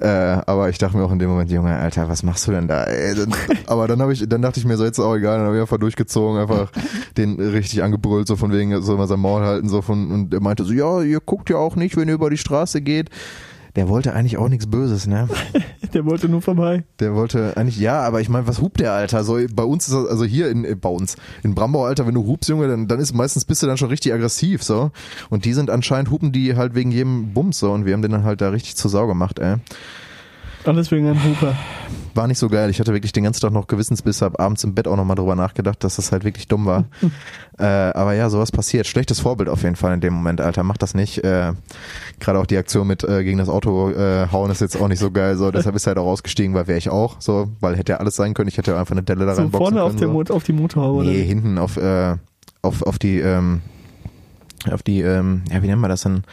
Äh, 0.00 0.06
aber 0.08 0.68
ich 0.68 0.78
dachte 0.78 0.96
mir 0.96 1.04
auch 1.04 1.12
in 1.12 1.18
dem 1.18 1.28
Moment, 1.28 1.50
Junge, 1.50 1.76
Alter, 1.76 2.08
was 2.08 2.22
machst 2.22 2.46
du 2.46 2.52
denn 2.52 2.68
da? 2.68 2.84
Ey? 2.84 3.14
Dann, 3.14 3.34
aber 3.66 3.88
dann 3.88 4.00
habe 4.00 4.12
ich, 4.12 4.28
dann 4.28 4.42
dachte 4.42 4.60
ich 4.60 4.66
mir 4.66 4.76
so, 4.76 4.84
jetzt 4.84 4.98
ist 4.98 5.04
auch 5.04 5.16
egal. 5.16 5.38
Dann 5.38 5.46
habe 5.46 5.56
ich 5.56 5.60
einfach 5.60 5.78
durchgezogen, 5.78 6.40
einfach 6.40 6.70
den 7.16 7.27
richtig 7.36 7.82
angebrüllt, 7.82 8.26
so 8.26 8.36
von 8.36 8.52
wegen, 8.52 8.80
so 8.82 8.94
immer 8.94 9.06
sein 9.06 9.20
Maul 9.20 9.42
halten, 9.42 9.68
so 9.68 9.82
von, 9.82 10.10
und 10.10 10.34
er 10.34 10.40
meinte 10.40 10.64
so, 10.64 10.72
ja, 10.72 11.02
ihr 11.02 11.20
guckt 11.20 11.50
ja 11.50 11.56
auch 11.56 11.76
nicht, 11.76 11.96
wenn 11.96 12.08
ihr 12.08 12.14
über 12.14 12.30
die 12.30 12.38
Straße 12.38 12.80
geht. 12.80 13.10
Der 13.76 13.88
wollte 13.88 14.12
eigentlich 14.12 14.38
auch 14.38 14.48
nichts 14.48 14.66
Böses, 14.66 15.06
ne? 15.06 15.28
Der 15.94 16.04
wollte 16.04 16.28
nur 16.28 16.42
vorbei. 16.42 16.84
Der 16.98 17.14
wollte 17.14 17.56
eigentlich, 17.56 17.78
ja, 17.78 18.00
aber 18.00 18.20
ich 18.20 18.28
meine, 18.28 18.46
was 18.46 18.60
hupt 18.60 18.80
der, 18.80 18.92
Alter? 18.92 19.24
So, 19.24 19.38
bei 19.54 19.62
uns 19.62 19.86
ist 19.86 19.94
das, 19.94 20.06
also 20.06 20.24
hier 20.24 20.50
in, 20.50 20.64
äh, 20.64 20.74
bei 20.74 20.88
uns, 20.88 21.16
in 21.42 21.54
Brambau, 21.54 21.84
Alter, 21.84 22.06
wenn 22.06 22.14
du 22.14 22.26
hupst, 22.26 22.50
Junge, 22.50 22.68
dann, 22.68 22.88
dann 22.88 22.98
ist 22.98 23.14
meistens 23.14 23.44
bist 23.44 23.62
du 23.62 23.66
dann 23.66 23.78
schon 23.78 23.88
richtig 23.88 24.12
aggressiv, 24.12 24.62
so. 24.62 24.90
Und 25.30 25.44
die 25.44 25.52
sind 25.52 25.70
anscheinend, 25.70 26.10
hupen 26.10 26.32
die 26.32 26.56
halt 26.56 26.74
wegen 26.74 26.90
jedem 26.90 27.32
Bums, 27.32 27.58
so. 27.58 27.72
Und 27.72 27.86
wir 27.86 27.94
haben 27.94 28.02
den 28.02 28.10
dann 28.10 28.24
halt 28.24 28.40
da 28.40 28.50
richtig 28.50 28.76
zur 28.76 28.90
Sau 28.90 29.06
gemacht, 29.06 29.38
ey. 29.38 29.56
Alles 30.64 30.90
wegen 30.90 31.06
einem 31.08 31.22
Huper. 31.22 31.54
War 32.14 32.26
nicht 32.26 32.38
so 32.38 32.48
geil. 32.48 32.68
Ich 32.68 32.80
hatte 32.80 32.92
wirklich 32.92 33.12
den 33.12 33.24
ganzen 33.24 33.40
Tag 33.40 33.52
noch 33.52 33.68
Gewissensbiss, 33.68 34.22
hab 34.22 34.40
abends 34.40 34.64
im 34.64 34.74
Bett 34.74 34.88
auch 34.88 34.96
nochmal 34.96 35.14
drüber 35.14 35.36
nachgedacht, 35.36 35.84
dass 35.84 35.96
das 35.96 36.10
halt 36.10 36.24
wirklich 36.24 36.48
dumm 36.48 36.66
war. 36.66 36.86
äh, 37.58 37.64
aber 37.64 38.14
ja, 38.14 38.28
sowas 38.28 38.50
passiert. 38.50 38.86
Schlechtes 38.86 39.20
Vorbild 39.20 39.48
auf 39.48 39.62
jeden 39.62 39.76
Fall 39.76 39.94
in 39.94 40.00
dem 40.00 40.14
Moment, 40.14 40.40
Alter. 40.40 40.64
Mach 40.64 40.76
das 40.76 40.94
nicht. 40.94 41.22
Äh, 41.22 41.52
Gerade 42.18 42.40
auch 42.40 42.46
die 42.46 42.56
Aktion 42.56 42.86
mit 42.86 43.04
äh, 43.04 43.22
gegen 43.22 43.38
das 43.38 43.48
Auto 43.48 43.90
äh, 43.90 44.26
hauen 44.32 44.50
ist 44.50 44.60
jetzt 44.60 44.80
auch 44.80 44.88
nicht 44.88 44.98
so 44.98 45.10
geil. 45.10 45.36
So, 45.36 45.50
deshalb 45.50 45.76
ist 45.76 45.86
er 45.86 45.90
halt 45.90 45.98
auch 45.98 46.06
ausgestiegen, 46.06 46.54
weil 46.54 46.66
wäre 46.66 46.78
ich 46.78 46.90
auch. 46.90 47.16
So, 47.20 47.48
weil 47.60 47.76
hätte 47.76 47.92
ja 47.92 47.98
alles 47.98 48.16
sein 48.16 48.34
können. 48.34 48.48
Ich 48.48 48.58
hätte 48.58 48.72
ja 48.72 48.80
einfach 48.80 48.92
eine 48.92 49.02
Delle 49.04 49.24
da 49.24 49.34
So 49.34 49.42
reinboxen 49.42 49.66
vorne 49.66 49.82
auf, 49.82 49.90
können. 49.92 50.08
so. 50.08 50.12
Mot 50.12 50.30
auf 50.30 50.42
die 50.42 50.52
Motorhaube. 50.52 50.98
oder 51.02 51.10
Nee, 51.10 51.22
hinten 51.24 51.58
auf, 51.58 51.76
äh, 51.76 52.16
auf, 52.62 52.82
auf 52.82 52.98
die, 52.98 53.20
ähm, 53.20 53.60
auf 54.70 54.82
die, 54.82 55.02
ähm, 55.02 55.42
ja, 55.52 55.62
wie 55.62 55.68
nennt 55.68 55.80
man 55.80 55.90
das 55.90 56.02
denn? 56.02 56.24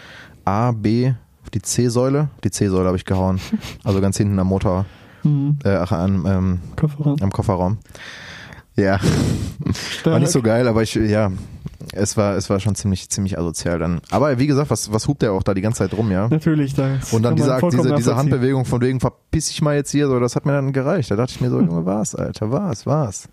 A, 0.45 0.71
B, 0.71 1.13
auf 1.45 1.49
die 1.51 1.61
C-Säule. 1.61 2.27
Die 2.43 2.51
C-Säule 2.51 2.87
habe 2.87 2.97
ich 2.97 3.05
gehauen. 3.05 3.39
Also 3.83 4.01
ganz 4.01 4.17
hinten 4.17 4.37
am 4.39 4.47
Motor, 4.47 4.85
Mhm. 5.23 5.57
äh, 5.63 5.69
ach, 5.75 5.91
an, 5.91 6.23
ähm, 6.27 6.59
Kofferraum. 6.75 7.17
am 7.21 7.31
Kofferraum. 7.31 7.77
Ja, 8.75 8.99
war 10.03 10.19
nicht 10.19 10.31
so 10.31 10.41
geil, 10.41 10.67
aber 10.67 10.83
ich, 10.83 10.95
ja, 10.95 11.31
es 11.93 12.17
war, 12.17 12.35
es 12.35 12.49
war 12.49 12.59
schon 12.59 12.75
ziemlich, 12.75 13.09
ziemlich 13.09 13.37
asozial 13.37 13.79
dann. 13.79 14.01
Aber 14.09 14.39
wie 14.39 14.47
gesagt, 14.47 14.69
was, 14.69 14.91
was 14.91 15.07
hupt 15.07 15.21
der 15.21 15.33
auch 15.33 15.43
da 15.43 15.53
die 15.53 15.61
ganze 15.61 15.79
Zeit 15.79 15.97
rum, 15.97 16.11
ja? 16.11 16.27
Natürlich, 16.27 16.73
da 16.73 16.97
Und 17.11 17.23
dann 17.23 17.35
diese, 17.35 17.57
diese, 17.71 17.95
diese. 17.95 18.15
Handbewegung 18.15 18.65
von 18.65 18.81
wegen, 18.81 18.99
verpiss 18.99 19.49
ich 19.49 19.61
mal 19.61 19.75
jetzt 19.75 19.91
hier, 19.91 20.07
so, 20.07 20.19
das 20.19 20.35
hat 20.35 20.45
mir 20.45 20.53
dann 20.53 20.73
gereicht. 20.73 21.11
Da 21.11 21.15
dachte 21.15 21.33
ich 21.33 21.41
mir 21.41 21.49
so, 21.49 21.59
Junge, 21.59 21.85
war's, 21.85 22.15
Alter, 22.15 22.51
war's, 22.51 22.85
war's. 22.85 23.29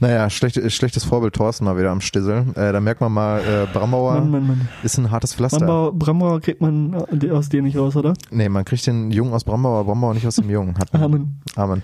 Naja, 0.00 0.28
schlecht, 0.30 0.60
schlechtes 0.72 1.04
Vorbild 1.04 1.34
Thorsten 1.34 1.64
mal 1.64 1.78
wieder 1.78 1.90
am 1.90 2.00
Stissel. 2.00 2.46
Äh, 2.54 2.72
da 2.72 2.80
merkt 2.80 3.00
man 3.00 3.12
mal, 3.12 3.40
äh, 3.40 3.66
Brammauer 3.72 4.14
Mann, 4.14 4.30
Mann, 4.30 4.46
Mann. 4.46 4.68
ist 4.82 4.98
ein 4.98 5.10
hartes 5.10 5.34
Pflaster. 5.34 5.58
Brambauer, 5.58 5.92
Brambauer 5.92 6.40
kriegt 6.40 6.60
man 6.60 6.94
aus 7.30 7.48
dir 7.48 7.62
nicht 7.62 7.76
raus, 7.76 7.96
oder? 7.96 8.14
Nee, 8.30 8.48
man 8.48 8.64
kriegt 8.64 8.86
den 8.86 9.10
Jungen 9.10 9.32
aus 9.32 9.44
Brambauer, 9.44 9.84
Brambauer 9.84 10.14
nicht 10.14 10.26
aus 10.26 10.36
dem 10.36 10.50
Jungen. 10.50 10.76
Hat. 10.78 10.94
Amen. 10.94 11.40
Amen. 11.54 11.82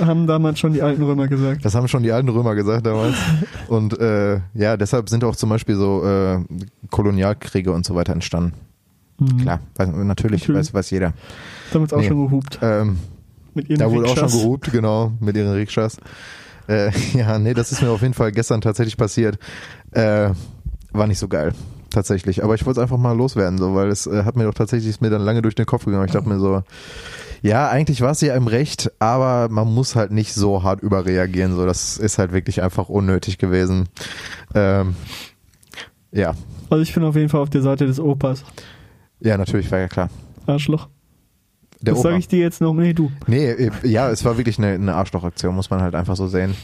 Haben 0.00 0.26
damals 0.26 0.58
schon 0.58 0.72
die 0.72 0.82
alten 0.82 1.02
Römer 1.02 1.28
gesagt. 1.28 1.64
Das 1.64 1.74
haben 1.74 1.88
schon 1.88 2.02
die 2.02 2.12
alten 2.12 2.28
Römer 2.28 2.54
gesagt 2.54 2.86
damals. 2.86 3.16
Und 3.68 3.98
äh, 3.98 4.40
ja, 4.54 4.76
deshalb 4.76 5.08
sind 5.08 5.24
auch 5.24 5.36
zum 5.42 5.50
Beispiel 5.50 5.74
so 5.74 6.04
äh, 6.06 6.38
Kolonialkriege 6.90 7.72
und 7.72 7.84
so 7.84 7.96
weiter 7.96 8.12
entstanden. 8.12 8.52
Mhm. 9.18 9.38
Klar, 9.38 9.58
weiß, 9.74 9.88
natürlich, 9.88 10.06
Natürlich. 10.42 10.48
Weiß, 10.48 10.72
weiß 10.74 10.90
jeder. 10.90 11.14
Damals 11.72 11.92
auch 11.92 11.98
Nee. 11.98 12.06
schon 12.08 12.24
gehupt. 12.28 12.60
Ähm, 12.62 12.98
Mit 13.54 13.68
ihren 13.68 13.80
Da 13.80 13.90
wurde 13.90 14.08
auch 14.08 14.16
schon 14.16 14.30
gehupt, 14.30 14.70
genau, 14.70 15.12
mit 15.18 15.36
ihren 15.36 15.52
Rikschas. 15.52 15.96
Äh, 16.68 16.92
ja, 17.18 17.40
nee, 17.40 17.54
das 17.54 17.72
ist 17.72 17.82
mir 17.82 17.90
auf 17.90 18.02
jeden 18.02 18.14
Fall 18.14 18.30
gestern 18.30 18.60
tatsächlich 18.60 18.96
passiert. 18.96 19.36
Äh, 19.90 20.30
war 20.92 21.08
nicht 21.08 21.18
so 21.18 21.26
geil, 21.26 21.52
tatsächlich. 21.90 22.44
Aber 22.44 22.54
ich 22.54 22.64
wollte 22.64 22.78
es 22.78 22.82
einfach 22.84 22.98
mal 22.98 23.16
loswerden, 23.16 23.58
so, 23.58 23.74
weil 23.74 23.88
es 23.88 24.06
äh, 24.06 24.22
hat 24.22 24.36
mir 24.36 24.44
doch 24.44 24.54
tatsächlich 24.54 24.90
ist 24.90 25.00
mir 25.02 25.10
dann 25.10 25.22
lange 25.22 25.42
durch 25.42 25.56
den 25.56 25.66
Kopf 25.66 25.86
gegangen. 25.86 26.06
Ich 26.06 26.12
dachte 26.12 26.28
mir 26.28 26.38
so, 26.38 26.62
ja, 27.42 27.68
eigentlich 27.68 28.00
war 28.00 28.12
es 28.12 28.20
ja 28.20 28.36
im 28.36 28.46
Recht, 28.46 28.92
aber 29.00 29.48
man 29.50 29.66
muss 29.74 29.96
halt 29.96 30.12
nicht 30.12 30.32
so 30.34 30.62
hart 30.62 30.80
überreagieren. 30.82 31.56
So, 31.56 31.66
das 31.66 31.96
ist 31.98 32.18
halt 32.18 32.32
wirklich 32.32 32.62
einfach 32.62 32.88
unnötig 32.88 33.38
gewesen. 33.38 33.88
Ähm, 34.54 34.94
ja, 36.12 36.34
Also 36.70 36.82
ich 36.82 36.92
bin 36.94 37.02
auf 37.04 37.16
jeden 37.16 37.28
Fall 37.28 37.40
auf 37.40 37.50
der 37.50 37.62
Seite 37.62 37.86
des 37.86 37.98
Opas. 37.98 38.44
ja, 39.20 39.36
natürlich 39.36 39.70
war 39.70 39.78
ja 39.80 39.88
klar. 39.88 40.08
Arschloch. 40.46 40.88
Der 41.80 41.94
das 41.94 42.02
sage 42.02 42.18
ich 42.18 42.28
dir 42.28 42.38
jetzt 42.38 42.60
noch. 42.60 42.74
Nee, 42.74 42.92
du. 42.92 43.10
Nee, 43.26 43.46
äh, 43.50 43.70
ja, 43.82 44.08
es 44.10 44.24
war 44.24 44.36
wirklich 44.36 44.56
eine, 44.58 44.68
eine 44.74 44.94
Arschlochaktion, 44.94 45.54
muss 45.54 45.68
man 45.70 45.80
halt 45.82 45.96
einfach 45.96 46.14
so 46.14 46.28
sehen. 46.28 46.54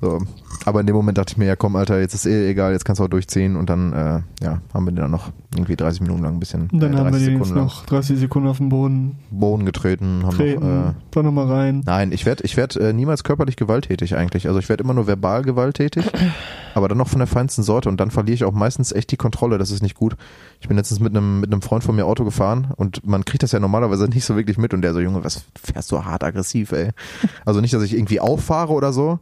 So. 0.00 0.20
Aber 0.66 0.80
in 0.80 0.86
dem 0.86 0.94
Moment 0.94 1.16
dachte 1.16 1.32
ich 1.32 1.38
mir, 1.38 1.46
ja 1.46 1.56
komm, 1.56 1.74
Alter, 1.74 2.00
jetzt 2.00 2.12
ist 2.12 2.26
eh 2.26 2.50
egal, 2.50 2.72
jetzt 2.72 2.84
kannst 2.84 3.00
du 3.00 3.04
auch 3.04 3.08
durchziehen 3.08 3.56
und 3.56 3.70
dann, 3.70 3.92
äh, 3.92 4.44
ja, 4.44 4.60
haben 4.74 4.84
wir 4.84 4.92
den 4.92 4.96
dann 4.96 5.10
noch 5.10 5.30
irgendwie 5.54 5.74
30 5.74 6.02
Minuten 6.02 6.22
lang 6.22 6.34
ein 6.34 6.40
bisschen, 6.40 6.68
Und 6.70 6.80
dann 6.80 6.92
äh, 6.92 6.96
haben 6.98 7.04
wir 7.06 7.12
30 7.12 7.26
den 7.28 7.38
jetzt 7.38 7.54
noch 7.54 7.86
30 7.86 8.18
Sekunden 8.18 8.48
auf 8.48 8.58
den 8.58 8.68
Boden 8.68 9.16
Boden 9.30 9.64
getreten, 9.64 10.22
haben 10.24 10.36
treten, 10.36 10.60
noch, 10.60 10.90
äh, 10.90 10.94
dann 11.12 11.24
nochmal 11.24 11.46
rein. 11.46 11.82
Nein, 11.86 12.12
ich 12.12 12.26
werde 12.26 12.44
ich 12.44 12.58
werd, 12.58 12.76
äh, 12.76 12.92
niemals 12.92 13.24
körperlich 13.24 13.56
gewalttätig 13.56 14.16
eigentlich. 14.16 14.48
Also 14.48 14.58
ich 14.58 14.68
werde 14.68 14.84
immer 14.84 14.92
nur 14.92 15.06
verbal 15.06 15.42
gewalttätig, 15.42 16.04
aber 16.74 16.88
dann 16.88 16.98
noch 16.98 17.08
von 17.08 17.20
der 17.20 17.28
feinsten 17.28 17.62
Sorte 17.62 17.88
und 17.88 17.98
dann 17.98 18.10
verliere 18.10 18.34
ich 18.34 18.44
auch 18.44 18.52
meistens 18.52 18.92
echt 18.92 19.10
die 19.12 19.16
Kontrolle. 19.16 19.56
Das 19.56 19.70
ist 19.70 19.82
nicht 19.82 19.94
gut. 19.94 20.16
Ich 20.60 20.68
bin 20.68 20.76
letztens 20.76 21.00
mit 21.00 21.16
einem 21.16 21.40
mit 21.40 21.50
einem 21.50 21.62
Freund 21.62 21.84
von 21.84 21.96
mir 21.96 22.04
Auto 22.04 22.24
gefahren 22.24 22.72
und 22.76 23.06
man 23.06 23.24
kriegt 23.24 23.42
das 23.42 23.52
ja 23.52 23.60
normalerweise 23.60 24.08
nicht 24.08 24.26
so 24.26 24.36
wirklich 24.36 24.58
mit 24.58 24.74
und 24.74 24.82
der 24.82 24.92
so, 24.92 25.00
Junge, 25.00 25.24
was 25.24 25.46
fährst 25.54 25.90
du 25.90 26.04
hart 26.04 26.22
aggressiv, 26.22 26.72
ey. 26.72 26.90
Also 27.46 27.62
nicht, 27.62 27.72
dass 27.72 27.82
ich 27.82 27.94
irgendwie 27.94 28.20
auffahre 28.20 28.72
oder 28.72 28.92
so, 28.92 29.20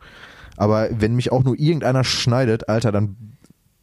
aber 0.57 0.88
wenn 0.90 1.14
mich 1.14 1.33
auch 1.33 1.45
nur 1.45 1.59
irgendeiner 1.59 2.05
schneidet, 2.05 2.69
Alter, 2.69 2.93
dann 2.93 3.34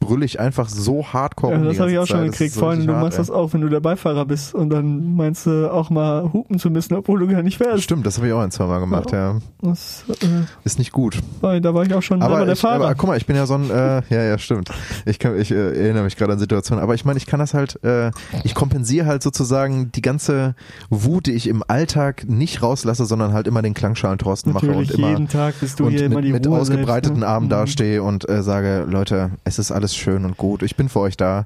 brülle 0.01 0.25
ich 0.25 0.39
einfach 0.39 0.67
so 0.67 1.05
hardcore 1.13 1.53
Ja, 1.53 1.59
das 1.63 1.79
habe 1.79 1.91
ich 1.91 1.97
auch 1.97 2.05
schon 2.05 2.17
Zeit. 2.17 2.27
Das 2.29 2.37
gekriegt. 2.37 2.55
Vor 2.55 2.71
allem, 2.71 2.85
du 2.85 2.91
hart, 2.93 3.03
machst 3.03 3.17
ey. 3.17 3.21
das 3.21 3.29
auch, 3.31 3.53
wenn 3.53 3.61
du 3.61 3.69
der 3.69 3.79
Beifahrer 3.79 4.25
bist 4.25 4.53
und 4.53 4.69
dann 4.69 5.15
meinst 5.15 5.45
du 5.45 5.71
auch 5.71 5.89
mal 5.89 6.33
hupen 6.33 6.59
zu 6.59 6.69
müssen, 6.69 6.95
obwohl 6.95 7.19
du 7.19 7.27
gar 7.27 7.41
nicht 7.43 7.57
fährst. 7.57 7.83
Stimmt, 7.83 8.05
das 8.05 8.17
habe 8.17 8.27
ich 8.27 8.33
auch 8.33 8.39
ein, 8.41 8.51
zwei 8.51 8.65
Mal 8.65 8.79
gemacht, 8.79 9.11
ja. 9.13 9.37
Das, 9.61 10.03
äh, 10.09 10.25
Ist 10.65 10.79
nicht 10.79 10.91
gut. 10.91 11.19
war, 11.39 11.59
da 11.61 11.73
war 11.73 11.83
ich 11.85 11.93
auch 11.93 12.01
schon 12.01 12.21
Aber, 12.21 12.43
der 12.43 12.55
ich, 12.55 12.59
Fahrer. 12.59 12.83
aber 12.85 12.95
guck 12.95 13.07
mal, 13.09 13.17
ich 13.17 13.25
bin 13.25 13.35
ja 13.35 13.45
so 13.45 13.53
ein, 13.53 13.69
äh, 13.69 14.01
ja, 14.09 14.23
ja, 14.23 14.37
stimmt. 14.37 14.69
Ich, 15.05 15.19
kann, 15.19 15.39
ich 15.39 15.51
äh, 15.51 15.55
erinnere 15.83 16.03
mich 16.03 16.17
gerade 16.17 16.33
an 16.33 16.39
Situationen. 16.39 16.83
Aber 16.83 16.95
ich 16.95 17.05
meine, 17.05 17.17
ich 17.17 17.25
kann 17.27 17.39
das 17.39 17.53
halt, 17.53 17.81
äh, 17.83 18.11
ich 18.43 18.55
kompensiere 18.55 19.05
halt 19.05 19.21
sozusagen 19.23 19.91
die 19.91 20.01
ganze 20.01 20.55
Wut, 20.89 21.27
die 21.27 21.33
ich 21.33 21.47
im 21.47 21.63
Alltag 21.67 22.25
nicht 22.27 22.63
rauslasse, 22.63 23.05
sondern 23.05 23.33
halt 23.33 23.47
immer 23.47 23.61
den 23.61 23.73
Klangschalen-Thorsten 23.75 24.51
mache 24.51 24.71
und 24.71 24.89
immer 24.91 25.09
jeden 25.09 25.27
Tag 25.27 25.55
bist 25.59 25.79
du 25.79 25.85
und 25.85 25.91
hier 25.91 26.01
mit, 26.03 26.11
immer 26.11 26.21
die 26.21 26.31
mit 26.31 26.47
Ruhe 26.47 26.59
ausgebreiteten 26.59 27.17
selbst, 27.17 27.19
ne? 27.21 27.27
Armen 27.27 27.45
Mhm. 27.45 27.49
dastehe 27.51 28.01
und 28.03 28.27
äh, 28.29 28.41
sage, 28.41 28.85
Leute, 28.89 29.31
es 29.43 29.59
ist 29.59 29.71
alles 29.71 29.90
schön 29.95 30.25
und 30.25 30.37
gut. 30.37 30.63
Ich 30.63 30.75
bin 30.75 30.89
für 30.89 30.99
euch 30.99 31.17
da. 31.17 31.45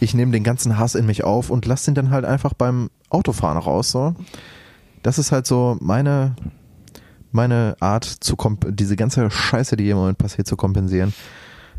ich 0.00 0.14
nehme 0.14 0.32
den 0.32 0.44
ganzen 0.44 0.78
Hass 0.78 0.94
in 0.94 1.06
mich 1.06 1.24
auf 1.24 1.50
und 1.50 1.66
lasse 1.66 1.86
den 1.86 1.94
dann 1.94 2.10
halt 2.10 2.24
einfach 2.24 2.54
beim 2.54 2.90
Autofahren 3.10 3.58
raus. 3.58 3.90
So. 3.90 4.14
Das 5.02 5.18
ist 5.18 5.32
halt 5.32 5.46
so 5.46 5.76
meine, 5.80 6.36
meine 7.32 7.76
Art, 7.80 8.04
zu 8.04 8.36
diese 8.68 8.96
ganze 8.96 9.30
Scheiße, 9.30 9.76
die 9.76 9.84
hier 9.84 9.92
im 9.92 9.98
Moment 9.98 10.18
passiert, 10.18 10.46
zu 10.46 10.56
kompensieren. 10.56 11.12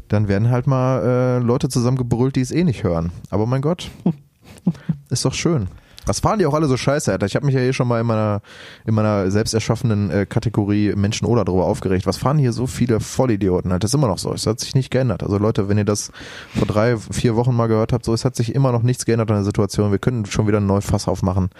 Dann 0.07 0.27
werden 0.27 0.49
halt 0.49 0.67
mal 0.67 1.03
äh, 1.03 1.37
Leute 1.39 1.69
zusammengebrüllt, 1.69 2.35
die 2.35 2.41
es 2.41 2.51
eh 2.51 2.63
nicht 2.63 2.83
hören. 2.83 3.11
Aber 3.29 3.45
mein 3.45 3.61
Gott, 3.61 3.91
ist 5.09 5.23
doch 5.23 5.33
schön. 5.33 5.67
Was 6.09 6.21
fahren 6.21 6.39
die 6.39 6.47
auch 6.47 6.55
alle 6.55 6.65
so 6.65 6.75
scheiße, 6.75 7.11
Alter? 7.11 7.27
Ich 7.27 7.35
habe 7.35 7.45
mich 7.45 7.53
ja 7.53 7.61
hier 7.61 7.71
schon 7.71 7.87
mal 7.87 8.01
in 8.01 8.07
meiner, 8.07 8.41
in 8.87 8.95
meiner 8.95 9.29
selbst 9.29 9.53
erschaffenen 9.53 10.09
äh, 10.09 10.25
Kategorie 10.25 10.95
Menschen 10.95 11.27
oder 11.27 11.45
drüber 11.45 11.65
aufgeregt. 11.65 12.07
Was 12.07 12.17
fahren 12.17 12.39
hier 12.39 12.51
so 12.51 12.65
viele 12.65 12.99
Vollidioten? 12.99 13.71
Halt, 13.71 13.83
das 13.83 13.91
ist 13.91 13.93
immer 13.93 14.07
noch 14.07 14.17
so. 14.17 14.33
Es 14.33 14.47
hat 14.47 14.59
sich 14.59 14.73
nicht 14.73 14.89
geändert. 14.89 15.21
Also 15.21 15.37
Leute, 15.37 15.69
wenn 15.69 15.77
ihr 15.77 15.85
das 15.85 16.11
vor 16.55 16.65
drei, 16.65 16.97
vier 16.97 17.35
Wochen 17.35 17.55
mal 17.55 17.67
gehört 17.67 17.93
habt, 17.93 18.05
so, 18.05 18.13
es 18.15 18.25
hat 18.25 18.35
sich 18.35 18.55
immer 18.55 18.71
noch 18.71 18.81
nichts 18.81 19.05
geändert 19.05 19.29
an 19.29 19.37
der 19.37 19.43
Situation. 19.43 19.91
Wir 19.91 19.99
können 19.99 20.25
schon 20.25 20.47
wieder 20.47 20.57
ein 20.59 20.65
neues 20.65 20.85
Fass 20.85 21.07
aufmachen. 21.07 21.51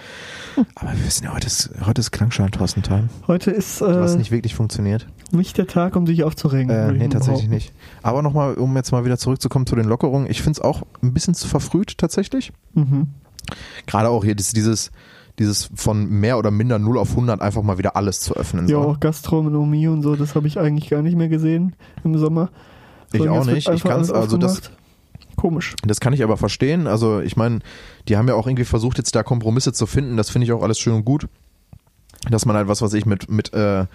Aber 0.74 0.94
wir 0.94 1.06
wissen 1.06 1.26
ja, 1.26 1.36
heute 1.36 1.46
ist, 1.46 1.70
heute 1.86 2.02
ist 2.02 2.10
Klangschein, 2.10 2.50
Thorsten 2.50 2.82
Time. 2.82 3.08
Heute 3.28 3.52
ist 3.52 3.82
Was 3.82 4.16
äh, 4.16 4.18
nicht 4.18 4.32
wirklich 4.32 4.56
funktioniert. 4.56 5.06
nicht 5.30 5.60
der 5.60 5.68
Tag, 5.68 5.96
um 5.96 6.08
sich 6.08 6.24
aufzuregen. 6.24 6.72
Äh, 6.72 6.94
nee, 6.94 7.08
tatsächlich 7.08 7.50
behaupten. 7.50 7.50
nicht. 7.52 7.74
Aber 8.02 8.24
nochmal, 8.24 8.56
um 8.56 8.76
jetzt 8.76 8.92
mal 8.92 9.06
wieder 9.06 9.20
zurückzukommen 9.20 9.68
zu 9.68 9.76
den 9.76 9.86
Lockerungen. 9.86 10.28
Ich 10.28 10.42
finde 10.42 10.58
es 10.58 10.62
auch 10.66 10.82
ein 11.04 11.14
bisschen 11.14 11.36
zu 11.36 11.48
verfrüht 11.48 12.00
tatsächlich. 12.00 12.52
Mhm. 12.74 13.10
Gerade 13.88 14.10
auch 14.10 14.24
hier 14.24 14.36
dieses, 14.36 14.92
dieses, 15.38 15.70
von 15.76 16.10
mehr 16.10 16.38
oder 16.38 16.52
minder 16.52 16.80
0 16.80 16.98
auf 16.98 17.12
100 17.12 17.42
einfach 17.42 17.64
mal 17.64 17.78
wieder 17.78 17.96
alles 17.96 18.20
zu 18.20 18.36
öffnen. 18.36 18.68
Ja, 18.68 18.82
So. 18.82 18.90
auch 18.90 19.00
Gastronomie 19.00 19.88
und 19.88 20.02
so, 20.02 20.16
das 20.16 20.36
habe 20.36 20.48
ich 20.48 20.60
eigentlich 20.60 20.90
gar 20.90 21.02
nicht 21.02 21.16
mehr 21.16 21.30
gesehen 21.30 21.76
im 22.04 22.18
Sommer. 22.18 22.50
Ich 23.14 23.22
So, 23.22 23.30
auch 23.30 23.36
jetzt 23.36 23.46
wird 23.48 23.56
nicht. 23.56 23.70
Ich 23.70 23.84
kann's, 23.84 24.12
alles 24.12 24.24
also 24.24 24.38
das. 24.38 24.72
Komisch. 25.36 25.76
das 25.84 26.02
kann 26.02 26.12
ich 26.12 26.22
aber 26.22 26.36
verstehen. 26.36 26.86
Also 26.86 27.22
ich 27.22 27.38
meine, 27.38 27.60
die 28.10 28.18
haben 28.18 28.28
ja 28.28 28.34
auch 28.36 28.46
irgendwie 28.46 28.66
versucht, 28.66 28.98
jetzt 28.98 29.16
da 29.16 29.24
Kompromisse 29.24 29.72
zu 29.72 29.86
finden. 29.86 30.18
Das 30.18 30.30
finde 30.30 30.46
ich 30.46 30.52
auch 30.52 30.62
alles 30.62 30.80
schön 30.80 30.94
und 30.94 31.06
gut. 31.06 31.28
Dass 32.30 32.46
man 32.46 32.58
halt 32.58 32.68
was, 32.68 32.82
was 32.82 32.94
ich 32.94 33.06
mit, 33.06 33.30
mit, 33.30 33.54
äh, 33.54 33.86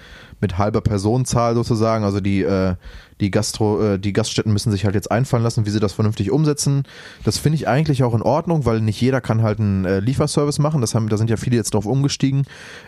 mit 0.41 0.57
halber 0.57 0.81
Personenzahl 0.81 1.55
sozusagen, 1.55 2.05
also 2.05 2.21
die, 2.21 2.43
äh, 2.43 2.75
die 3.21 3.31
Gastro, 3.31 3.83
äh, 3.83 3.99
die 3.99 4.15
Gaststätten 4.15 4.53
müssen 4.53 4.73
sich 4.73 4.87
halt 4.87 4.95
jetzt 4.95 5.11
einfallen 5.11 5.43
lassen, 5.43 5.67
wie 5.67 5.71
sie 5.71 5.81
das 5.81 5.93
vernünftig 5.93 6.31
umsetzen. 6.31 6.85
Das 7.25 7.37
finde 7.37 7.57
ich 7.57 7.69
eigentlich 7.69 8.03
auch 8.03 8.15
in 8.15 8.23
Ordnung, 8.23 8.65
weil 8.65 8.81
nicht 8.81 9.01
jeder 9.01 9.21
kann 9.21 9.43
halt 9.43 9.61
einen 9.61 9.85
äh, 9.85 10.01
Lieferservice 10.01 10.59
machen. 10.59 10.81
Das 10.81 10.95
haben, 10.95 11.11
da 11.11 11.19
sind 11.19 11.29
ja 11.29 11.37
viele 11.37 11.57
jetzt 11.57 11.75
drauf 11.75 11.85
umgestiegen 11.85 12.41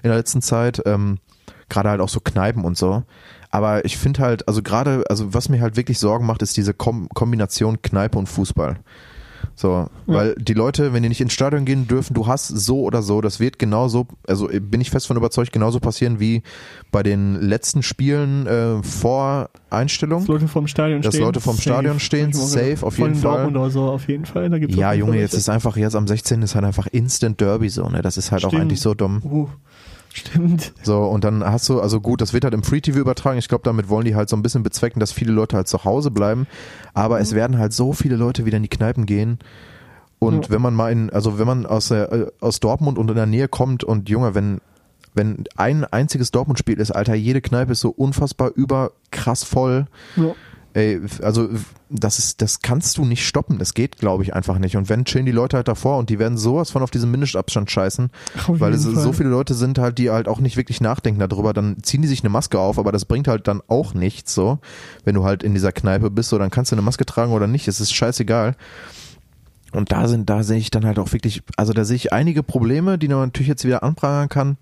in 0.02 0.08
der 0.08 0.16
letzten 0.16 0.40
Zeit. 0.40 0.82
Ähm, 0.86 1.18
gerade 1.68 1.90
halt 1.90 2.00
auch 2.00 2.08
so 2.08 2.20
Kneipen 2.20 2.64
und 2.64 2.78
so. 2.78 3.02
Aber 3.50 3.84
ich 3.84 3.96
finde 3.96 4.22
halt, 4.22 4.48
also 4.48 4.62
gerade, 4.62 5.04
also 5.08 5.32
was 5.34 5.48
mir 5.48 5.60
halt 5.60 5.76
wirklich 5.76 5.98
Sorgen 5.98 6.26
macht, 6.26 6.42
ist 6.42 6.56
diese 6.56 6.74
Kom 6.74 7.08
Kombination 7.14 7.80
Kneipe 7.82 8.18
und 8.18 8.28
Fußball. 8.28 8.76
So, 9.54 9.88
weil 10.06 10.34
die 10.36 10.54
Leute, 10.54 10.92
wenn 10.92 11.02
die 11.02 11.08
nicht 11.08 11.20
ins 11.20 11.32
Stadion 11.32 11.64
gehen 11.64 11.88
dürfen, 11.88 12.14
du 12.14 12.26
hast 12.26 12.48
so 12.48 12.82
oder 12.82 13.02
so, 13.02 13.20
das 13.20 13.40
wird 13.40 13.58
genauso, 13.58 14.06
also 14.26 14.48
bin 14.48 14.80
ich 14.80 14.90
fest 14.90 15.06
von 15.06 15.16
überzeugt, 15.16 15.52
genauso 15.52 15.80
passieren 15.80 16.20
wie 16.20 16.42
bei 16.90 17.02
den 17.02 17.40
letzten 17.40 17.82
Spielen 17.82 18.46
äh, 18.46 18.82
vor 18.82 19.50
Einstellung. 19.70 20.20
Dass 20.20 20.28
Leute 20.28 20.48
vom 20.48 20.66
Stadion 20.66 21.02
Dass 21.02 21.14
stehen. 21.14 21.24
Leute 21.24 21.40
vom 21.40 21.56
Stadion 21.56 22.00
stehen, 22.00 22.32
safe, 22.32 22.78
auf 22.82 22.98
jeden 22.98 23.14
Fall. 23.14 23.32
Dortmund 23.32 23.56
oder 23.56 23.70
so, 23.70 23.84
auf 23.84 24.08
jeden 24.08 24.26
Fall. 24.26 24.50
Da 24.50 24.58
gibt's 24.58 24.76
Ja, 24.76 24.92
Junge, 24.92 25.18
jetzt 25.18 25.34
ist 25.34 25.48
einfach, 25.48 25.76
jetzt 25.76 25.96
am 25.96 26.06
16. 26.06 26.42
ist 26.42 26.54
halt 26.54 26.64
einfach 26.64 26.86
Instant 26.88 27.40
Derby 27.40 27.68
so, 27.68 27.88
ne? 27.88 28.02
Das 28.02 28.16
ist 28.16 28.32
halt 28.32 28.44
auch 28.44 28.50
Stimmt. 28.50 28.62
eigentlich 28.62 28.80
so 28.80 28.94
dumm. 28.94 29.22
Uh, 29.24 29.48
stimmt. 30.16 30.72
So, 30.82 31.04
und 31.04 31.24
dann 31.24 31.44
hast 31.44 31.68
du, 31.68 31.80
also 31.80 32.00
gut, 32.00 32.20
das 32.20 32.32
wird 32.32 32.44
halt 32.44 32.54
im 32.54 32.62
Free 32.62 32.80
TV 32.80 32.98
übertragen. 32.98 33.38
Ich 33.38 33.48
glaube, 33.48 33.64
damit 33.64 33.88
wollen 33.88 34.04
die 34.04 34.14
halt 34.14 34.28
so 34.28 34.36
ein 34.36 34.42
bisschen 34.42 34.62
bezwecken, 34.62 35.00
dass 35.00 35.12
viele 35.12 35.32
Leute 35.32 35.56
halt 35.56 35.68
zu 35.68 35.84
Hause 35.84 36.10
bleiben. 36.10 36.46
Aber 36.94 37.20
es 37.20 37.34
werden 37.34 37.58
halt 37.58 37.72
so 37.72 37.92
viele 37.92 38.16
Leute 38.16 38.44
wieder 38.46 38.56
in 38.56 38.62
die 38.62 38.68
Kneipen 38.68 39.06
gehen. 39.06 39.38
Und 40.18 40.46
Ja. 40.46 40.50
wenn 40.52 40.62
man 40.62 40.74
mal 40.74 40.90
in, 40.92 41.10
also 41.10 41.38
wenn 41.38 41.46
man 41.46 41.66
aus, 41.66 41.88
der, 41.88 42.12
äh, 42.12 42.26
aus 42.40 42.60
Dortmund 42.60 42.98
und 42.98 43.08
in 43.10 43.16
der 43.16 43.26
Nähe 43.26 43.48
kommt 43.48 43.84
und 43.84 44.08
Junge, 44.08 44.34
wenn, 44.34 44.60
wenn 45.14 45.44
ein 45.56 45.84
einziges 45.84 46.30
Dortmund-Spiel 46.30 46.78
ist, 46.80 46.90
Alter, 46.90 47.14
jede 47.14 47.40
Kneipe 47.42 47.72
ist 47.72 47.80
so 47.80 47.90
unfassbar 47.90 48.50
überkrass 48.54 49.44
voll. 49.44 49.86
Ja. 50.16 50.34
Ey, 50.76 51.00
also 51.22 51.48
das 51.88 52.18
ist, 52.18 52.42
das 52.42 52.60
kannst 52.60 52.98
du 52.98 53.06
nicht 53.06 53.26
stoppen. 53.26 53.58
Das 53.58 53.72
geht, 53.72 53.96
glaube 53.96 54.22
ich, 54.22 54.34
einfach 54.34 54.58
nicht. 54.58 54.76
Und 54.76 54.90
wenn 54.90 55.06
chillen 55.06 55.24
die 55.24 55.32
Leute 55.32 55.56
halt 55.56 55.68
davor 55.68 55.96
und 55.96 56.10
die 56.10 56.18
werden 56.18 56.36
sowas 56.36 56.70
von 56.70 56.82
auf 56.82 56.90
diesen 56.90 57.10
Mindestabstand 57.10 57.70
scheißen, 57.70 58.10
Auf 58.46 58.60
weil 58.60 58.74
es 58.74 58.84
jeden 58.84 58.96
so 58.96 59.04
Fall. 59.04 59.12
viele 59.14 59.30
Leute 59.30 59.54
sind 59.54 59.78
halt, 59.78 59.96
die 59.96 60.10
halt 60.10 60.28
auch 60.28 60.38
nicht 60.38 60.58
wirklich 60.58 60.82
nachdenken 60.82 61.18
darüber, 61.18 61.54
dann 61.54 61.78
ziehen 61.82 62.02
die 62.02 62.08
sich 62.08 62.20
eine 62.20 62.28
Maske 62.28 62.58
auf, 62.58 62.78
aber 62.78 62.92
das 62.92 63.06
bringt 63.06 63.26
halt 63.26 63.48
dann 63.48 63.62
auch 63.68 63.94
nichts 63.94 64.34
so. 64.34 64.58
Wenn 65.02 65.14
du 65.14 65.24
halt 65.24 65.42
in 65.42 65.54
dieser 65.54 65.72
Kneipe 65.72 66.10
bist, 66.10 66.28
so 66.28 66.36
dann 66.36 66.50
kannst 66.50 66.72
du 66.72 66.76
eine 66.76 66.82
Maske 66.82 67.06
tragen 67.06 67.32
oder 67.32 67.46
nicht, 67.46 67.68
es 67.68 67.80
ist 67.80 67.94
scheißegal. 67.94 68.54
Und 69.72 69.92
da 69.92 70.08
sind, 70.08 70.28
da 70.28 70.42
sehe 70.42 70.58
ich 70.58 70.70
dann 70.70 70.84
halt 70.84 70.98
auch 70.98 71.10
wirklich, 71.14 71.42
also 71.56 71.72
da 71.72 71.86
sehe 71.86 71.96
ich 71.96 72.12
einige 72.12 72.42
Probleme, 72.42 72.98
die 72.98 73.08
man 73.08 73.20
natürlich 73.20 73.48
jetzt 73.48 73.64
wieder 73.64 73.82
anprangern 73.82 74.28
kann. 74.28 74.56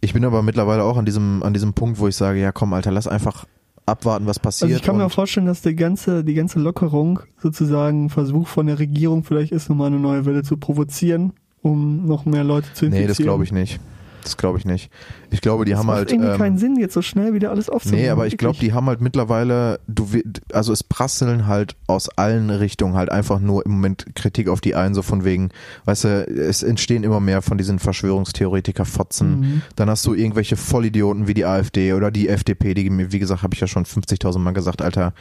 Ich 0.00 0.14
bin 0.14 0.24
aber 0.24 0.42
mittlerweile 0.42 0.82
auch 0.82 0.96
an 0.96 1.04
diesem, 1.04 1.44
an 1.44 1.54
diesem 1.54 1.74
Punkt, 1.74 2.00
wo 2.00 2.08
ich 2.08 2.16
sage, 2.16 2.40
ja 2.40 2.50
komm, 2.50 2.72
Alter, 2.72 2.90
lass 2.90 3.06
einfach 3.06 3.46
abwarten, 3.90 4.26
was 4.26 4.38
passiert. 4.38 4.70
Also 4.70 4.76
ich 4.76 4.82
kann 4.82 4.96
mir 4.96 5.10
vorstellen, 5.10 5.46
dass 5.46 5.62
die 5.62 5.74
ganze, 5.74 6.24
die 6.24 6.34
ganze 6.34 6.58
Lockerung 6.58 7.20
sozusagen 7.36 8.06
ein 8.06 8.10
Versuch 8.10 8.48
von 8.48 8.66
der 8.66 8.78
Regierung 8.78 9.24
vielleicht 9.24 9.52
ist, 9.52 9.68
nochmal 9.68 9.88
eine 9.88 9.98
neue 9.98 10.24
Welle 10.24 10.42
zu 10.42 10.56
provozieren, 10.56 11.32
um 11.62 12.06
noch 12.06 12.24
mehr 12.24 12.44
Leute 12.44 12.68
zu 12.72 12.86
infizieren. 12.86 13.02
Nee, 13.02 13.08
das 13.08 13.18
glaube 13.18 13.44
ich 13.44 13.52
nicht. 13.52 13.80
Das 14.22 14.36
glaube 14.36 14.58
ich 14.58 14.64
nicht. 14.64 14.90
Ich 15.32 15.40
glaube, 15.40 15.64
die 15.64 15.70
Das 15.70 15.78
haben 15.80 15.86
macht 15.86 15.96
halt. 15.98 16.12
irgendwie 16.12 16.30
ähm, 16.30 16.38
keinen 16.38 16.58
Sinn, 16.58 16.76
jetzt 16.76 16.92
so 16.92 17.02
schnell 17.02 17.32
wieder 17.34 17.50
alles 17.50 17.68
aufzunehmen. 17.68 18.02
Nee, 18.02 18.08
aber 18.10 18.26
ich 18.26 18.36
glaube, 18.36 18.58
die 18.58 18.72
haben 18.72 18.86
halt 18.86 19.00
mittlerweile, 19.00 19.78
du, 19.86 20.08
also 20.52 20.72
es 20.72 20.82
prasseln 20.82 21.46
halt 21.46 21.76
aus 21.86 22.08
allen 22.08 22.50
Richtungen 22.50 22.94
halt 22.94 23.10
einfach 23.10 23.38
nur 23.38 23.64
im 23.64 23.72
Moment 23.72 24.06
Kritik 24.16 24.48
auf 24.48 24.60
die 24.60 24.74
einen, 24.74 24.94
so 24.94 25.02
von 25.02 25.24
wegen, 25.24 25.50
weißt 25.84 26.04
du, 26.04 26.08
es 26.26 26.62
entstehen 26.64 27.04
immer 27.04 27.20
mehr 27.20 27.42
von 27.42 27.58
diesen 27.58 27.78
Verschwörungstheoretiker-Fotzen. 27.78 29.40
Mhm. 29.40 29.62
Dann 29.76 29.88
hast 29.88 30.04
du 30.06 30.14
irgendwelche 30.14 30.56
Vollidioten 30.56 31.26
wie 31.28 31.34
die 31.34 31.44
AfD 31.44 31.92
oder 31.92 32.10
die 32.10 32.28
FDP, 32.28 32.74
die 32.74 32.90
mir, 32.90 33.12
wie 33.12 33.18
gesagt, 33.18 33.42
habe 33.42 33.54
ich 33.54 33.60
ja 33.60 33.66
schon 33.66 33.84
50.000 33.84 34.38
Mal 34.38 34.52
gesagt, 34.52 34.82
Alter, 34.82 35.12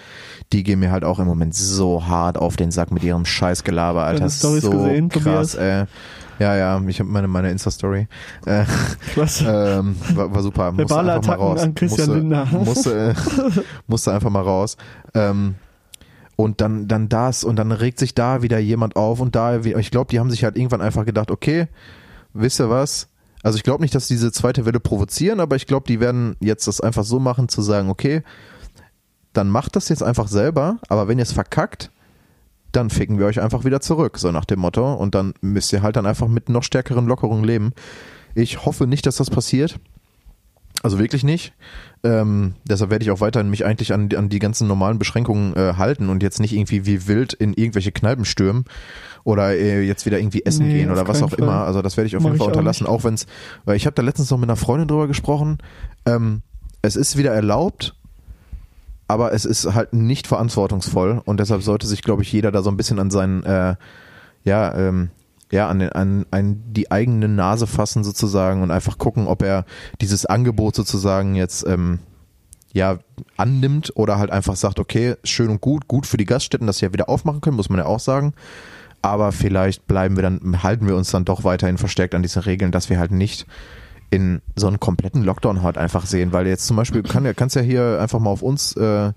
die 0.54 0.64
gehen 0.64 0.80
mir 0.80 0.92
halt 0.92 1.04
auch 1.04 1.20
im 1.20 1.26
Moment 1.28 1.54
so 1.54 2.08
hart 2.08 2.38
auf 2.38 2.56
den 2.56 2.72
Sack 2.72 2.92
mit 2.92 3.04
ihrem 3.04 3.26
Scheißgelaber, 3.26 4.04
Alter. 4.04 4.20
Deine 4.20 4.32
Storys 4.32 4.64
so 4.64 4.72
gesehen, 4.72 5.10
krass, 5.10 5.52
Tobias? 5.52 5.56
ey. 5.56 5.86
Ja, 6.40 6.56
ja, 6.56 6.82
ich 6.88 7.00
habe 7.00 7.10
meine, 7.10 7.28
meine 7.28 7.52
Insta-Story. 7.52 8.08
Äh, 8.46 8.64
Was? 9.16 9.42
ähm, 9.46 9.96
war, 10.16 10.34
war 10.34 10.42
super. 10.42 10.72
Musste 10.72 10.90
Verbale 10.90 11.14
einfach 11.14 11.28
mal 11.28 11.34
Attacken 11.34 11.48
raus. 11.48 11.62
an 11.62 11.76
Christian 11.76 12.08
musste, 12.08 12.20
Lindner. 12.20 12.46
Musste, 12.66 13.10
äh, 13.10 13.62
musste 13.88 14.14
einfach 14.14 14.30
mal 14.30 14.42
raus. 14.42 14.78
Ähm, 15.14 15.56
und 16.38 16.62
dann, 16.62 16.88
dann 16.88 17.10
das 17.10 17.44
und 17.44 17.58
dann 17.58 17.74
regt 17.74 18.00
sich 18.00 18.16
da 18.16 18.42
wieder 18.42 18.60
jemand 18.60 18.96
auf 18.96 19.20
und 19.20 19.36
da, 19.36 19.58
ich 19.58 19.92
glaube, 19.92 20.10
die 20.10 20.22
haben 20.22 20.32
sich 20.32 20.46
halt 20.46 20.56
irgendwann 20.56 20.80
einfach 20.80 21.06
gedacht, 21.06 21.32
okay, 21.32 21.68
wisst 22.34 22.62
ihr 22.62 22.70
was? 22.70 23.10
Also 23.44 23.58
ich 23.58 23.64
glaube 23.64 23.84
nicht, 23.84 23.94
dass 23.94 24.08
diese 24.08 24.32
zweite 24.32 24.66
Welle 24.66 24.80
provozieren, 24.80 25.42
aber 25.42 25.58
ich 25.58 25.68
glaube, 25.68 25.86
die 25.88 26.00
werden 26.00 26.38
jetzt 26.40 26.68
das 26.68 26.80
einfach 26.80 27.04
so 27.04 27.20
machen, 27.20 27.50
zu 27.50 27.62
sagen, 27.62 27.90
okay, 27.90 28.24
dann 29.34 29.50
macht 29.50 29.76
das 29.76 29.90
jetzt 29.90 30.02
einfach 30.02 30.30
selber, 30.30 30.78
aber 30.88 31.10
wenn 31.10 31.20
ihr 31.20 31.24
es 31.24 31.34
verkackt, 31.34 31.92
dann 32.72 32.90
ficken 32.90 33.18
wir 33.20 33.26
euch 33.26 33.42
einfach 33.42 33.66
wieder 33.66 33.82
zurück, 33.82 34.18
so 34.18 34.32
nach 34.32 34.46
dem 34.46 34.60
Motto. 34.60 34.94
Und 34.94 35.16
dann 35.16 35.34
müsst 35.42 35.74
ihr 35.74 35.82
halt 35.82 35.96
dann 35.96 36.06
einfach 36.06 36.28
mit 36.28 36.50
noch 36.50 36.64
stärkeren 36.64 37.08
Lockerungen 37.08 37.44
leben. 37.44 37.72
Ich 38.36 38.66
hoffe 38.66 38.88
nicht, 38.88 39.06
dass 39.06 39.18
das 39.18 39.30
passiert. 39.30 39.80
Also 40.82 40.98
wirklich 40.98 41.24
nicht. 41.24 41.54
Ähm, 42.04 42.54
deshalb 42.64 42.90
werde 42.90 43.04
ich 43.04 43.12
auch 43.12 43.20
weiterhin 43.20 43.50
mich 43.50 43.66
eigentlich 43.66 43.92
an, 43.92 44.10
an 44.16 44.30
die 44.30 44.40
ganzen 44.40 44.68
normalen 44.68 44.98
Beschränkungen 44.98 45.54
äh, 45.58 45.74
halten 45.76 46.08
und 46.10 46.24
jetzt 46.24 46.40
nicht 46.40 46.54
irgendwie 46.54 46.86
wie 46.86 47.08
wild 47.08 47.34
in 47.34 47.54
irgendwelche 47.54 47.92
Kneipen 47.92 48.24
stürmen 48.24 48.64
oder 49.26 49.52
äh, 49.58 49.82
jetzt 49.82 50.06
wieder 50.06 50.20
irgendwie 50.20 50.46
essen 50.46 50.68
Nee, 50.68 50.78
gehen 50.80 50.92
oder 50.92 51.06
was 51.08 51.22
auch 51.22 51.32
Fall. 51.32 51.40
immer. 51.40 51.66
Also 51.66 51.82
das 51.82 51.98
werde 51.98 52.08
ich 52.08 52.16
auf 52.16 52.24
Mach 52.24 52.30
jeden 52.30 52.38
Fall 52.38 52.48
ich 52.48 52.54
auch 52.54 52.58
unterlassen, 52.58 52.88
auch 52.88 53.04
wenn 53.04 53.16
es, 53.16 53.26
weil 53.66 53.76
ich 53.76 53.86
habe 53.86 53.96
da 53.96 54.02
letztens 54.02 54.32
noch 54.32 54.38
mit 54.38 54.50
einer 54.50 54.56
Freundin 54.56 54.88
drüber 54.88 55.08
gesprochen. 55.08 55.58
Ähm, 56.06 56.44
es 56.82 56.96
ist 56.96 57.18
wieder 57.18 57.34
erlaubt, 57.34 57.96
aber 59.10 59.34
es 59.34 59.44
ist 59.44 59.74
halt 59.74 59.92
nicht 59.92 60.28
verantwortungsvoll 60.28 61.20
und 61.26 61.40
deshalb 61.40 61.64
sollte 61.64 61.88
sich, 61.88 62.04
glaube 62.04 62.22
ich, 62.22 62.32
jeder 62.32 62.52
da 62.52 62.62
so 62.62 62.70
ein 62.70 62.78
bisschen 62.78 63.00
an 63.00 63.10
seinen, 63.10 63.42
äh, 63.44 63.76
ja, 64.44 64.76
ähm, 64.76 65.10
ja, 65.52 65.68
an, 65.68 65.80
den, 65.80 65.92
an, 65.94 66.26
an 66.30 66.62
die 66.68 66.92
eigene 66.92 67.28
Nase 67.28 67.66
fassen 67.66 68.04
sozusagen 68.04 68.62
und 68.62 68.70
einfach 68.70 69.00
gucken, 69.00 69.26
ob 69.26 69.42
er 69.42 69.66
dieses 70.00 70.28
Angebot 70.28 70.76
sozusagen 70.76 71.34
jetzt 71.34 71.66
ähm, 71.66 71.98
ja 72.72 73.00
annimmt 73.36 73.92
oder 73.96 74.20
halt 74.20 74.30
einfach 74.30 74.56
sagt, 74.56 74.78
okay, 74.78 75.16
schön 75.24 75.50
und 75.50 75.60
gut, 75.60 75.88
gut 75.88 76.06
für 76.06 76.18
die 76.18 76.26
Gaststätten, 76.26 76.68
dass 76.68 76.78
sie 76.78 76.86
ja 76.86 76.94
wieder 76.94 77.10
aufmachen 77.10 77.42
können, 77.42 77.58
muss 77.58 77.70
man 77.70 77.80
ja 77.80 77.88
auch 77.88 78.00
sagen. 78.00 78.36
Aber 79.02 79.32
vielleicht 79.32 79.88
bleiben 79.88 80.18
wir 80.18 80.22
dann, 80.22 80.62
halten 80.62 80.86
wir 80.86 80.96
uns 80.96 81.10
dann 81.10 81.26
doch 81.26 81.44
weiterhin 81.44 81.80
verstärkt 81.80 82.14
an 82.14 82.22
diese 82.22 82.46
Regeln, 82.46 82.72
dass 82.72 82.92
wir 82.92 83.00
halt 83.00 83.12
nicht 83.12 83.48
in 84.10 84.42
so 84.56 84.68
einen 84.68 84.80
kompletten 84.80 85.24
Lockdown 85.24 85.62
halt 85.62 85.78
einfach 85.78 86.06
sehen, 86.06 86.34
weil 86.34 86.48
jetzt 86.48 86.66
zum 86.68 86.78
Beispiel 86.78 87.04
kann 87.04 87.26
ja, 87.26 87.34
kannst 87.34 87.56
ja 87.56 87.62
hier 87.62 88.00
einfach 88.02 88.20
mal 88.20 88.30
auf 88.30 88.42
uns, 88.42 88.76
äh, 88.76 89.12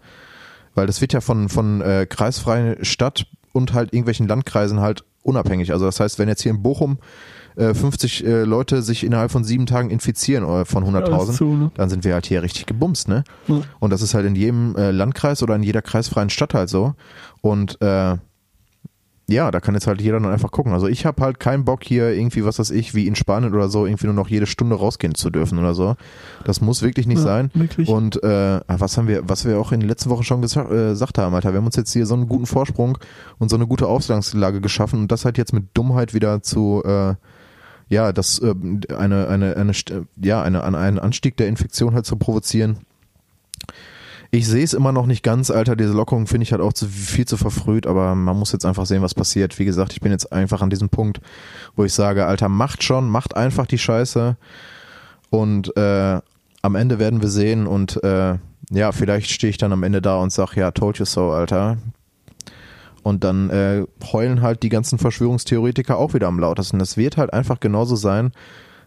weil 0.74 0.86
das 0.86 1.00
wird 1.00 1.12
ja 1.12 1.20
von, 1.20 1.48
von 1.48 1.80
äh, 1.80 2.06
kreisfreien 2.08 2.84
Stadt 2.84 3.26
und 3.52 3.72
halt 3.74 3.92
irgendwelchen 3.92 4.28
Landkreisen 4.28 4.80
halt 4.80 5.04
unabhängig. 5.22 5.72
Also 5.72 5.86
das 5.86 6.00
heißt, 6.00 6.18
wenn 6.18 6.28
jetzt 6.28 6.42
hier 6.42 6.52
in 6.52 6.62
Bochum 6.62 6.98
äh, 7.56 7.74
50 7.74 8.24
äh, 8.24 8.42
Leute 8.44 8.82
sich 8.82 9.04
innerhalb 9.04 9.30
von 9.30 9.44
sieben 9.44 9.66
Tagen 9.66 9.90
infizieren 9.90 10.44
äh, 10.44 10.64
von 10.64 10.84
Alles 10.84 11.10
100.000, 11.10 11.32
zu, 11.32 11.44
ne? 11.44 11.70
dann 11.74 11.90
sind 11.90 12.04
wir 12.04 12.14
halt 12.14 12.26
hier 12.26 12.42
richtig 12.42 12.66
gebumst, 12.66 13.08
ne? 13.08 13.24
Ja. 13.46 13.60
Und 13.78 13.90
das 13.90 14.02
ist 14.02 14.14
halt 14.14 14.26
in 14.26 14.34
jedem 14.34 14.74
äh, 14.76 14.90
Landkreis 14.90 15.42
oder 15.42 15.54
in 15.54 15.62
jeder 15.62 15.82
kreisfreien 15.82 16.30
Stadt 16.30 16.54
halt 16.54 16.68
so. 16.68 16.94
Und 17.40 17.80
äh, 17.82 18.16
ja, 19.28 19.50
da 19.50 19.60
kann 19.60 19.74
jetzt 19.74 19.86
halt 19.86 20.00
jeder 20.02 20.20
dann 20.20 20.30
einfach 20.30 20.50
gucken. 20.50 20.72
Also 20.72 20.88
ich 20.88 21.06
habe 21.06 21.22
halt 21.22 21.40
keinen 21.40 21.64
Bock 21.64 21.84
hier 21.84 22.10
irgendwie, 22.10 22.44
was 22.44 22.58
weiß 22.58 22.70
ich, 22.70 22.94
wie 22.94 23.06
in 23.06 23.14
Spanien 23.14 23.54
oder 23.54 23.68
so, 23.68 23.86
irgendwie 23.86 24.06
nur 24.06 24.14
noch 24.14 24.28
jede 24.28 24.46
Stunde 24.46 24.76
rausgehen 24.76 25.14
zu 25.14 25.30
dürfen 25.30 25.58
oder 25.58 25.74
so. 25.74 25.96
Das 26.44 26.60
muss 26.60 26.82
wirklich 26.82 27.06
nicht 27.06 27.18
Ja, 27.18 27.24
sein. 27.24 27.50
wirklich. 27.54 27.88
Und 27.88 28.22
äh, 28.22 28.60
was 28.66 28.98
haben 28.98 29.08
wir, 29.08 29.28
was 29.28 29.44
wir 29.44 29.58
auch 29.58 29.72
in 29.72 29.80
den 29.80 29.88
letzten 29.88 30.10
Wochen 30.10 30.24
schon 30.24 30.42
gesa- 30.44 30.66
äh, 30.70 30.90
gesagt 30.90 31.18
haben, 31.18 31.34
Alter, 31.34 31.52
wir 31.52 31.58
haben 31.58 31.66
uns 31.66 31.76
jetzt 31.76 31.92
hier 31.92 32.04
so 32.04 32.14
einen 32.14 32.28
guten 32.28 32.46
Vorsprung 32.46 32.98
und 33.38 33.48
so 33.48 33.56
eine 33.56 33.66
gute 33.66 33.86
Ausgangslage 33.86 34.60
geschaffen 34.60 35.00
und 35.00 35.12
das 35.12 35.24
halt 35.24 35.38
jetzt 35.38 35.52
mit 35.52 35.66
Dummheit 35.74 36.14
wieder 36.14 36.42
zu 36.42 36.82
äh, 36.84 37.14
ja, 37.88 38.12
das 38.12 38.38
äh, 38.40 38.54
eine 38.96 39.28
eine 39.28 39.56
eine 39.56 39.72
ja, 40.20 40.42
eine 40.42 40.64
an 40.64 40.74
einen 40.74 40.98
Anstieg 40.98 41.36
der 41.36 41.48
Infektion 41.48 41.94
halt 41.94 42.06
zu 42.06 42.16
provozieren. 42.16 42.78
Ich 44.34 44.48
sehe 44.48 44.64
es 44.64 44.72
immer 44.72 44.92
noch 44.92 45.04
nicht 45.04 45.22
ganz, 45.22 45.50
Alter. 45.50 45.76
Diese 45.76 45.92
Lockerung 45.92 46.26
finde 46.26 46.44
ich 46.44 46.52
halt 46.52 46.62
auch 46.62 46.72
zu, 46.72 46.88
viel 46.88 47.26
zu 47.26 47.36
verfrüht, 47.36 47.86
aber 47.86 48.14
man 48.14 48.38
muss 48.38 48.50
jetzt 48.52 48.64
einfach 48.64 48.86
sehen, 48.86 49.02
was 49.02 49.12
passiert. 49.12 49.58
Wie 49.58 49.66
gesagt, 49.66 49.92
ich 49.92 50.00
bin 50.00 50.10
jetzt 50.10 50.32
einfach 50.32 50.62
an 50.62 50.70
diesem 50.70 50.88
Punkt, 50.88 51.20
wo 51.76 51.84
ich 51.84 51.92
sage, 51.92 52.24
Alter, 52.24 52.48
macht 52.48 52.82
schon, 52.82 53.10
macht 53.10 53.36
einfach 53.36 53.66
die 53.66 53.76
Scheiße 53.76 54.38
und 55.28 55.76
äh, 55.76 56.18
am 56.62 56.74
Ende 56.76 56.98
werden 56.98 57.20
wir 57.20 57.28
sehen 57.28 57.66
und 57.66 58.02
äh, 58.02 58.38
ja, 58.70 58.92
vielleicht 58.92 59.30
stehe 59.30 59.50
ich 59.50 59.58
dann 59.58 59.72
am 59.72 59.82
Ende 59.82 60.00
da 60.00 60.16
und 60.16 60.32
sag, 60.32 60.56
ja, 60.56 60.70
told 60.70 60.98
you 60.98 61.04
so, 61.04 61.30
Alter. 61.30 61.76
Und 63.02 63.24
dann 63.24 63.50
äh, 63.50 63.84
heulen 64.12 64.40
halt 64.40 64.62
die 64.62 64.70
ganzen 64.70 64.98
Verschwörungstheoretiker 64.98 65.98
auch 65.98 66.14
wieder 66.14 66.28
am 66.28 66.38
lautesten. 66.38 66.78
Das 66.78 66.96
wird 66.96 67.18
halt 67.18 67.34
einfach 67.34 67.60
genauso 67.60 67.96
sein. 67.96 68.32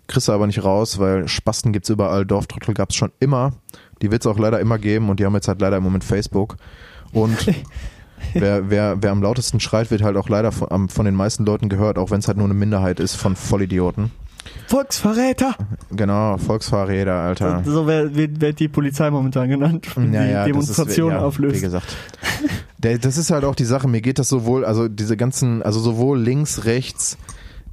Kriegst 0.07 0.27
du 0.27 0.31
aber 0.31 0.47
nicht 0.47 0.63
raus, 0.63 0.97
weil 0.97 1.27
Spasten 1.27 1.71
gibt's 1.71 1.89
überall, 1.89 2.25
Dorftrottel 2.25 2.73
gab's 2.73 2.95
schon 2.95 3.11
immer. 3.19 3.51
Die 4.01 4.11
wird's 4.11 4.27
auch 4.27 4.37
leider 4.37 4.59
immer 4.59 4.77
geben 4.77 5.09
und 5.09 5.19
die 5.19 5.25
haben 5.25 5.33
jetzt 5.35 5.47
halt 5.47 5.61
leider 5.61 5.77
im 5.77 5.83
Moment 5.83 6.03
Facebook. 6.03 6.57
Und 7.11 7.47
wer, 8.33 8.69
wer, 8.69 9.01
wer 9.01 9.11
am 9.11 9.21
lautesten 9.21 9.59
schreit, 9.59 9.91
wird 9.91 10.01
halt 10.01 10.17
auch 10.17 10.29
leider 10.29 10.51
von, 10.51 10.89
von 10.89 11.05
den 11.05 11.15
meisten 11.15 11.45
Leuten 11.45 11.69
gehört, 11.69 11.97
auch 11.97 12.11
wenn 12.11 12.19
es 12.19 12.27
halt 12.27 12.37
nur 12.37 12.45
eine 12.45 12.53
Minderheit 12.53 12.99
ist 12.99 13.15
von 13.15 13.35
Vollidioten. 13.35 14.11
Volksverräter! 14.67 15.55
Genau, 15.91 16.37
Volksfahrräder, 16.37 17.15
Alter. 17.15 17.63
So 17.65 17.87
wird, 17.87 18.15
wird, 18.15 18.41
wird 18.41 18.59
die 18.59 18.67
Polizei 18.67 19.09
momentan 19.09 19.49
genannt, 19.49 19.87
wenn 19.95 20.13
Ja, 20.13 20.23
die 20.23 20.31
ja, 20.31 20.45
Demonstrationen 20.45 21.15
ist, 21.15 21.21
ja, 21.21 21.27
auflöst. 21.27 21.55
Wie 21.57 21.61
gesagt. 21.61 21.95
Das 22.79 23.17
ist 23.17 23.31
halt 23.31 23.43
auch 23.45 23.55
die 23.55 23.65
Sache, 23.65 23.87
mir 23.87 24.01
geht 24.01 24.19
das 24.19 24.29
sowohl, 24.29 24.65
also 24.65 24.87
diese 24.87 25.17
ganzen, 25.17 25.63
also 25.63 25.79
sowohl 25.79 26.19
links, 26.19 26.65
rechts, 26.65 27.17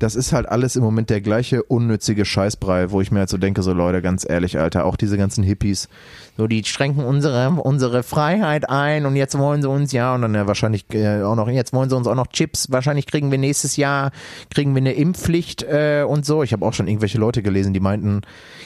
das 0.02 0.16
ist 0.16 0.32
halt 0.32 0.48
alles 0.48 0.74
im 0.76 0.82
Moment 0.82 1.10
der 1.10 1.20
gleiche 1.20 1.62
unnützige 1.62 2.24
Scheißbrei, 2.24 2.90
wo 2.90 3.00
ich 3.00 3.10
mir 3.12 3.20
halt 3.20 3.28
so 3.28 3.38
denke, 3.38 3.62
so 3.62 3.72
Leute, 3.72 4.02
ganz 4.02 4.28
ehrlich, 4.28 4.58
Alter, 4.58 4.84
auch 4.84 4.96
diese 4.96 5.16
ganzen 5.16 5.44
Hippies, 5.44 5.88
So, 6.36 6.46
die 6.46 6.64
schränken 6.64 7.04
unsere, 7.04 7.50
unsere 7.50 8.02
Freiheit 8.02 8.68
ein 8.68 9.06
und 9.06 9.16
jetzt 9.16 9.38
wollen 9.38 9.62
sie 9.62 9.68
uns 9.68 9.92
ja, 9.92 10.14
und 10.14 10.22
dann 10.22 10.34
ja 10.34 10.46
wahrscheinlich 10.46 10.86
äh, 10.92 11.22
auch 11.22 11.36
noch, 11.36 11.48
jetzt 11.48 11.72
wollen 11.72 11.88
sie 11.88 11.96
uns 11.96 12.06
auch 12.06 12.14
noch 12.14 12.26
Chips. 12.28 12.70
Wahrscheinlich 12.72 13.06
kriegen 13.06 13.30
wir 13.30 13.38
nächstes 13.38 13.76
Jahr, 13.76 14.10
kriegen 14.52 14.74
wir 14.74 14.80
eine 14.80 14.92
Impfpflicht 14.94 15.62
äh, 15.62 16.04
und 16.08 16.26
so. 16.26 16.42
ich 16.42 16.52
habe 16.52 16.64
auch 16.66 16.72
schon 16.72 16.88
irgendwelche 16.88 17.18
Leute 17.18 17.42
gelesen, 17.42 17.72
die 17.72 17.80
meinten, 17.80 18.22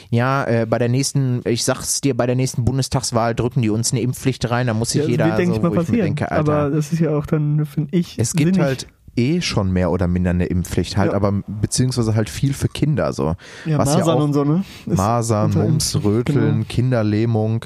Ja, 0.09 0.43
äh, 0.45 0.65
bei 0.65 0.79
der 0.79 0.89
nächsten, 0.89 1.41
ich 1.45 1.63
sag's 1.63 2.01
dir, 2.01 2.15
bei 2.17 2.25
der 2.25 2.35
nächsten 2.35 2.65
Bundestagswahl 2.65 3.35
drücken 3.35 3.61
die 3.61 3.69
uns 3.69 3.91
eine 3.91 4.01
Impfpflicht 4.01 4.49
rein, 4.49 4.67
da 4.67 4.73
muss 4.73 4.91
sich 4.91 5.03
Ja, 5.03 5.07
jeder 5.07 5.25
wird, 5.25 5.37
denke 5.37 5.51
so, 5.53 5.57
ich 5.57 5.63
mal, 5.63 5.69
wo 5.69 5.73
ich 5.75 5.79
passieren. 5.87 6.05
denke, 6.05 6.31
Alter. 6.31 6.51
aber 6.51 6.69
das 6.75 6.91
ist 6.91 6.99
ja 6.99 7.15
auch 7.15 7.25
dann, 7.27 7.65
finde 7.65 7.95
ich, 7.95 8.17
es 8.17 8.33
gibt 8.33 8.55
sinnig. 8.55 8.65
halt 8.67 8.87
eh 9.17 9.41
schon 9.41 9.71
mehr 9.71 9.91
oder 9.91 10.07
minder 10.07 10.29
eine 10.29 10.45
Impfpflicht, 10.45 10.95
halt, 10.97 11.11
Ja. 11.11 11.15
aber 11.17 11.33
beziehungsweise 11.47 12.15
halt 12.15 12.29
viel 12.29 12.53
für 12.53 12.67
Kinder, 12.67 13.11
so. 13.13 13.35
ja, 13.65 13.77
was 13.77 13.93
ja 13.93 13.99
Masern 13.99 14.17
auch- 14.17 14.23
und 14.23 14.33
so, 14.33 14.43
ne? 14.43 14.63
Masern, 14.85 15.51
Mumps, 15.51 15.95
Röteln, 16.03 16.53
Genau. 16.53 16.65
Kinderlähmung. 16.67 17.65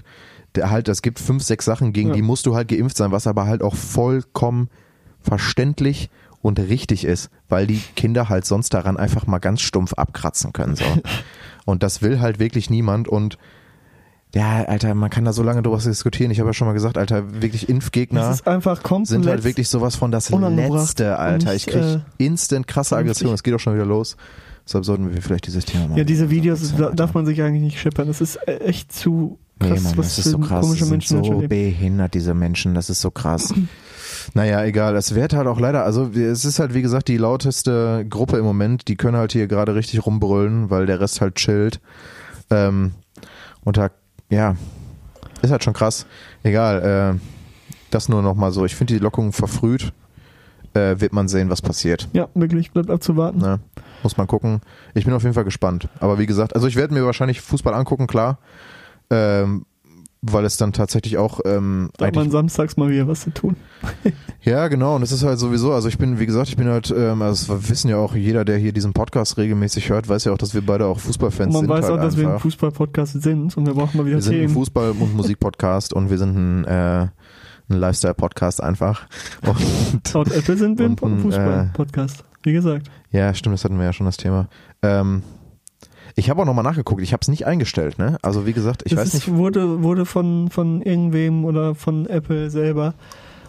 Der 0.56 0.70
halt, 0.70 0.90
es 0.90 1.02
gibt 1.02 1.20
fünf, 1.20 1.44
sechs 1.44 1.64
Sachen, 1.66 1.94
gegen 1.94 2.10
Ja. 2.10 2.16
die 2.16 2.22
musst 2.22 2.46
du 2.46 2.56
halt 2.56 2.68
geimpft 2.68 2.98
sein, 2.98 3.12
was 3.12 3.26
aber 3.28 3.46
halt 3.46 3.62
auch 3.62 3.76
vollkommen 3.76 4.70
verständlich 5.22 6.10
und 6.42 6.60
richtig 6.60 7.06
ist, 7.06 7.30
weil 7.48 7.68
die 7.68 7.82
Kinder 7.96 8.28
halt 8.30 8.46
sonst 8.46 8.74
daran 8.74 8.98
einfach 8.98 9.28
mal 9.28 9.40
ganz 9.40 9.62
stumpf 9.62 9.94
abkratzen 9.94 10.54
können. 10.54 10.76
So. 10.76 10.84
und 11.66 11.84
das 11.84 12.02
will 12.02 12.20
halt 12.20 12.40
wirklich 12.40 12.70
niemand 12.70 13.08
und 13.08 13.38
ja, 14.34 14.64
Alter, 14.64 14.94
man 14.96 15.10
kann 15.10 15.26
da 15.26 15.34
so 15.34 15.44
lange 15.44 15.62
drüber 15.62 15.78
diskutieren. 15.78 16.32
Ich 16.32 16.40
habe 16.40 16.50
ja 16.50 16.54
schon 16.54 16.68
mal 16.68 16.74
gesagt, 16.74 16.98
Alter, 16.98 17.42
wirklich 17.42 17.68
Impfgegner 17.68 18.32
ist 18.32 18.48
einfach 18.48 18.82
sind 19.04 19.26
halt 19.26 19.44
wirklich 19.44 19.68
sowas 19.68 19.96
von 19.98 20.12
das 20.12 20.30
Letzte, 20.30 21.20
Alter. 21.20 21.54
Ich 21.54 21.68
nicht, 21.68 21.76
krieg 21.76 21.84
äh, 21.84 22.00
instant 22.18 22.68
krasse. 22.68 22.96
Aggression. 22.96 23.34
Es 23.34 23.44
geht 23.44 23.54
auch 23.54 23.60
schon 23.60 23.74
wieder 23.74 23.86
los. 23.86 24.16
Deshalb 24.66 24.86
sollten 24.86 25.14
wir 25.14 25.22
vielleicht 25.22 25.48
dieses 25.48 25.66
Thema 25.66 25.90
mal. 25.90 25.98
Ja, 25.98 26.04
diese 26.06 26.30
Videos 26.30 26.74
da, 26.78 26.92
darf 26.92 27.14
man 27.14 27.26
sich 27.26 27.42
eigentlich 27.42 27.62
nicht 27.62 27.80
schippern. 27.80 28.08
Das 28.08 28.22
ist 28.22 28.38
äh, 28.48 28.60
echt 28.60 28.94
zu 28.94 29.38
krass, 29.60 29.70
Nee, 29.70 29.80
Mann, 29.82 29.98
was 29.98 30.08
das 30.08 30.18
ist 30.20 30.24
für 30.24 30.30
so 30.30 30.38
krass. 30.40 30.62
komische 30.62 30.84
die 30.84 30.90
sind 30.90 30.92
Menschen 30.92 31.24
so 31.24 31.42
so 31.42 31.48
behindert, 31.48 32.14
diese 32.14 32.34
Menschen. 32.34 32.74
Das 32.74 32.90
ist 32.90 33.02
so 33.02 33.12
krass. 33.12 33.54
naja, 34.34 34.64
egal. 34.64 34.96
Es 34.96 35.14
wird 35.14 35.34
halt 35.34 35.48
auch 35.48 35.60
leider, 35.60 35.84
also 35.84 36.10
es 36.12 36.46
ist 36.46 36.60
halt 36.60 36.74
wie 36.74 36.82
gesagt 36.82 37.10
die 37.10 37.18
lauteste 37.18 38.06
Gruppe 38.10 38.38
im 38.38 38.46
Moment. 38.46 38.88
Die 38.88 38.96
können 38.96 39.18
halt 39.18 39.34
hier 39.34 39.48
gerade 39.48 39.76
richtig 39.76 40.06
rumbrüllen, 40.06 40.70
weil 40.70 40.86
der 40.86 41.02
Rest 41.02 41.20
halt 41.20 41.36
chillt. 41.36 41.82
Ähm, 42.50 42.94
und 43.64 43.78
da, 43.78 43.90
ja, 44.32 44.56
ist 45.44 45.52
halt 45.52 45.64
schon 45.64 45.74
krass. 45.74 46.08
Egal, 46.42 47.16
äh, 47.16 47.20
das 47.92 48.10
nur 48.10 48.24
nochmal 48.24 48.52
so. 48.52 48.66
Ich 48.66 48.76
finde 48.76 48.94
die 48.94 49.00
Lockung 49.00 49.34
verfrüht. 49.34 49.94
Äh, 50.74 51.02
wird 51.02 51.12
man 51.12 51.28
sehen, 51.28 51.50
was 51.50 51.62
passiert. 51.62 52.08
Ja, 52.14 52.30
wirklich, 52.34 52.72
bleibt 52.72 52.90
abzuwarten. 52.90 53.40
Ne? 53.40 53.60
Muss 54.04 54.16
man 54.16 54.26
gucken. 54.26 54.62
Ich 54.94 55.04
bin 55.04 55.14
auf 55.14 55.24
jeden 55.24 55.34
Fall 55.34 55.44
gespannt. 55.44 55.90
Aber 56.00 56.18
wie 56.18 56.26
gesagt, 56.26 56.56
also 56.56 56.66
ich 56.66 56.78
werde 56.78 56.94
mir 56.94 57.06
wahrscheinlich 57.06 57.42
Fußball 57.42 57.74
angucken, 57.74 58.08
klar. 58.08 58.38
Ähm, 59.10 59.66
weil 60.22 60.46
es 60.46 60.58
dann 60.58 60.72
tatsächlich 60.72 61.18
auch 61.18 61.40
ähm, 61.46 61.90
Da 61.98 62.06
hat 62.06 62.10
eigentlich 62.10 62.26
man 62.26 62.32
samstags 62.32 62.78
mal 62.78 62.90
wieder 62.90 63.08
was 63.08 63.22
zu 63.22 63.32
tun. 63.32 63.56
ja, 64.44 64.68
genau, 64.68 64.96
und 64.96 65.02
es 65.02 65.12
ist 65.12 65.24
halt 65.24 65.40
sowieso, 65.40 65.74
also 65.74 65.88
ich 65.88 65.98
bin, 65.98 66.20
wie 66.20 66.28
gesagt, 66.28 66.50
ich 66.50 66.58
bin 66.58 66.68
halt, 66.68 66.94
ähm, 66.96 67.24
also 67.24 67.56
das 67.56 67.70
wissen 67.70 67.90
ja 67.90 67.98
auch 67.98 68.14
jeder, 68.16 68.46
der 68.46 68.58
hier 68.58 68.72
diesen 68.72 68.94
Podcast 68.94 69.38
regelmäßig 69.38 69.90
hört, 69.90 70.08
weiß 70.08 70.26
ja 70.26 70.32
auch, 70.32 70.38
dass 70.38 70.54
wir 70.54 70.64
beide 70.64 70.86
auch 70.86 71.00
Fußballfans 71.00 71.48
Und 71.48 71.54
man 71.54 71.62
sind. 71.62 71.70
weiß 71.70 71.90
halt 71.90 72.00
auch, 72.00 72.04
dass 72.04 72.18
wir 72.18 72.26
ein 72.26 72.30
einfach. 72.34 72.44
Fußball-Podcast 72.44 73.22
sind 73.22 73.58
und 73.58 73.66
wir 73.66 73.74
brauchen 73.74 73.98
mal 73.98 74.06
wieder 74.06 74.18
wir 74.18 74.22
sind 74.22 74.36
ein 74.36 74.48
Themen. 74.48 74.56
Fußball- 74.56 74.92
und 74.92 75.16
Musik-Podcast 75.16 75.94
und 75.94 76.12
wir 76.12 76.18
sind 76.20 76.36
ein, 76.36 76.66
äh, 76.66 77.08
ein 77.70 77.80
Lifestyle-Podcast 77.80 78.62
einfach. 78.62 79.08
Und, 79.44 80.14
Laut 80.14 80.32
Apple 80.32 80.58
sind 80.58 80.78
wir 80.78 80.86
ein, 80.86 80.94
äh, 80.94 81.22
Fußball-Podcast. 81.22 82.24
Wie 82.44 82.54
gesagt. 82.54 82.92
ja, 83.12 83.34
stimmt, 83.34 83.54
das 83.54 83.64
hatten 83.64 83.78
wir 83.78 83.86
ja 83.86 83.94
schon 83.94 84.06
das 84.06 84.18
Thema. 84.18 84.50
Ähm, 84.84 85.24
ich 86.16 86.30
habe 86.30 86.42
auch 86.42 86.46
nochmal 86.46 86.64
nachgeguckt, 86.64 87.02
ich 87.02 87.14
habe 87.14 87.22
es 87.22 87.28
nicht 87.28 87.46
eingestellt, 87.46 87.98
ne? 88.00 88.18
Also 88.22 88.46
wie 88.46 88.54
gesagt, 88.54 88.84
ich 88.86 88.92
das 88.92 89.00
weiß 89.02 89.08
ist, 89.14 89.28
nicht, 89.28 89.38
Wurde, 89.38 89.82
wurde 89.84 90.06
von, 90.06 90.50
von 90.50 90.82
irgendwem 90.82 91.46
oder 91.46 91.76
von 91.76 92.06
Apple 92.08 92.50
selber 92.50 92.94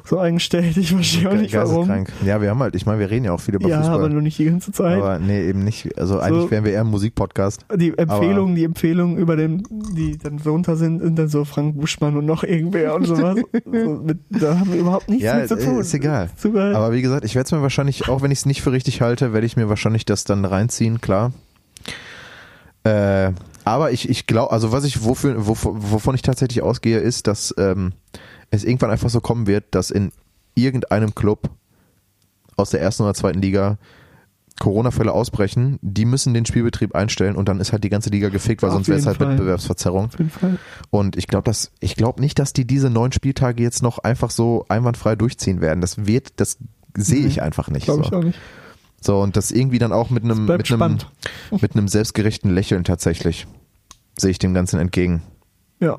so 0.04 0.18
eingestellt. 0.18 0.76
Ich 0.76 0.92
verstehe 0.92 1.30
auch 1.30 1.34
nicht 1.34 1.54
warum. 1.54 1.86
geisteskrank. 1.86 2.12
Ja, 2.26 2.40
wir 2.42 2.50
haben 2.50 2.58
halt, 2.58 2.74
ich 2.74 2.86
meine, 2.86 2.98
wir 2.98 3.08
reden 3.08 3.24
ja 3.26 3.32
auch 3.32 3.40
viel 3.40 3.54
über 3.54 3.68
Ja, 3.68 3.78
Fußball. 3.78 3.94
aber 3.98 4.08
nur 4.08 4.20
nicht 4.20 4.36
die 4.36 4.46
ganze 4.46 4.72
Zeit. 4.72 4.98
aber 4.98 5.20
nee, 5.20 5.46
eben 5.48 5.62
nicht. 5.62 5.96
Also 5.96 6.18
eigentlich 6.18 6.50
wären 6.50 6.64
wir 6.64 6.72
eher 6.72 6.80
ein 6.80 6.88
Musikpodcast. 6.88 7.66
die 7.76 7.96
Empfehlungen, 7.96 8.56
die 8.56 8.64
Empfehlungen 8.64 9.16
über 9.16 9.36
den, 9.36 9.62
die 9.96 10.18
dann 10.18 10.38
drunter 10.38 10.74
sind, 10.76 11.02
sind 11.02 11.16
dann 11.20 11.28
so 11.28 11.44
Frank 11.44 11.78
Buschmann 11.80 12.16
und 12.16 12.26
noch 12.26 12.42
irgendwer 12.42 12.96
und 12.96 13.04
sowas. 13.04 13.36
so 13.64 14.00
mit, 14.04 14.18
da 14.28 14.58
haben 14.58 14.72
wir 14.72 14.80
überhaupt 14.80 15.08
nichts 15.08 15.24
Ja, 15.24 15.36
mit 15.36 15.48
zu 15.48 15.56
tun. 15.56 15.78
ist 15.78 15.94
egal. 15.94 16.30
Geil. 16.42 16.74
Aber 16.74 16.92
wie 16.92 17.02
gesagt, 17.02 17.24
ich 17.24 17.36
werde 17.36 17.46
es 17.46 17.52
mir 17.52 17.62
wahrscheinlich, 17.62 18.08
auch 18.08 18.22
wenn 18.22 18.32
ich 18.32 18.38
es 18.38 18.46
nicht 18.46 18.60
für 18.60 18.72
richtig 18.72 19.02
halte, 19.02 19.32
werde 19.32 19.46
ich 19.46 19.56
mir 19.56 19.68
wahrscheinlich 19.68 20.04
das 20.04 20.24
dann 20.24 20.44
reinziehen, 20.44 21.00
klar. 21.00 21.32
Äh, 22.84 23.32
aber 23.64 23.92
ich, 23.92 24.08
ich 24.08 24.26
glaube, 24.26 24.52
also 24.52 24.72
was 24.72 24.84
ich, 24.84 25.04
wofür, 25.04 25.46
wovon, 25.46 26.14
ich 26.14 26.22
tatsächlich 26.22 26.62
ausgehe, 26.62 26.98
ist, 26.98 27.26
dass 27.26 27.54
ähm, 27.58 27.92
es 28.50 28.64
irgendwann 28.64 28.90
einfach 28.90 29.10
so 29.10 29.20
kommen 29.20 29.46
wird, 29.46 29.66
dass 29.70 29.90
in 29.90 30.12
irgendeinem 30.54 31.14
Club 31.14 31.50
aus 32.56 32.70
der 32.70 32.80
ersten 32.80 33.04
oder 33.04 33.14
zweiten 33.14 33.40
Liga 33.40 33.78
Corona-Fälle 34.60 35.12
ausbrechen, 35.12 35.78
die 35.80 36.04
müssen 36.04 36.34
den 36.34 36.46
Spielbetrieb 36.46 36.94
einstellen 36.94 37.36
und 37.36 37.48
dann 37.48 37.58
ist 37.58 37.72
halt 37.72 37.84
die 37.84 37.88
ganze 37.88 38.10
Liga 38.10 38.28
gefickt, 38.28 38.62
weil 38.62 38.68
Auf 38.68 38.74
sonst 38.74 38.88
wäre 38.88 38.98
es 38.98 39.06
halt 39.06 39.16
Fall. 39.16 39.30
Wettbewerbsverzerrung. 39.30 40.06
Auf 40.06 40.18
jeden 40.18 40.30
Fall. 40.30 40.58
Und 40.90 41.16
ich 41.16 41.26
glaube, 41.26 41.44
dass 41.44 41.72
ich 41.80 41.96
glaube 41.96 42.20
nicht, 42.20 42.38
dass 42.38 42.52
die 42.52 42.66
diese 42.66 42.90
neun 42.90 43.12
Spieltage 43.12 43.62
jetzt 43.62 43.82
noch 43.82 43.98
einfach 43.98 44.30
so 44.30 44.64
einwandfrei 44.68 45.16
durchziehen 45.16 45.60
werden. 45.60 45.80
Das 45.80 46.06
wird, 46.06 46.34
das 46.36 46.58
sehe 46.96 47.26
ich 47.26 47.42
einfach 47.42 47.70
nicht. 47.70 47.86
Glaube 47.86 48.02
So. 48.04 48.08
ich 48.08 48.14
auch 48.14 48.24
nicht. 48.24 48.38
So 49.04 49.20
und 49.20 49.36
das 49.36 49.50
irgendwie 49.50 49.78
dann 49.78 49.92
auch 49.92 50.10
mit 50.10 50.24
einem 50.24 50.46
mit 50.46 50.72
einem 50.72 50.98
mit 51.60 51.74
einem 51.74 51.88
selbstgerechten 51.88 52.52
Lächeln 52.52 52.84
tatsächlich 52.84 53.46
sehe 54.18 54.30
ich 54.30 54.38
dem 54.38 54.54
Ganzen 54.54 54.78
entgegen. 54.78 55.22
Ja. 55.80 55.98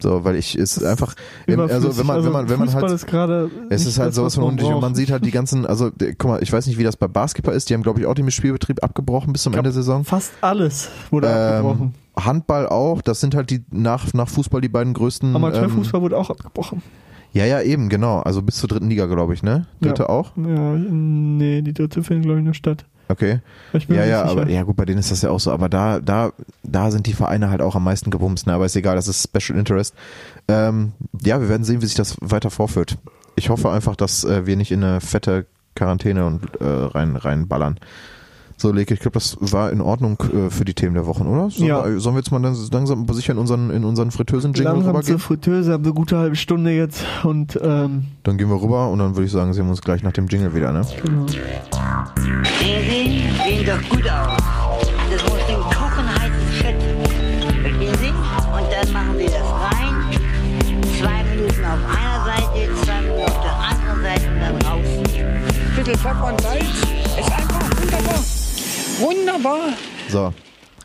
So, 0.00 0.24
weil 0.24 0.36
ich 0.36 0.56
es 0.56 0.82
einfach 0.82 1.14
also 1.46 1.96
wenn 1.96 2.06
man 2.06 2.24
wenn 2.24 2.32
man 2.32 2.48
wenn 2.48 2.58
man 2.58 2.68
Fußball 2.68 2.82
halt 2.82 2.92
ist 2.92 3.06
gerade 3.06 3.50
es 3.70 3.86
ist 3.86 3.98
halt 3.98 4.12
sowas 4.12 4.36
was 4.36 4.44
und 4.44 4.80
man 4.80 4.94
sieht 4.94 5.10
halt 5.10 5.24
die 5.24 5.30
ganzen, 5.30 5.66
also 5.66 5.90
guck 6.18 6.30
mal, 6.30 6.42
ich 6.42 6.52
weiß 6.52 6.66
nicht, 6.66 6.78
wie 6.78 6.84
das 6.84 6.96
bei 6.96 7.08
Basketball 7.08 7.54
ist, 7.54 7.70
die 7.70 7.74
haben 7.74 7.82
glaube 7.82 8.00
ich 8.00 8.06
auch 8.06 8.14
den 8.14 8.30
Spielbetrieb 8.30 8.82
abgebrochen 8.82 9.32
bis 9.32 9.42
zum 9.42 9.52
glaub, 9.52 9.60
Ende 9.60 9.70
der 9.70 9.82
Saison. 9.82 10.04
Fast 10.04 10.32
alles 10.40 10.90
wurde 11.10 11.30
abgebrochen. 11.30 11.94
Ähm, 12.16 12.24
Handball 12.24 12.68
auch, 12.68 13.02
das 13.02 13.20
sind 13.20 13.34
halt 13.34 13.50
die 13.50 13.64
nach, 13.70 14.12
nach 14.14 14.28
Fußball 14.28 14.60
die 14.60 14.68
beiden 14.68 14.94
größten. 14.94 15.30
Ähm, 15.30 15.36
Amateurfußball 15.36 16.00
wurde 16.00 16.16
auch 16.16 16.30
abgebrochen. 16.30 16.82
Ja, 17.34 17.44
ja, 17.44 17.60
eben, 17.60 17.88
genau. 17.88 18.20
Also 18.20 18.40
bis 18.42 18.56
zur 18.56 18.68
dritten 18.68 18.88
Liga, 18.88 19.06
glaube 19.06 19.34
ich, 19.34 19.42
ne? 19.42 19.66
Dritte 19.80 20.04
Ja. 20.04 20.08
auch? 20.08 20.32
Ja, 20.36 20.72
nee, 20.72 21.60
die 21.62 21.74
dritte 21.74 22.02
findet, 22.02 22.24
glaube 22.24 22.38
ich, 22.40 22.44
nur 22.44 22.54
statt. 22.54 22.86
Okay. 23.08 23.40
Ja, 23.88 24.04
ja, 24.06 24.22
sicher. 24.26 24.30
aber 24.30 24.48
ja 24.48 24.62
gut, 24.62 24.76
bei 24.76 24.86
denen 24.86 24.98
ist 24.98 25.10
das 25.10 25.20
ja 25.20 25.30
auch 25.30 25.40
so. 25.40 25.52
Aber 25.52 25.68
da, 25.68 26.00
da, 26.00 26.32
da 26.62 26.90
sind 26.90 27.06
die 27.06 27.12
Vereine 27.12 27.50
halt 27.50 27.60
auch 27.60 27.76
am 27.76 27.84
meisten 27.84 28.10
gebumst, 28.10 28.46
ne? 28.46 28.54
Aber 28.54 28.64
ist 28.64 28.76
egal, 28.76 28.96
das 28.96 29.08
ist 29.08 29.22
Special 29.24 29.58
Interest. 29.58 29.94
Ähm, 30.48 30.92
ja, 31.22 31.40
wir 31.40 31.48
werden 31.50 31.64
sehen, 31.64 31.82
wie 31.82 31.86
sich 31.86 31.96
das 31.96 32.16
weiter 32.22 32.50
vorführt. 32.50 32.96
Ich 33.36 33.50
hoffe 33.50 33.70
einfach, 33.70 33.96
dass 33.96 34.24
äh, 34.24 34.46
wir 34.46 34.56
nicht 34.56 34.70
in 34.72 34.82
eine 34.82 35.00
fette 35.02 35.44
Quarantäne 35.74 36.24
und 36.24 36.60
äh, 36.60 36.64
rein 36.64 37.16
reinballern. 37.16 37.78
So, 38.56 38.70
Leke, 38.72 38.94
ich 38.94 39.00
glaube, 39.00 39.14
das 39.14 39.36
war 39.40 39.70
in 39.72 39.80
Ordnung 39.80 40.16
äh, 40.32 40.48
für 40.50 40.64
die 40.64 40.74
Themen 40.74 40.94
der 40.94 41.06
Wochen, 41.06 41.26
oder? 41.26 41.50
Sollen, 41.50 41.68
Ja. 41.68 41.84
wir, 41.84 42.00
sollen 42.00 42.14
wir 42.14 42.20
jetzt 42.20 42.30
mal 42.30 42.40
dann 42.40 42.56
langsam 42.72 43.06
sicher 43.12 43.32
in 43.32 43.38
unseren, 43.38 43.70
in 43.70 43.84
unseren 43.84 44.10
Fritteusen-Jingle 44.10 44.64
Langsam 44.72 44.84
zur 44.92 44.94
rübergehen? 45.00 45.18
Fritteuse, 45.18 45.72
haben 45.72 45.84
eine 45.84 45.92
gute 45.92 46.16
halbe 46.18 46.36
Stunde 46.36 46.70
jetzt 46.70 47.04
und 47.24 47.58
ähm, 47.62 48.04
Dann 48.22 48.38
gehen 48.38 48.48
wir 48.48 48.60
rüber 48.62 48.88
und 48.90 49.00
dann 49.00 49.16
würde 49.16 49.26
ich 49.26 49.32
sagen, 49.32 49.52
sehen 49.52 49.64
wir 49.66 49.70
uns 49.70 49.82
gleich 49.82 50.02
nach 50.02 50.12
dem 50.12 50.28
Jingle 50.28 50.54
wieder, 50.54 50.72
ne? 50.72 50.82
genau. 51.02 51.26
Sehen 51.26 51.34
Sie, 52.88 53.64
doch 53.64 53.88
gut 53.90 54.08
aus. 54.08 54.38
Das 55.10 55.22
muss 55.24 55.46
den 55.46 55.60
Kochen 55.60 56.06
heißen 56.08 56.48
Fett. 56.52 56.76
Verstehen 57.62 57.94
Sie? 58.00 58.08
Und 58.08 58.66
dann 58.72 58.92
machen 58.92 59.16
Sie 59.18 59.26
das 59.26 59.34
rein. 59.42 59.94
Zwei 60.98 61.24
Minuten 61.24 61.64
auf 61.64 61.78
einer 61.90 62.24
Seite, 62.24 62.74
zwei 62.84 63.00
Minuten 63.02 63.22
auf 63.22 63.40
der 63.42 63.54
anderen 63.58 64.02
Seite 64.02 64.30
und 64.30 64.40
dann 64.40 64.56
rausnehmen. 64.62 65.42
Bitte 65.76 65.98
Pfeffer 65.98 66.28
und 66.32 66.40
Salz. 66.40 66.64
Wunderbar. 69.04 69.68
So, 70.08 70.32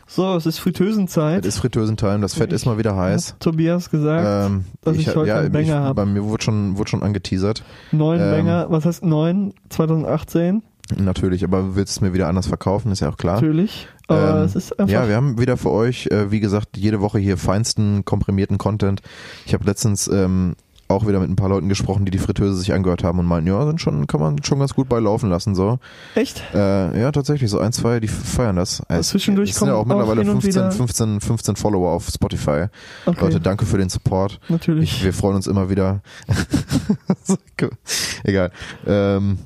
So, 0.06 0.36
es 0.36 0.44
ist 0.44 0.58
Fritteusenzeit. 0.58 1.46
es 1.46 1.54
ist 1.54 1.60
Fritteusentime, 1.60 2.20
das 2.20 2.34
Fett 2.34 2.52
ist 2.52 2.66
mal 2.66 2.76
wieder 2.76 2.94
heiß. 2.96 3.36
Tobias 3.40 3.90
gesagt, 3.90 4.50
Ähm, 4.50 4.64
dass 4.82 4.96
ich, 4.96 5.14
heute 5.14 5.34
einen 5.34 5.46
ich, 5.46 5.52
Banger 5.52 5.94
bei 5.94 6.02
habe. 6.02 6.06
mir 6.06 6.24
wurde 6.24 6.42
schon, 6.44 6.76
wurde 6.76 6.90
schon 6.90 7.02
angeteasert. 7.02 7.62
Neun 7.92 8.20
ähm, 8.20 8.30
Banger, 8.30 8.66
was 8.68 8.84
heißt 8.84 9.04
neun? 9.04 9.54
2018, 9.70 10.62
Natürlich, 10.98 11.44
aber 11.44 11.60
du 11.62 11.76
willst 11.76 11.92
es 11.92 12.00
mir 12.00 12.12
wieder 12.12 12.26
anders 12.26 12.48
verkaufen, 12.48 12.90
ist 12.90 12.98
ja 12.98 13.08
auch 13.08 13.16
klar. 13.16 13.36
natürlich. 13.36 13.86
Aber 14.08 14.38
Ähm, 14.40 14.44
es 14.44 14.56
ist 14.56 14.78
einfach 14.80 14.92
Ja, 14.92 15.08
wir 15.08 15.14
haben 15.14 15.38
wieder 15.38 15.56
für 15.56 15.70
euch, 15.70 16.08
äh, 16.08 16.32
wie 16.32 16.40
gesagt, 16.40 16.76
jede 16.76 17.00
Woche 17.00 17.20
hier 17.20 17.36
feinsten, 17.38 18.04
komprimierten 18.04 18.58
Content. 18.58 19.00
Ich 19.46 19.54
habe 19.54 19.64
letztens 19.64 20.08
ähm, 20.08 20.56
auch 20.90 21.06
wieder 21.06 21.20
mit 21.20 21.30
ein 21.30 21.36
paar 21.36 21.48
Leuten 21.48 21.68
gesprochen, 21.68 22.04
die 22.04 22.10
die 22.10 22.18
Fritteuse 22.18 22.54
sich 22.56 22.72
angehört 22.72 23.04
haben 23.04 23.18
und 23.18 23.26
meinten, 23.26 23.48
ja, 23.48 23.64
sind 23.66 23.80
schon, 23.80 24.06
kann 24.06 24.20
man 24.20 24.42
schon 24.42 24.58
ganz 24.58 24.74
gut 24.74 24.88
bei 24.88 24.98
laufen 25.00 25.30
lassen, 25.30 25.54
so. 25.54 25.78
echt. 26.14 26.42
Äh, 26.54 27.00
ja, 27.00 27.12
tatsächlich, 27.12 27.50
so 27.50 27.58
ein, 27.60 27.72
zwei, 27.72 28.00
die 28.00 28.08
feiern 28.08 28.56
das. 28.56 28.80
Äh, 28.88 28.96
es- 28.98 29.08
zwischendurch 29.08 29.50
es 29.50 29.56
sind 29.56 29.68
ja 29.68 29.74
auch 29.74 29.80
auch 29.80 29.86
mittlerweile 29.86 30.20
und 30.20 30.26
15, 30.42 30.52
wieder- 30.54 30.70
15, 30.72 31.20
15 31.20 31.56
Follower 31.56 31.90
auf 31.92 32.08
Spotify. 32.08 32.66
Okay, 33.06 33.20
Leute, 33.20 33.40
danke 33.40 33.64
für 33.66 33.78
den 33.78 33.88
Support. 33.88 34.40
natürlich. 34.48 34.96
Ich, 34.98 35.04
wir 35.04 35.12
freuen 35.14 35.36
uns 35.36 35.46
immer 35.46 35.70
wieder. 35.70 36.02
Egal. 38.24 38.50
Ähm, 38.86 39.38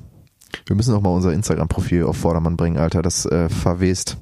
wir 0.65 0.75
müssen 0.75 0.93
auch 0.95 1.01
mal 1.01 1.09
unser 1.09 1.33
Instagram-Profil 1.33 2.03
auf 2.03 2.17
Vordermann 2.17 2.57
bringen, 2.57 2.77
Alter. 2.77 3.01
Das 3.01 3.25
äh, 3.25 3.49
verwest. 3.49 4.17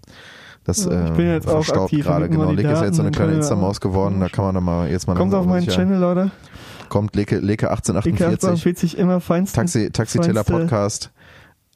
Das 0.66 0.86
Ja, 0.86 1.06
ich 1.06 1.12
äh, 1.12 1.14
bin 1.16 1.28
jetzt 1.28 1.48
auch 1.48 1.56
verstaubt 1.64 1.84
aktiv, 1.94 2.06
gerade. 2.06 2.30
Genau. 2.30 2.52
Leke 2.52 2.70
ist 2.72 2.80
ja 2.80 2.86
jetzt 2.86 2.96
so 2.96 3.02
eine 3.02 3.12
kleine 3.12 3.32
wir- 3.32 3.38
Insta-Maus 3.40 3.82
geworden. 3.82 4.20
Da 4.20 4.30
kann 4.30 4.46
man 4.46 4.56
dann 4.56 4.64
mal 4.64 4.90
jetzt 4.90 5.08
mal 5.08 5.16
Kommt 5.16 5.34
auf 5.34 5.46
meinen 5.46 5.68
Channel, 5.68 6.00
Leute. 6.00 6.32
Kommt 6.94 7.16
Leke, 7.16 7.40
Leke 7.40 7.66
Die 7.66 7.72
1848. 7.72 8.50
48 8.50 8.98
immer 9.00 9.20
feinsten, 9.20 9.56
Taxi, 9.56 9.90
Taxi 9.90 10.20
Teller 10.20 10.44
feinste- 10.44 10.54
Podcast. 10.54 11.12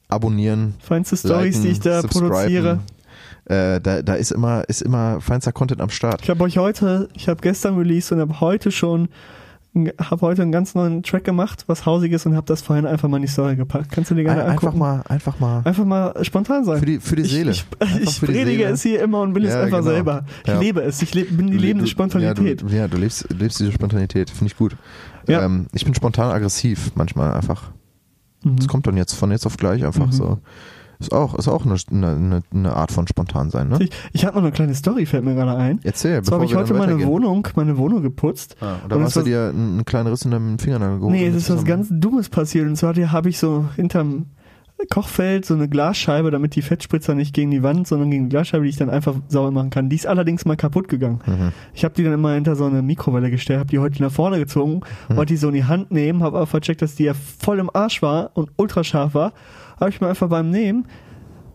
Abonnieren. 0.06 0.74
feinste 0.78 1.16
Stories, 1.16 1.60
die 1.60 1.68
ich 1.70 1.80
da 1.80 2.02
produziere. 2.02 2.78
Äh, 3.46 3.80
da, 3.80 4.00
da 4.02 4.14
ist 4.14 4.30
immer, 4.30 4.62
ist 4.68 4.80
immer 4.80 5.20
feinster 5.20 5.50
Content 5.50 5.80
am 5.80 5.90
Start. 5.90 6.20
Ich 6.22 6.30
habe 6.30 6.44
euch 6.44 6.56
heute, 6.56 7.08
ich 7.14 7.28
habe 7.28 7.40
gestern 7.40 7.76
released 7.76 8.12
und 8.12 8.20
habe 8.20 8.38
heute 8.40 8.70
schon, 8.70 9.08
habe 9.86 10.20
heute 10.22 10.42
einen 10.42 10.52
ganz 10.52 10.74
neuen 10.74 11.02
Track 11.02 11.24
gemacht, 11.24 11.64
was 11.68 11.86
hausiges 11.86 12.26
und 12.26 12.34
habe 12.36 12.46
das 12.46 12.60
vorhin 12.62 12.86
einfach 12.86 13.08
mal 13.08 13.16
in 13.18 13.22
die 13.22 13.28
Story 13.28 13.56
gepackt. 13.56 13.90
Kannst 13.92 14.10
du 14.10 14.14
dir 14.14 14.24
gerne 14.24 14.42
Ein, 14.42 14.50
einfach 14.50 14.68
angucken? 14.74 14.78
mal, 14.78 15.02
einfach 15.08 15.38
mal. 15.40 15.62
Einfach 15.64 15.84
mal 15.84 16.24
spontan 16.24 16.64
sein. 16.64 16.78
Für 16.78 16.86
die, 16.86 16.98
für 17.00 17.16
die 17.16 17.24
Seele. 17.24 17.50
Ich, 17.52 17.64
ich, 17.80 17.80
Einfach 17.80 18.00
ich 18.12 18.20
predige 18.20 18.44
Seele. 18.58 18.64
es 18.70 18.82
hier 18.82 19.02
immer 19.02 19.20
und 19.22 19.32
bin 19.32 19.44
es 19.44 19.54
Ja, 19.54 19.62
einfach 19.62 19.78
genau. 19.78 19.90
selber. 19.90 20.24
Ich 20.44 20.48
Ja. 20.48 20.58
lebe 20.60 20.80
es. 20.82 21.00
Ich 21.02 21.14
lebe, 21.14 21.32
bin 21.34 21.46
die 21.48 21.56
Du- 21.56 21.62
lebende 21.62 21.86
Spontanität. 21.86 22.62
Ja, 22.62 22.68
du, 22.68 22.74
ja, 22.74 22.88
du 22.88 22.96
lebst, 22.96 23.26
lebst 23.32 23.60
diese 23.60 23.72
Spontanität, 23.72 24.30
finde 24.30 24.46
ich 24.52 24.56
gut. 24.56 24.76
Ja. 25.26 25.44
Ähm, 25.44 25.66
ich 25.72 25.84
bin 25.84 25.94
spontan 25.94 26.30
aggressiv 26.30 26.92
manchmal 26.94 27.34
einfach. 27.34 27.70
Mhm. 28.44 28.56
Das 28.56 28.68
kommt 28.68 28.86
dann 28.86 28.96
jetzt 28.96 29.14
von 29.14 29.30
jetzt 29.30 29.46
auf 29.46 29.56
gleich 29.56 29.84
einfach 29.84 30.06
Mhm. 30.06 30.12
so. 30.12 30.38
Ist 31.00 31.12
auch, 31.12 31.36
ist 31.36 31.46
auch 31.46 31.64
eine, 31.64 31.76
eine, 31.90 32.42
eine 32.52 32.72
Art 32.74 32.90
von 32.90 33.06
spontan 33.06 33.50
sein, 33.50 33.68
ne? 33.68 33.78
Ich, 33.80 33.90
ich 34.12 34.24
habe 34.24 34.36
noch 34.36 34.42
eine 34.42 34.52
kleine 34.52 34.74
Story, 34.74 35.06
fällt 35.06 35.24
mir 35.24 35.34
gerade 35.34 35.56
ein. 35.56 35.78
Erzähl, 35.84 36.24
So 36.24 36.32
habe 36.32 36.44
ich 36.44 36.56
heute 36.56 36.70
dann 36.74 36.78
meine. 36.78 37.04
Wohnung, 37.04 37.46
meine 37.54 37.78
Wohnung 37.78 38.02
geputzt. 38.02 38.56
Ah, 38.60 38.76
und 38.82 38.90
da 38.90 38.96
Und 38.96 39.02
hast 39.04 39.16
du 39.16 39.22
dir 39.22 39.50
einen, 39.50 39.74
einen 39.74 39.84
kleinen 39.84 40.08
Riss 40.08 40.24
in 40.24 40.32
deinem 40.32 40.58
Fingernagel 40.58 40.98
geholt. 40.98 41.14
Nee, 41.14 41.26
es 41.28 41.36
ist 41.36 41.50
was 41.50 41.64
ganz 41.64 41.88
Dummes 41.90 42.28
passiert. 42.28 42.66
Und 42.66 42.76
zwar 42.76 42.94
habe 42.96 43.28
ich 43.28 43.38
so 43.38 43.66
hinterm 43.76 44.26
Kochfeld 44.90 45.44
so 45.44 45.54
eine 45.54 45.68
Glasscheibe, 45.68 46.30
damit 46.30 46.54
die 46.54 46.62
Fettspritzer 46.62 47.14
nicht 47.14 47.34
gegen 47.34 47.50
die 47.50 47.62
Wand, 47.62 47.88
sondern 47.88 48.10
gegen 48.10 48.24
die 48.24 48.28
Glasscheibe, 48.30 48.64
die 48.64 48.70
ich 48.70 48.76
dann 48.76 48.90
einfach 48.90 49.14
sauber 49.28 49.50
machen 49.50 49.70
kann. 49.70 49.88
Die 49.88 49.96
ist 49.96 50.06
allerdings 50.06 50.44
mal 50.44 50.56
kaputt 50.56 50.88
gegangen. 50.88 51.20
Mhm. 51.26 51.52
Ich 51.74 51.84
habe 51.84 51.94
die 51.94 52.04
dann 52.04 52.12
immer 52.12 52.34
hinter 52.34 52.54
so 52.54 52.64
eine 52.64 52.82
Mikrowelle 52.82 53.30
gestellt, 53.30 53.58
habe 53.58 53.70
die 53.70 53.80
heute 53.80 54.00
nach 54.02 54.12
vorne 54.12 54.38
gezogen, 54.38 54.82
wollte 55.08 55.32
die 55.32 55.36
so 55.36 55.48
in 55.48 55.54
die 55.54 55.64
Hand 55.64 55.90
nehmen, 55.90 56.22
habe 56.22 56.36
aber 56.36 56.46
vercheckt, 56.46 56.80
dass 56.80 56.94
die 56.94 57.04
ja 57.04 57.14
voll 57.14 57.58
im 57.58 57.70
Arsch 57.74 58.02
war 58.02 58.30
und 58.34 58.50
ultrascharf 58.56 59.14
war. 59.14 59.32
Habe 59.80 59.90
ich 59.90 60.00
mir 60.00 60.08
einfach 60.08 60.28
beim 60.28 60.50
Nehmen 60.50 60.86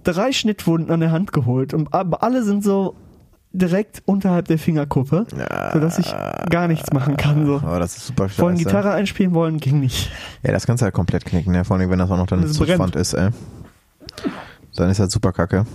drei 0.04 0.32
Schnittwunden 0.32 0.92
an 0.92 1.00
der 1.00 1.12
Hand 1.12 1.32
geholt. 1.32 1.74
Und 1.74 1.94
aber 1.94 2.24
alle 2.24 2.44
sind 2.44 2.64
so 2.64 2.96
direkt 3.52 4.02
unterhalb 4.06 4.48
der 4.48 4.58
Fingerkuppe, 4.58 5.28
sodass 5.74 6.00
ich 6.00 6.14
gar 6.50 6.68
nichts 6.68 6.92
machen 6.92 7.18
kann. 7.18 7.46
So. 7.46 7.62
Oh, 7.64 7.80
das 7.80 7.98
ist 7.98 8.08
super 8.08 8.28
Vorhin. 8.28 8.58
Gitarre 8.58 8.92
einspielen 8.92 9.34
wollen, 9.34 9.60
ging 9.60 9.80
nicht. 9.80 10.12
Ja, 10.42 10.52
das 10.52 10.66
kannst 10.66 10.82
du 10.82 10.86
halt 10.86 10.94
komplett 10.96 11.24
knicken, 11.26 11.54
ne? 11.54 11.64
Vor 11.64 11.78
allem, 11.78 11.90
wenn 11.90 12.00
das 12.00 12.10
auch 12.10 12.18
noch 12.18 12.26
dann 12.26 12.42
Das 12.42 12.54
zu 12.54 12.64
brennt. 12.64 12.80
Pfand 12.80 12.96
ist, 12.96 13.14
ey. 13.14 13.30
Dann 14.76 14.90
ist 14.90 15.00
halt 15.00 15.12
super 15.12 15.32
kacke. 15.32 15.66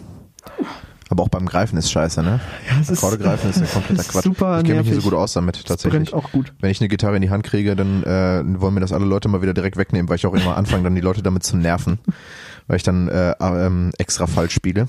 Aber 1.10 1.22
auch 1.22 1.28
beim 1.28 1.46
Greifen 1.46 1.78
ist 1.78 1.90
scheiße, 1.90 2.22
ne? 2.22 2.40
Ja, 2.68 2.80
es 2.80 2.90
ist, 2.90 2.98
Akkorde 2.98 3.18
greifen 3.18 3.50
ist 3.50 3.58
ein 3.58 3.68
kompletter 3.68 4.00
ist 4.00 4.08
Quatsch. 4.08 4.24
super 4.24 4.58
ich 4.58 4.64
kenne 4.64 4.80
mich 4.80 4.90
nicht 4.90 5.02
so 5.02 5.08
gut 5.08 5.18
aus 5.18 5.32
damit, 5.32 5.64
tatsächlich. 5.64 6.10
brennt 6.10 6.14
auch 6.14 6.30
gut. 6.32 6.52
Wenn 6.60 6.70
ich 6.70 6.80
eine 6.80 6.88
Gitarre 6.88 7.16
in 7.16 7.22
die 7.22 7.30
Hand 7.30 7.44
kriege, 7.44 7.76
dann 7.76 8.02
äh, 8.02 8.42
wollen 8.60 8.74
mir 8.74 8.80
das 8.80 8.92
alle 8.92 9.06
Leute 9.06 9.28
mal 9.28 9.40
wieder 9.40 9.54
direkt 9.54 9.76
wegnehmen, 9.76 10.08
weil 10.08 10.16
ich 10.16 10.26
auch 10.26 10.34
immer 10.34 10.56
anfange, 10.56 10.84
dann 10.84 10.94
die 10.94 11.00
Leute 11.00 11.22
damit 11.22 11.44
zu 11.44 11.56
nerven. 11.56 11.98
Weil 12.68 12.76
ich 12.76 12.82
dann 12.84 13.08
äh, 13.08 13.34
ähm, 13.40 13.90
extra 13.98 14.26
falsch 14.26 14.54
spiele. 14.54 14.86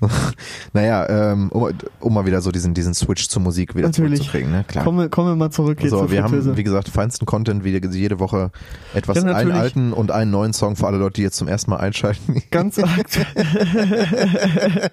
naja, 0.72 1.08
ähm, 1.32 1.48
um, 1.50 1.70
um 2.00 2.14
mal 2.14 2.26
wieder 2.26 2.40
so 2.42 2.52
diesen, 2.52 2.74
diesen 2.74 2.94
Switch 2.94 3.28
zur 3.28 3.42
Musik 3.42 3.74
wieder 3.74 3.88
Natürlich. 3.88 4.20
zurückzukriegen, 4.20 4.52
ne? 4.52 4.64
Klar. 4.68 4.84
Kommen 4.84 4.98
wir, 4.98 5.08
kommen 5.08 5.28
wir 5.28 5.36
mal 5.36 5.50
zurück 5.50 5.80
jetzt 5.80 5.90
So, 5.90 5.98
zur 5.98 6.10
wir 6.10 6.22
Fritteuse. 6.22 6.50
haben, 6.50 6.56
wie 6.56 6.62
gesagt, 6.62 6.88
feinsten 6.88 7.26
Content, 7.26 7.64
wie 7.64 7.70
jede 7.70 8.20
Woche 8.20 8.50
etwas, 8.94 9.16
Ja, 9.16 9.34
einen 9.34 9.52
alten 9.52 9.92
und 9.92 10.10
einen 10.10 10.30
neuen 10.30 10.52
Song 10.52 10.76
für 10.76 10.86
alle 10.86 10.98
Leute, 10.98 11.14
die 11.14 11.22
jetzt 11.22 11.36
zum 11.36 11.48
ersten 11.48 11.70
Mal 11.70 11.78
einschalten. 11.78 12.42
Ganz 12.50 12.78
aktuell. 12.78 13.26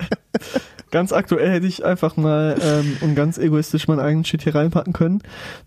ganz 0.91 1.11
aktuell 1.13 1.51
hätte 1.51 1.67
ich 1.67 1.85
einfach 1.85 2.17
mal 2.17 2.55
ähm, 2.61 2.97
und 3.01 3.15
ganz 3.15 3.37
egoistisch 3.37 3.87
meinen 3.87 3.99
eigenen 3.99 4.25
Shit 4.25 4.41
hier 4.41 4.55
reinpacken 4.55 4.93
können. 4.93 5.21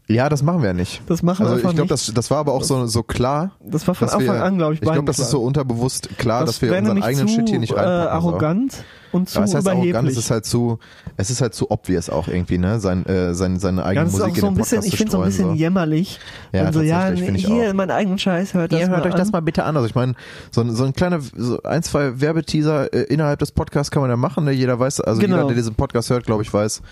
Ja, 0.08 0.28
das 0.28 0.42
machen 0.42 0.62
wir 0.62 0.68
ja 0.68 0.74
nicht. 0.74 1.02
Das 1.06 1.22
machen 1.22 1.46
wir 1.46 1.50
Also 1.52 1.68
ich 1.68 1.74
glaube, 1.74 1.88
das, 1.88 2.12
das 2.12 2.30
war 2.30 2.38
aber 2.38 2.52
auch 2.52 2.64
so, 2.64 2.86
so 2.86 3.02
klar. 3.02 3.52
Das 3.64 3.86
war 3.86 3.94
von 3.94 4.08
Anfang 4.08 4.36
wir, 4.36 4.42
an, 4.44 4.58
glaube 4.58 4.74
ich, 4.74 4.82
Ich 4.82 4.90
glaube, 4.90 5.04
das 5.04 5.18
ist 5.18 5.30
so 5.30 5.42
unterbewusst 5.42 6.08
klar, 6.18 6.44
dass 6.44 6.61
wir 6.62 6.78
unseren 6.78 7.02
eigenen 7.02 7.28
zu, 7.28 7.34
Shit 7.34 7.48
hier 7.48 7.58
nicht 7.58 7.72
äh, 7.72 7.80
reinpacken. 7.80 8.70
so. 8.70 8.82
Und 9.12 9.28
zu 9.28 9.38
Ja, 9.38 9.44
es 9.44 9.54
heißt 9.54 9.64
überheblich. 9.66 9.94
arrogant, 9.94 10.12
es 10.12 10.18
ist 10.18 10.30
halt 10.30 10.44
zu, 10.44 10.78
es 11.16 11.30
ist 11.30 11.40
halt 11.40 11.54
zu 11.54 11.70
obvious 11.70 12.10
auch 12.10 12.28
irgendwie, 12.28 12.58
ne, 12.58 12.80
sein, 12.80 13.06
äh, 13.06 13.34
sein, 13.34 13.58
seine 13.58 13.82
ja, 13.82 13.86
eigene 13.86 14.04
das 14.06 14.14
ist 14.14 14.20
auch 14.20 14.26
Musik 14.28 14.40
so 14.40 14.46
in 14.48 14.52
ein 14.52 14.56
bisschen, 14.56 14.82
ich 14.84 14.96
finde 14.96 15.12
so 15.12 15.18
ein 15.20 15.24
bisschen 15.26 15.48
so. 15.50 15.54
jämmerlich. 15.54 16.18
Ja, 16.52 16.66
und 16.66 16.72
so, 16.72 16.80
ja, 16.82 17.10
hier 17.10 17.70
auch. 17.70 17.74
meinen 17.74 17.90
eigenen 17.90 18.18
Scheiß, 18.18 18.54
hört 18.54 18.72
das 18.72 18.80
Ihr 18.80 18.88
mal 18.88 18.96
hört 18.96 19.06
euch 19.06 19.12
an. 19.12 19.18
das 19.18 19.32
mal 19.32 19.40
bitte 19.40 19.64
an. 19.64 19.76
Also 19.76 19.86
ich 19.86 19.94
meine, 19.94 20.14
so, 20.50 20.60
ein- 20.62 20.74
so 20.74 20.84
ein 20.84 20.92
kleiner, 20.92 21.20
so 21.36 21.62
ein, 21.62 21.82
zwei 21.82 22.20
Werbeteaser 22.20 22.92
äh, 22.92 23.02
innerhalb 23.02 23.38
des 23.38 23.52
Podcasts 23.52 23.90
kann 23.90 24.00
man 24.02 24.10
ja 24.10 24.16
machen. 24.16 24.44
Ne? 24.44 24.52
Jeder 24.52 24.78
weiß, 24.78 25.00
also 25.00 25.20
Genau. 25.20 25.36
jeder, 25.36 25.46
der 25.48 25.56
diesen 25.56 25.74
Podcast 25.74 26.10
hört, 26.10 26.24
glaube 26.26 26.42
ich, 26.42 26.52
weiß, 26.52 26.82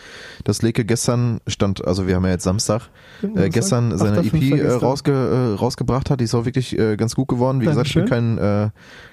dass 0.44 0.62
Leke 0.62 0.84
gestern 0.84 1.40
stand, 1.46 1.86
also 1.86 2.06
wir 2.06 2.16
haben 2.16 2.24
ja 2.24 2.30
jetzt 2.32 2.44
Samstag, 2.44 2.88
äh, 3.36 3.48
gestern 3.48 3.96
seine 3.96 4.20
8.5. 4.22 4.54
EP 4.54 4.60
äh, 4.60 4.70
rausge, 4.72 5.12
äh, 5.12 5.58
rausgebracht 5.58 6.10
hat. 6.10 6.20
Die 6.20 6.24
ist 6.24 6.34
auch 6.34 6.44
wirklich 6.44 6.78
äh, 6.78 6.96
ganz 6.96 7.14
gut 7.14 7.28
geworden. 7.28 7.60
Wie 7.60 7.66
gesagt, 7.66 7.86
ich 7.88 7.94
bin 7.94 8.06
kein, 8.06 8.38
äh, 8.38 8.70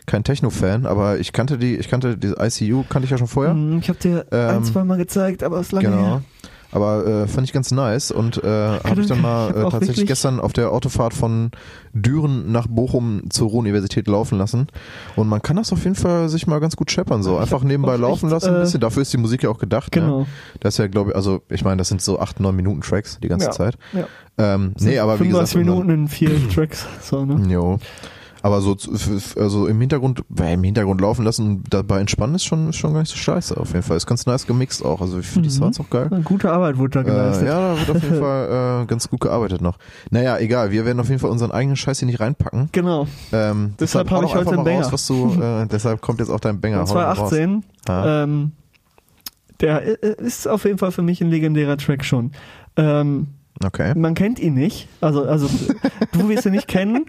kein 0.08 0.24
Techno-Fan, 0.24 0.86
aber 0.86 1.20
ich 1.20 1.34
kannte 1.34 1.58
die, 1.58 1.76
ich 1.76 1.90
kannte 1.90 2.18
die 2.18 2.34
ICU, 2.40 2.84
kannte 2.90 2.97
ich 3.04 3.10
ja 3.12 3.18
schon 3.18 3.28
vorher. 3.28 3.54
Hm, 3.54 3.80
Ich 3.80 3.90
habe 3.90 4.00
dir 4.00 4.26
ein, 4.32 4.58
Ähm, 4.58 4.64
zwei 4.64 4.84
Mal 4.84 4.98
gezeigt, 4.98 5.44
aber 5.44 5.60
es 5.60 5.72
lange 5.72 5.90
Genau. 5.90 6.02
her. 6.04 6.22
Aber 6.70 7.08
äh, 7.08 7.28
fand 7.28 7.48
ich 7.48 7.54
ganz 7.54 7.72
nice 7.72 8.12
und 8.12 8.44
äh, 8.44 8.48
habe 8.84 9.00
ich 9.00 9.08
dann 9.08 9.22
mal 9.22 9.52
äh, 9.56 9.70
tatsächlich 9.70 10.06
gestern 10.06 10.42
auf 10.42 10.52
der 10.52 10.74
Autofahrt 10.74 11.14
von 11.14 11.52
Düren 11.94 12.52
nach 12.52 12.68
Bochum 12.68 13.24
zur 13.30 13.48
Ruhr-Universität 13.50 14.06
laufen 14.10 14.38
lassen. 14.38 14.68
Und 15.16 15.30
man 15.30 15.42
kann 15.42 15.56
das 15.56 15.72
auf 15.72 15.84
jeden 15.86 15.96
Fall 15.96 16.28
sich 16.28 16.46
mal 16.46 16.60
ganz 16.60 16.76
gut 16.76 16.92
scheppern, 16.92 17.24
so 17.24 17.38
einfach 17.38 17.64
nebenbei 17.64 17.96
laufen 17.96 18.26
echt, 18.26 18.34
lassen. 18.34 18.50
Ein 18.50 18.56
äh, 18.58 18.60
bisschen. 18.64 18.82
Dafür 18.82 19.02
ist 19.02 19.14
die 19.14 19.18
Musik 19.18 19.44
ja 19.44 19.50
auch 19.50 19.60
gedacht. 19.60 19.94
Genau. 19.94 20.20
Ne? 20.20 20.26
Das 20.60 20.74
ist 20.74 20.80
ja, 20.80 20.88
glaube 20.88 21.12
ich, 21.12 21.16
also 21.16 21.42
ich 21.50 21.64
meine, 21.64 21.78
das 21.78 21.88
sind 21.88 22.02
so 22.02 22.20
acht, 22.20 22.42
neun 22.42 22.56
Minuten 22.58 22.82
Tracks 22.82 23.18
die 23.24 23.30
ganze 23.30 23.46
Ja, 23.46 23.52
Zeit. 23.54 23.78
ja. 23.94 24.06
Ähm, 24.38 24.74
nee, 24.82 25.00
aber 25.00 25.14
wie 25.22 25.24
35 25.30 25.54
gesagt, 25.54 25.66
Minuten 25.66 25.90
in 25.90 26.08
vier 26.10 26.50
Tracks. 26.50 26.86
So, 27.02 27.24
ne? 27.26 27.50
Jo. 27.52 27.80
Aber 28.48 28.62
so 28.62 28.78
also 29.36 29.68
im 29.68 29.78
Hintergrund, 29.82 30.24
äh, 30.40 30.54
im 30.54 30.64
Hintergrund 30.64 31.02
laufen 31.02 31.26
lassen 31.26 31.48
und 31.48 31.64
dabei 31.70 32.00
entspannen 32.00 32.34
ist 32.36 32.46
schon, 32.46 32.70
ist 32.70 32.78
schon 32.78 32.94
gar 32.94 33.02
nicht 33.02 33.10
so 33.10 33.18
scheiße 33.18 33.58
auf 33.58 33.74
jeden 33.74 33.84
Fall. 33.84 33.98
Ist 33.98 34.06
ganz 34.06 34.26
nice 34.26 34.48
gemixt 34.48 34.86
auch. 34.86 35.02
Also 35.02 35.20
ich 35.20 35.28
finde 35.28 35.50
die 35.50 35.54
Mhm. 35.54 35.60
Sounds 35.60 35.82
auch 35.82 35.90
geil. 35.90 36.10
Gute 36.24 36.50
Arbeit 36.50 36.78
wurde 36.78 36.92
da 36.92 37.04
geleistet. 37.04 37.46
Äh, 37.46 37.52
ja, 37.52 37.74
da 37.74 37.78
wird 37.78 37.98
auf 37.98 38.04
jeden 38.04 38.20
Fall 38.22 38.84
äh, 38.84 38.86
ganz 38.86 39.10
gut 39.10 39.20
gearbeitet 39.20 39.60
noch. 39.60 39.78
Naja, 40.12 40.38
egal, 40.38 40.72
wir 40.72 40.86
werden 40.86 41.02
auf 41.02 41.10
jeden 41.10 41.20
Fall 41.20 41.30
unseren 41.30 41.52
eigenen 41.52 41.76
Scheiß 41.76 42.00
hier 42.00 42.06
nicht 42.06 42.22
reinpacken. 42.22 42.70
Genau. 42.72 43.06
Ähm, 43.34 43.74
Deshalb 43.82 44.10
hau 44.12 44.16
hab 44.16 44.22
doch 44.22 44.30
ich 44.30 44.36
heute 44.36 44.52
einen 44.52 44.64
mal 44.64 44.72
raus, 44.76 44.80
Banger. 44.80 44.94
was 44.94 45.08
du, 45.08 45.34
äh, 45.42 45.68
deshalb 45.68 46.00
kommt 46.00 46.20
jetzt 46.22 46.30
auch 46.30 46.40
dein 46.40 46.62
Banger. 46.62 46.80
Und 46.80 46.88
hau 46.90 46.94
doch 46.94 47.02
mal 47.02 47.12
raus. 47.12 47.30
2018. 47.32 47.64
Ja. 47.90 48.24
Ähm, 48.24 48.52
der 49.60 50.04
äh, 50.04 50.24
ist 50.24 50.48
auf 50.48 50.64
jeden 50.64 50.78
Fall 50.78 50.94
für 50.94 51.02
mich 51.02 51.20
ein 51.20 51.30
legendärer 51.30 51.76
Track 51.76 52.06
schon. 52.06 52.32
Ähm, 52.78 53.28
Okay. 53.64 53.94
Man 53.96 54.14
kennt 54.14 54.40
ihn 54.40 54.54
nicht. 54.54 54.88
Also, 55.02 55.24
also 55.24 55.48
du 56.12 56.30
wirst 56.30 56.46
ihn 56.46 56.52
nicht 56.52 56.68
kennen. 56.68 57.06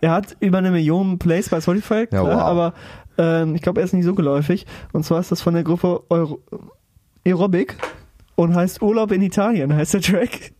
Er 0.00 0.12
hat 0.12 0.36
über 0.40 0.58
eine 0.58 0.70
Million 0.70 1.18
Plays 1.18 1.48
bei 1.48 1.60
Spotify, 1.60 2.06
klar, 2.06 2.24
wow. 2.24 2.40
aber 2.40 2.74
ähm, 3.16 3.54
ich 3.54 3.62
glaube, 3.62 3.80
er 3.80 3.84
ist 3.84 3.94
nicht 3.94 4.04
so 4.04 4.14
geläufig. 4.14 4.66
Und 4.92 5.04
zwar 5.04 5.20
ist 5.20 5.32
das 5.32 5.42
von 5.42 5.54
der 5.54 5.64
Gruppe 5.64 6.02
Euro 6.08 6.40
Aerobic 7.26 7.76
und 8.36 8.54
heißt 8.54 8.80
Urlaub 8.80 9.10
in 9.12 9.22
Italien, 9.22 9.74
heißt 9.74 9.94
der 9.94 10.00
Track. 10.00 10.52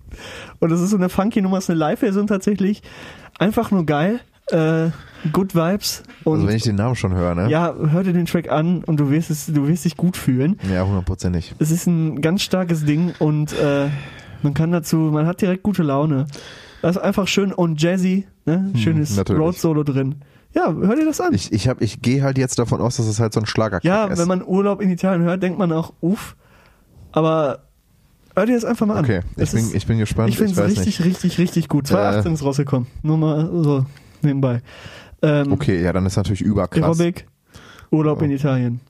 Und 0.59 0.70
das 0.70 0.80
ist 0.80 0.91
so 0.91 0.97
eine 0.97 1.09
funky 1.09 1.41
Nummer, 1.41 1.59
ist 1.59 1.70
eine 1.70 1.78
Live-Version 1.78 2.26
tatsächlich. 2.26 2.82
Einfach 3.39 3.70
nur 3.70 3.86
geil. 3.86 4.20
Äh, 4.51 4.91
good 5.32 5.55
Vibes. 5.55 6.03
Und 6.24 6.36
Also 6.36 6.49
wenn 6.49 6.57
ich 6.57 6.62
den 6.62 6.76
Namen 6.76 6.97
schon 6.97 7.14
höre, 7.14 7.34
ne? 7.34 7.51
ja, 7.51 7.74
hör 7.74 8.03
dir 8.03 8.12
den 8.12 8.26
Track 8.26 8.51
an 8.51 8.82
und 8.84 8.99
du 8.99 9.11
wirst 9.11 9.30
es, 9.30 9.47
du 9.47 9.68
wirst 9.68 9.84
dich 9.84 9.97
gut 9.97 10.16
fühlen. 10.16 10.59
Ja, 10.72 10.84
hundertprozentig. 10.84 11.55
Es 11.59 11.70
ist 11.70 11.86
ein 11.86 12.20
ganz 12.22 12.43
starkes 12.43 12.84
Ding 12.84 13.12
und 13.18 13.53
äh, 13.53 13.89
man 14.43 14.55
kann 14.55 14.70
dazu, 14.72 14.97
man 14.97 15.26
hat 15.26 15.41
direkt 15.41 15.62
gute 15.62 15.82
Laune. 15.82 16.26
Das 16.82 16.97
ist 16.97 17.03
einfach 17.03 17.26
schön 17.26 17.53
und 17.53 17.80
jazzy, 17.82 18.26
ne? 18.47 18.70
Schönes 18.76 19.16
natürlich. 19.16 19.41
Road 19.43 19.57
Solo 19.59 19.82
drin. 19.82 20.16
Ja, 20.55 20.72
hör 20.72 20.97
dir 20.97 21.05
das 21.05 21.20
an. 21.20 21.34
Ich, 21.34 21.53
ich, 21.53 21.68
hab- 21.68 21.82
ich 21.82 22.01
gehe 22.01 22.22
halt 22.22 22.39
jetzt 22.39 22.59
davon 22.59 22.80
aus, 22.80 22.97
dass 22.97 23.07
es 23.07 23.20
halt 23.20 23.32
so 23.32 23.41
ein 23.41 23.47
Schlager 23.47 23.80
ja, 23.82 24.07
ist. 24.07 24.18
wenn 24.18 24.28
man 24.28 24.43
Urlaub 24.45 24.80
in 24.80 24.91
Italien 24.91 25.22
hört, 25.22 25.43
denkt 25.43 25.59
man 25.59 25.72
auch, 25.72 25.93
uff. 26.01 26.36
Aber 27.12 27.61
hör 28.36 28.47
dir 28.47 28.55
das 28.55 28.64
einfach 28.64 28.86
mal 28.86 28.97
an. 28.99 29.05
Okay, 29.05 29.20
ich 29.36 29.51
bin, 29.51 29.61
ist- 29.61 29.74
ich 29.74 29.86
bin 29.86 29.99
gespannt. 29.99 30.30
ich 30.30 30.39
finde 30.39 30.53
es 30.53 30.59
richtig, 30.59 30.86
nicht. 30.86 31.05
richtig, 31.05 31.39
richtig 31.39 31.68
gut. 31.68 31.86
2018 31.89 32.30
Äh, 32.30 32.34
ist 32.34 32.45
rausgekommen. 32.45 32.86
Nur 33.03 33.18
mal 33.18 33.51
so 33.62 33.84
nebenbei. 34.22 34.62
Ähm, 35.22 35.53
Okay, 35.53 35.82
ja, 35.82 35.93
dann 35.93 36.07
ist 36.07 36.16
natürlich 36.16 36.41
überkrass. 36.43 36.82
Aerobic, 36.82 37.26
Urlaub 37.91 38.22
in 38.22 38.30
Italien. 38.30 38.80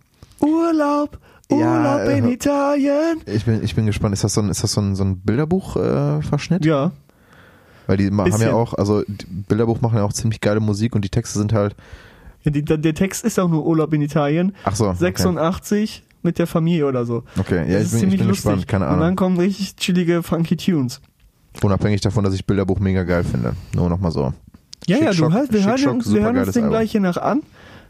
Urlaub, 0.41 1.19
Ja, 1.51 1.97
Urlaub 1.99 2.09
in 2.17 2.29
äh, 2.29 2.33
Italien. 2.33 3.21
Ich 3.27 3.45
bin, 3.45 3.63
ich 3.65 3.75
bin 3.75 3.87
gespannt. 3.87 4.13
Ist 4.13 4.25
das 4.25 4.35
so 4.35 4.41
ein, 4.43 4.51
ist 4.51 4.63
das 4.63 4.73
so 4.73 4.81
ein, 4.81 4.95
so 4.97 5.05
ein 5.05 5.21
Bilderbuch-Verschnitt? 5.21 6.65
Ja, 6.65 6.93
Weil 7.87 7.97
die 7.97 8.11
ma- 8.11 8.25
haben 8.25 8.31
Bisschen. 8.33 8.49
ja 8.49 8.55
auch, 8.55 8.75
also 8.75 9.03
Bilderbuch 9.49 9.81
machen 9.81 9.97
ja 9.97 10.05
auch 10.05 10.13
ziemlich 10.13 10.41
geile 10.41 10.61
Musik 10.61 10.95
und 10.95 11.05
die 11.05 11.09
Texte 11.09 11.39
sind 11.39 11.53
halt. 11.53 11.75
ja 12.45 12.51
die, 12.51 12.63
der 12.65 12.95
Text 12.95 13.25
ist 13.25 13.39
auch 13.41 13.49
nur 13.49 13.65
Urlaub 13.67 13.93
in 13.95 14.03
Italien. 14.03 14.55
Ach 14.65 14.77
so. 14.77 14.89
Okay, 14.89 14.97
86 14.99 16.03
mit 16.23 16.39
der 16.39 16.47
Familie 16.47 16.87
oder 16.87 17.07
so. 17.07 17.23
okay. 17.39 17.65
ja, 17.71 17.79
das 17.79 17.87
ich 17.87 17.87
ist 17.87 17.91
bin, 17.93 17.97
ich 17.97 18.01
ziemlich 18.01 18.19
bin 18.21 18.29
lustig. 18.29 18.45
gespannt. 18.45 18.69
Keine 18.69 18.85
Und 18.87 18.93
dann 18.93 19.03
Ahnung. 19.03 19.17
kommen 19.17 19.39
richtig 19.39 19.77
chillige, 19.77 20.23
funky 20.23 20.57
Tunes. 20.57 21.01
Unabhängig 21.63 22.01
davon, 22.03 22.25
dass 22.25 22.35
ich 22.35 22.45
Bilderbuch 22.45 22.79
mega 22.79 23.05
geil 23.05 23.25
finde. 23.25 23.55
Nur 23.75 23.89
nochmal 23.89 24.13
so. 24.13 24.33
Ja, 24.87 24.99
ja, 24.99 25.13
du 25.13 25.33
hörst, 25.33 25.53
wir 25.53 25.65
hören 25.65 25.79
wir 26.05 26.23
hören 26.23 26.37
uns 26.39 26.53
den 26.53 26.65
Album. 26.65 26.71
gleich 26.71 26.93
hier 26.93 27.01
nach 27.01 27.17
an. 27.17 27.41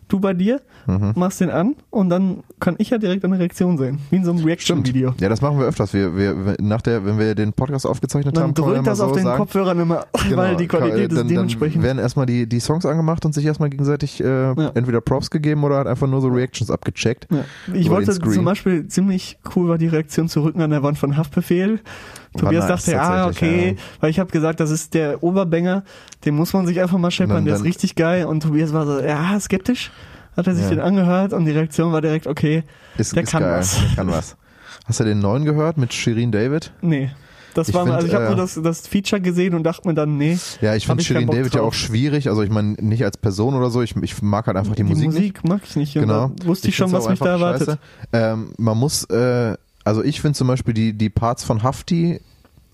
Du 0.08 0.20
bei 0.20 0.32
dir, 0.34 0.60
Mhm. 0.86 1.12
machst 1.16 1.40
den 1.40 1.50
an 1.50 1.76
und 1.90 2.08
dann 2.08 2.38
kann 2.60 2.76
ich 2.78 2.88
ja 2.90 2.96
direkt 2.96 3.22
eine 3.24 3.38
Reaktion 3.38 3.76
sehen. 3.76 3.98
Wie 4.08 4.16
in 4.16 4.24
so 4.24 4.30
einem 4.32 4.42
Reaction-Video. 4.42 5.12
Ja, 5.20 5.28
das 5.28 5.42
machen 5.42 5.58
wir 5.58 5.66
öfters. 5.66 5.92
Wir, 5.92 6.16
wir, 6.16 6.56
nach 6.60 6.80
der, 6.80 7.04
wenn 7.04 7.18
wir 7.18 7.34
den 7.34 7.52
Podcast 7.52 7.86
aufgezeichnet 7.86 8.34
Dann 8.36 8.44
haben, 8.44 8.54
drückt 8.54 8.86
das 8.86 8.98
so 8.98 9.04
auf 9.04 9.12
den 9.12 9.24
sagen, 9.24 9.38
Kopfhörern 9.38 9.78
immer, 9.80 10.06
weil 10.34 10.56
die 10.56 10.66
Qualität 10.66 11.12
ist 11.12 11.18
dann, 11.18 11.28
dementsprechend. 11.28 11.76
Dann 11.76 11.82
werden 11.82 11.98
erstmal 11.98 12.24
die, 12.24 12.48
die 12.48 12.60
Songs 12.60 12.86
angemacht 12.86 13.24
und 13.26 13.34
sich 13.34 13.44
erstmal 13.44 13.68
gegenseitig 13.68 14.22
äh, 14.24 14.50
entweder 14.74 15.02
Props 15.02 15.30
gegeben 15.30 15.62
oder 15.64 15.76
halt 15.76 15.86
einfach 15.88 16.06
nur 16.06 16.22
so 16.22 16.28
Reactions 16.28 16.70
abgecheckt. 16.70 17.28
Ja. 17.30 17.44
Ich 17.74 17.90
wollte 17.90 18.18
zum 18.18 18.44
Beispiel 18.46 18.86
ziemlich 18.88 19.38
cool 19.54 19.68
war 19.68 19.76
die 19.76 19.88
Reaktion 19.88 20.28
zu 20.28 20.40
Rücken 20.42 20.62
an 20.62 20.70
der 20.70 20.82
Wand 20.82 20.96
von 20.96 21.16
Haftbefehl. 21.18 21.80
Tobias 22.38 22.68
nice, 22.68 22.84
dachte, 22.84 23.00
ah, 23.00 23.26
okay, 23.26 23.76
weil 24.00 24.10
ich 24.10 24.18
habe 24.18 24.30
gesagt, 24.30 24.60
das 24.60 24.70
ist 24.70 24.94
der 24.94 25.22
Oberbanger, 25.22 25.82
den 26.24 26.34
muss 26.34 26.52
man 26.52 26.66
sich 26.66 26.80
einfach 26.80 26.98
mal 26.98 27.10
scheppern, 27.10 27.44
der 27.44 27.56
ist 27.56 27.64
richtig 27.64 27.94
geil. 27.94 28.24
Und 28.26 28.42
Tobias 28.42 28.72
war 28.72 28.86
so, 28.86 29.00
ja, 29.00 29.38
skeptisch, 29.40 29.90
hat 30.36 30.46
er 30.46 30.54
sich 30.54 30.64
Ja. 30.64 30.70
den 30.70 30.80
angehört 30.80 31.32
und 31.32 31.44
die 31.44 31.52
Reaktion 31.52 31.92
war 31.92 32.00
direkt, 32.00 32.26
okay, 32.26 32.64
Ist, 32.96 33.14
der 33.16 33.22
ist 33.24 33.30
kann 33.30 33.42
geil. 33.42 33.58
was. 33.60 33.78
Der 33.78 33.96
kann 33.96 34.08
was. 34.10 34.36
Hast 34.86 35.00
du 35.00 35.04
den 35.04 35.18
neuen 35.18 35.44
gehört 35.44 35.76
mit 35.76 35.92
Shirin 35.92 36.32
David? 36.32 36.72
Nee. 36.80 37.10
Das 37.54 37.70
Ich 37.70 37.74
war 37.74 37.84
find, 37.84 37.94
also 37.96 38.06
ich 38.06 38.14
habe 38.14 38.24
äh, 38.24 38.28
nur 38.28 38.36
das, 38.36 38.54
das 38.62 38.86
Feature 38.86 39.20
gesehen 39.20 39.54
und 39.54 39.64
dachte 39.64 39.88
mir 39.88 39.94
dann, 39.94 40.16
nee. 40.16 40.38
Ja, 40.60 40.76
ich 40.76 40.86
finde 40.86 41.00
ich 41.00 41.08
Shirin 41.08 41.26
David 41.26 41.54
ja 41.54 41.60
drauf. 41.60 41.68
auch 41.68 41.74
schwierig. 41.74 42.28
Also 42.28 42.42
ich 42.42 42.50
meine, 42.50 42.74
nicht 42.74 43.04
als 43.04 43.16
Person 43.16 43.54
oder 43.54 43.70
so. 43.70 43.82
Ich, 43.82 43.96
ich 43.96 44.22
mag 44.22 44.46
halt 44.46 44.56
einfach 44.56 44.76
die, 44.76 44.84
Die 44.84 44.88
Musik, 44.88 45.06
Musik, 45.06 45.22
nicht. 45.22 45.48
mag 45.48 45.60
ich 45.64 45.74
nicht. 45.76 45.94
Genau. 45.94 46.30
wusste 46.44 46.68
ich, 46.68 46.76
schon, 46.76 46.88
find's 46.90 47.04
was 47.06 47.10
mich 47.10 47.18
da 47.18 47.30
erwartet. 47.30 47.78
Ähm, 48.12 48.52
man 48.58 48.78
muss, 48.78 49.04
äh, 49.04 49.56
also 49.82 50.04
ich 50.04 50.20
finde 50.20 50.36
zum 50.36 50.46
Beispiel 50.46 50.72
die, 50.72 50.92
die 50.92 51.08
Parts 51.10 51.42
von 51.42 51.62
Hafti 51.62 52.20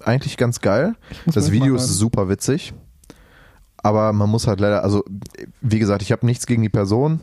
eigentlich 0.07 0.37
ganz 0.37 0.61
geil. 0.61 0.95
Das 1.27 1.51
Video 1.51 1.75
ist 1.77 1.89
super 1.89 2.29
witzig. 2.29 2.75
Aber 3.83 4.13
man 4.15 4.31
muss 4.31 4.47
halt 4.47 4.61
leider, 4.61 4.83
also 4.83 5.05
wie 5.61 5.79
gesagt, 5.79 6.01
ich 6.03 6.11
habe 6.11 6.25
nichts 6.25 6.47
gegen 6.47 6.63
die 6.63 6.71
Person 6.71 7.21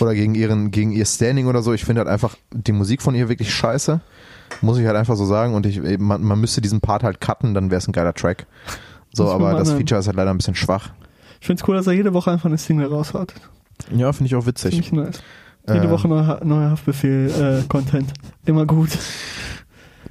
oder 0.00 0.14
gegen 0.14 0.34
ihren, 0.34 0.72
gegen 0.72 0.90
ihr 0.90 1.04
Standing 1.06 1.46
oder 1.46 1.62
so. 1.62 1.72
Ich 1.72 1.84
finde 1.84 2.00
halt 2.00 2.08
einfach 2.08 2.34
die 2.52 2.72
Musik 2.72 3.02
von 3.02 3.14
ihr 3.14 3.28
wirklich 3.28 3.54
scheiße. 3.54 4.00
Muss 4.62 4.78
ich 4.78 4.86
halt 4.86 4.96
einfach 4.96 5.16
so 5.16 5.24
sagen. 5.24 5.54
Und 5.54 5.64
ich, 5.64 5.80
man, 5.98 6.22
man 6.22 6.40
müsste 6.40 6.60
diesen 6.60 6.80
Part 6.80 7.04
halt 7.04 7.20
cutten, 7.20 7.54
dann 7.54 7.70
wäre 7.70 7.78
es 7.78 7.86
ein 7.86 7.92
geiler 7.92 8.14
Track. 8.14 8.46
So, 9.12 9.24
man 9.24 9.34
aber 9.34 9.58
das. 9.58 9.72
Feature 9.72 10.00
ist 10.00 10.06
halt 10.08 10.16
leider 10.16 10.30
ein 10.30 10.38
bisschen 10.38 10.54
schwach. 10.54 10.90
Ich 11.40 11.46
find's 11.46 11.62
cool, 11.68 11.76
dass 11.76 11.86
er 11.86 11.92
jede 11.92 12.12
Woche 12.14 12.30
einfach 12.30 12.46
eine 12.46 12.58
Single 12.58 12.86
raushaut. 12.86 13.34
Ja, 13.94 14.12
finde 14.12 14.26
ich 14.26 14.34
auch 14.34 14.46
witzig. 14.46 14.70
Ziemlich 14.70 14.92
nice. 14.92 15.22
Jede 15.68 15.86
Äh, 15.86 15.90
Woche 15.90 16.08
neuer, 16.08 16.40
neuer 16.44 16.70
Haftbefehl-Content. 16.70 18.12
Immer 18.44 18.66
gut. 18.66 18.90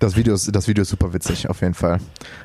Das 0.02 0.16
Video 0.16 0.34
ist, 0.34 0.54
das 0.56 0.68
Video 0.68 0.82
ist 0.82 0.90
super 0.90 1.14
witzig, 1.14 1.48
auf 1.48 1.62
jeden 1.62 1.76
Fall. 1.76 2.00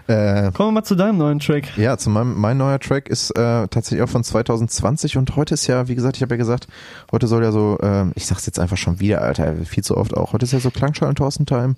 Äh, 0.09 0.53
Kommen 0.53 0.69
wir 0.69 0.73
mal 0.73 0.85
zu 0.85 0.95
deinem 0.95 1.17
neuen 1.17 1.39
Track. 1.39 1.75
ja, 1.79 1.97
zu 1.97 2.11
meinem, 2.11 2.39
mein 2.39 2.59
neuer 2.59 2.79
Track 2.79 3.09
ist 3.09 3.31
äh, 3.31 3.67
tatsächlich 3.69 4.03
auch 4.03 4.11
von 4.11 4.23
2020 4.23 5.17
und 5.17 5.37
heute 5.37 5.55
ist 5.55 5.67
ja, 5.67 5.89
wie 5.89 5.95
gesagt, 5.95 6.17
ich 6.17 6.23
habe 6.23 6.35
ja 6.35 6.37
gesagt, 6.37 6.69
heute 7.11 7.27
soll 7.27 7.43
ja 7.43 7.53
so, 7.53 7.79
äh, 7.81 8.11
ich 8.15 8.27
sag's 8.27 8.45
jetzt 8.45 8.59
einfach 8.59 8.77
schon 8.77 9.01
wieder, 9.01 9.23
Alter, 9.23 9.55
viel 9.65 9.83
zu 9.83 9.97
oft 9.97 10.15
auch, 10.15 10.35
heute 10.35 10.45
ist 10.45 10.53
ja 10.53 10.61
so 10.61 10.71
Klangschalen-Thorsten-Time 10.71 11.77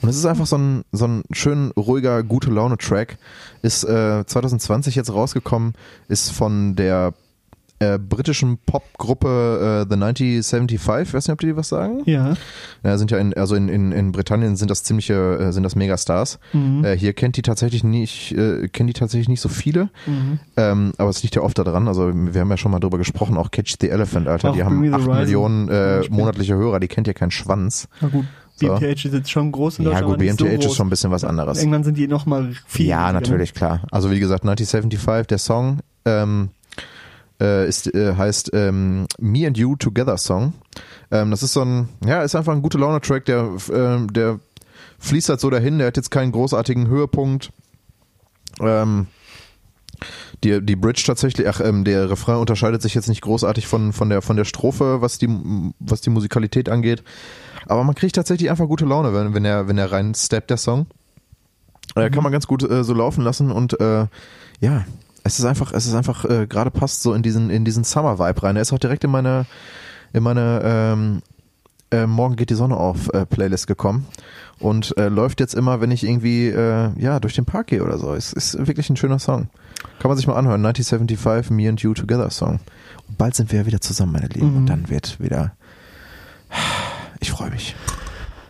und 0.00 0.08
es 0.08 0.16
ist 0.16 0.24
einfach 0.24 0.46
so 0.46 0.56
ein, 0.56 0.84
so 0.92 1.06
ein 1.06 1.24
schön 1.30 1.72
ruhiger, 1.76 2.22
gute 2.22 2.48
Laune-Track, 2.48 3.18
ist 3.60 3.84
äh, 3.84 4.24
2020 4.24 4.94
jetzt 4.94 5.12
rausgekommen, 5.12 5.74
ist 6.08 6.32
von 6.32 6.74
der 6.74 7.12
äh, 7.80 7.98
britischen 7.98 8.58
Popgruppe 8.58 9.84
äh, 9.86 9.88
The 9.88 9.94
1975, 10.02 11.08
ich 11.08 11.14
weiß 11.14 11.26
nicht, 11.28 11.32
ob 11.32 11.40
die 11.40 11.56
was 11.56 11.68
sagen? 11.68 12.02
Ja. 12.06 12.34
Ja, 12.82 12.98
sind 12.98 13.10
ja 13.10 13.18
in, 13.18 13.34
also 13.34 13.54
in, 13.54 13.68
in, 13.68 13.92
in 13.92 14.12
Britannien 14.12 14.56
sind 14.56 14.70
das 14.70 14.82
ziemliche, 14.82 15.14
äh, 15.38 15.52
sind 15.52 15.62
das 15.62 15.76
Megastars. 15.76 16.38
Mhm. 16.52 16.84
Äh, 16.84 16.96
hier 16.96 17.12
kennt 17.12 17.36
die 17.36 17.42
tatsächlich 17.42 17.84
nicht, 17.84 18.32
äh, 18.32 18.68
kennen 18.68 18.88
die 18.88 18.92
tatsächlich 18.94 19.28
nicht 19.28 19.40
so 19.40 19.48
viele. 19.48 19.90
Mhm. 20.06 20.40
Ähm, 20.56 20.92
aber 20.98 21.10
es 21.10 21.22
liegt 21.22 21.36
ja 21.36 21.42
oft 21.42 21.58
daran, 21.58 21.88
also 21.88 22.10
wir 22.14 22.40
haben 22.40 22.50
ja 22.50 22.56
schon 22.56 22.72
mal 22.72 22.80
drüber 22.80 22.98
gesprochen, 22.98 23.36
auch 23.36 23.50
Catch 23.50 23.76
the 23.80 23.88
Elephant, 23.90 24.28
Alter, 24.28 24.50
Auch 24.50 24.54
die 24.54 24.64
haben 24.64 24.80
Me 24.80 24.88
the 24.88 24.94
8 24.94 25.06
Horizon 25.06 25.18
Millionen 25.20 25.68
äh, 25.68 26.02
monatliche 26.10 26.54
Hörer, 26.56 26.80
die 26.80 26.88
kennt 26.88 27.06
ja 27.06 27.12
keinen 27.12 27.30
Schwanz. 27.30 27.88
Na 28.00 28.08
gut. 28.08 28.24
So. 28.56 28.66
BMTH 28.66 29.04
ist 29.04 29.14
jetzt 29.14 29.30
schon 29.30 29.52
groß 29.52 29.78
in 29.78 29.84
Ja 29.84 29.90
Deutschland. 29.90 30.06
gut, 30.06 30.14
aber 30.16 30.24
nicht 30.24 30.38
BMTH 30.38 30.62
so 30.62 30.68
ist 30.70 30.74
schon 30.76 30.86
ein 30.88 30.90
bisschen 30.90 31.12
was 31.12 31.22
In 31.22 31.28
anderes. 31.28 31.58
England 31.62 31.84
sind 31.84 31.96
die 31.96 32.08
nochmal 32.08 32.50
viel. 32.66 32.86
Ja, 32.86 33.02
riesiger. 33.06 33.20
natürlich, 33.20 33.54
klar. 33.54 33.82
Also 33.92 34.10
wie 34.10 34.18
gesagt, 34.18 34.42
1975, 34.42 35.28
der 35.28 35.38
Song 35.38 35.78
ähm, 36.04 36.48
äh, 37.40 37.68
ist, 37.68 37.92
äh, 37.94 38.14
heißt 38.14 38.50
ähm, 38.52 39.06
Me 39.18 39.46
and 39.46 39.56
You 39.56 39.76
Together 39.76 40.16
Song. 40.16 40.54
Ähm, 41.10 41.30
das 41.30 41.42
ist 41.42 41.52
so 41.52 41.62
ein, 41.62 41.88
ja, 42.04 42.22
ist 42.22 42.34
einfach 42.34 42.52
ein 42.52 42.62
guter 42.62 42.78
Laune-Track, 42.78 43.24
der, 43.26 43.50
ähm, 43.72 44.12
der 44.12 44.40
fließt 44.98 45.28
halt 45.28 45.40
so 45.40 45.50
dahin, 45.50 45.78
der 45.78 45.88
hat 45.88 45.96
jetzt 45.96 46.10
keinen 46.10 46.32
großartigen 46.32 46.88
Höhepunkt. 46.88 47.50
Ähm, 48.60 49.06
die, 50.44 50.64
die 50.64 50.76
Bridge 50.76 51.02
tatsächlich, 51.04 51.48
ach, 51.48 51.60
ähm, 51.60 51.84
der 51.84 52.10
Refrain 52.10 52.36
unterscheidet 52.36 52.82
sich 52.82 52.94
jetzt 52.94 53.08
nicht 53.08 53.22
großartig 53.22 53.66
von, 53.66 53.92
von, 53.92 54.08
der, 54.08 54.22
von 54.22 54.36
der 54.36 54.44
Strophe, 54.44 55.00
was 55.00 55.18
die, 55.18 55.28
was 55.80 56.00
die 56.00 56.10
Musikalität 56.10 56.68
angeht. 56.68 57.02
Aber 57.66 57.84
man 57.84 57.94
kriegt 57.94 58.14
tatsächlich 58.14 58.50
einfach 58.50 58.66
gute 58.66 58.84
Laune, 58.84 59.12
wenn, 59.12 59.34
wenn 59.34 59.44
er, 59.44 59.68
wenn 59.68 59.78
er 59.78 59.90
rein 59.90 60.14
steppt, 60.14 60.50
der 60.50 60.56
Song. 60.56 60.86
Äh, 61.96 62.10
kann 62.10 62.22
man 62.22 62.32
ganz 62.32 62.46
gut 62.46 62.68
äh, 62.68 62.84
so 62.84 62.94
laufen 62.94 63.22
lassen 63.22 63.50
und 63.50 63.80
äh, 63.80 64.06
ja, 64.60 64.84
es 65.28 65.38
ist 65.38 65.44
einfach, 65.44 65.72
es 65.72 65.86
ist 65.86 65.94
einfach 65.94 66.24
äh, 66.24 66.46
gerade 66.46 66.70
passt 66.70 67.02
so 67.02 67.14
in 67.14 67.22
diesen, 67.22 67.50
in 67.50 67.64
diesen 67.64 67.84
Summer-Vibe 67.84 68.42
rein. 68.42 68.56
Er 68.56 68.62
ist 68.62 68.72
auch 68.72 68.78
direkt 68.78 69.04
in 69.04 69.10
meine, 69.10 69.46
in 70.12 70.22
meine 70.22 70.60
ähm, 70.64 71.22
äh, 71.90 72.06
Morgen 72.06 72.36
geht 72.36 72.50
die 72.50 72.54
Sonne 72.54 72.76
auf 72.76 73.12
äh, 73.12 73.26
Playlist 73.26 73.66
gekommen 73.66 74.06
und 74.58 74.96
äh, 74.96 75.08
läuft 75.08 75.40
jetzt 75.40 75.54
immer, 75.54 75.80
wenn 75.80 75.90
ich 75.90 76.04
irgendwie 76.04 76.48
äh, 76.48 76.90
ja 76.98 77.20
durch 77.20 77.34
den 77.34 77.44
Park 77.44 77.68
gehe 77.68 77.84
oder 77.84 77.98
so. 77.98 78.14
Es 78.14 78.32
ist 78.32 78.66
wirklich 78.66 78.88
ein 78.90 78.96
schöner 78.96 79.18
Song. 79.18 79.48
Kann 79.98 80.08
man 80.08 80.16
sich 80.16 80.26
mal 80.26 80.36
anhören. 80.36 80.64
1975 80.64 81.50
Me 81.50 81.68
and 81.68 81.80
You 81.80 81.94
Together 81.94 82.30
Song. 82.30 82.60
Und 83.06 83.18
bald 83.18 83.34
sind 83.34 83.52
wir 83.52 83.60
ja 83.60 83.66
wieder 83.66 83.80
zusammen, 83.80 84.12
meine 84.12 84.28
Lieben. 84.28 84.50
Mhm. 84.50 84.56
Und 84.56 84.66
dann 84.66 84.88
wird 84.88 85.20
wieder. 85.20 85.52
Ich 87.20 87.30
freue 87.30 87.50
mich. 87.50 87.76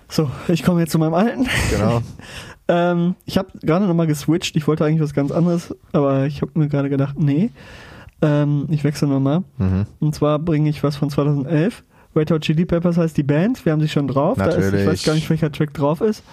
So, 0.09 0.31
ich 0.49 0.63
komme 0.63 0.81
jetzt 0.81 0.93
zu 0.93 0.99
meinem 0.99 1.15
alten. 1.15 1.47
Genau. 1.71 2.03
ähm, 2.69 3.15
ich 3.25 3.39
habe 3.39 3.49
gerade 3.63 3.87
nochmal 3.87 4.07
geswitcht. 4.07 4.57
Ich 4.57 4.67
wollte 4.69 4.85
eigentlich 4.85 5.01
was 5.03 5.15
ganz 5.15 5.31
anderes, 5.31 5.75
aber 5.93 6.27
ich 6.27 6.43
habe 6.43 6.53
mir 6.59 6.69
gerade 6.69 6.91
gedacht, 6.91 7.19
nee. 7.19 7.51
Ähm, 8.21 8.67
ich 8.69 8.85
wechsle 8.85 9.09
nochmal. 9.09 9.45
Mhm. 9.59 9.87
Und 10.01 10.15
zwar 10.15 10.39
bringe 10.39 10.69
ich 10.69 10.83
was 10.83 10.97
von 10.97 11.09
2011. 11.11 11.85
Red 12.17 12.31
Hot 12.33 12.41
Chili 12.43 12.65
Peppers 12.65 12.97
heißt 12.97 13.17
die 13.17 13.23
Band. 13.23 13.65
Wir 13.65 13.73
haben 13.73 13.81
sie 13.81 13.89
schon 13.89 14.09
drauf. 14.09 14.39
Da 14.39 14.47
ist, 14.47 14.57
ich 14.57 14.65
Natürlich. 14.65 14.87
weiß 14.87 15.05
gar 15.05 15.15
nicht, 15.15 15.31
welcher 15.31 15.53
Track 15.53 15.73
drauf 15.75 16.01
ist 16.01 16.25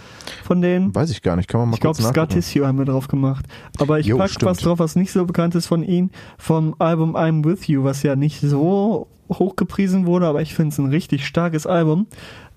von 0.44 0.62
denen. 0.62 0.96
Weiß 0.96 1.12
ich 1.12 1.22
gar 1.22 1.36
nicht. 1.36 1.48
Kann 1.48 1.60
man 1.60 1.70
mal 1.70 1.76
Ich 1.76 1.82
glaube, 1.82 1.98
kurz 1.98 2.08
Scar 2.08 2.24
nachgucken. 2.24 2.42
Tissue 2.42 2.66
haben 2.66 2.78
wir 2.80 2.86
drauf 2.86 3.08
gemacht. 3.08 3.46
Aber 3.78 4.00
ich 4.00 4.08
Jo, 4.08 4.18
pack 4.18 4.32
stimmt. 4.32 4.50
was 4.50 4.58
drauf, 4.60 4.80
was 4.80 4.96
nicht 4.96 5.12
so 5.12 5.26
bekannt 5.26 5.54
ist 5.54 5.68
von 5.68 5.84
ihnen. 5.84 6.12
Vom 6.38 6.76
Album 6.80 7.16
I'm 7.16 7.46
With 7.46 7.68
You, 7.68 7.84
was 7.84 8.02
ja 8.04 8.16
nicht 8.16 8.40
so 8.42 9.08
hoch 9.30 9.56
gepriesen 9.56 10.06
wurde, 10.08 10.28
aber 10.28 10.42
ich 10.42 10.56
finde 10.56 10.70
es 10.72 10.78
ein 10.80 10.88
richtig 10.88 11.26
starkes 11.28 11.68
Album. 11.68 12.08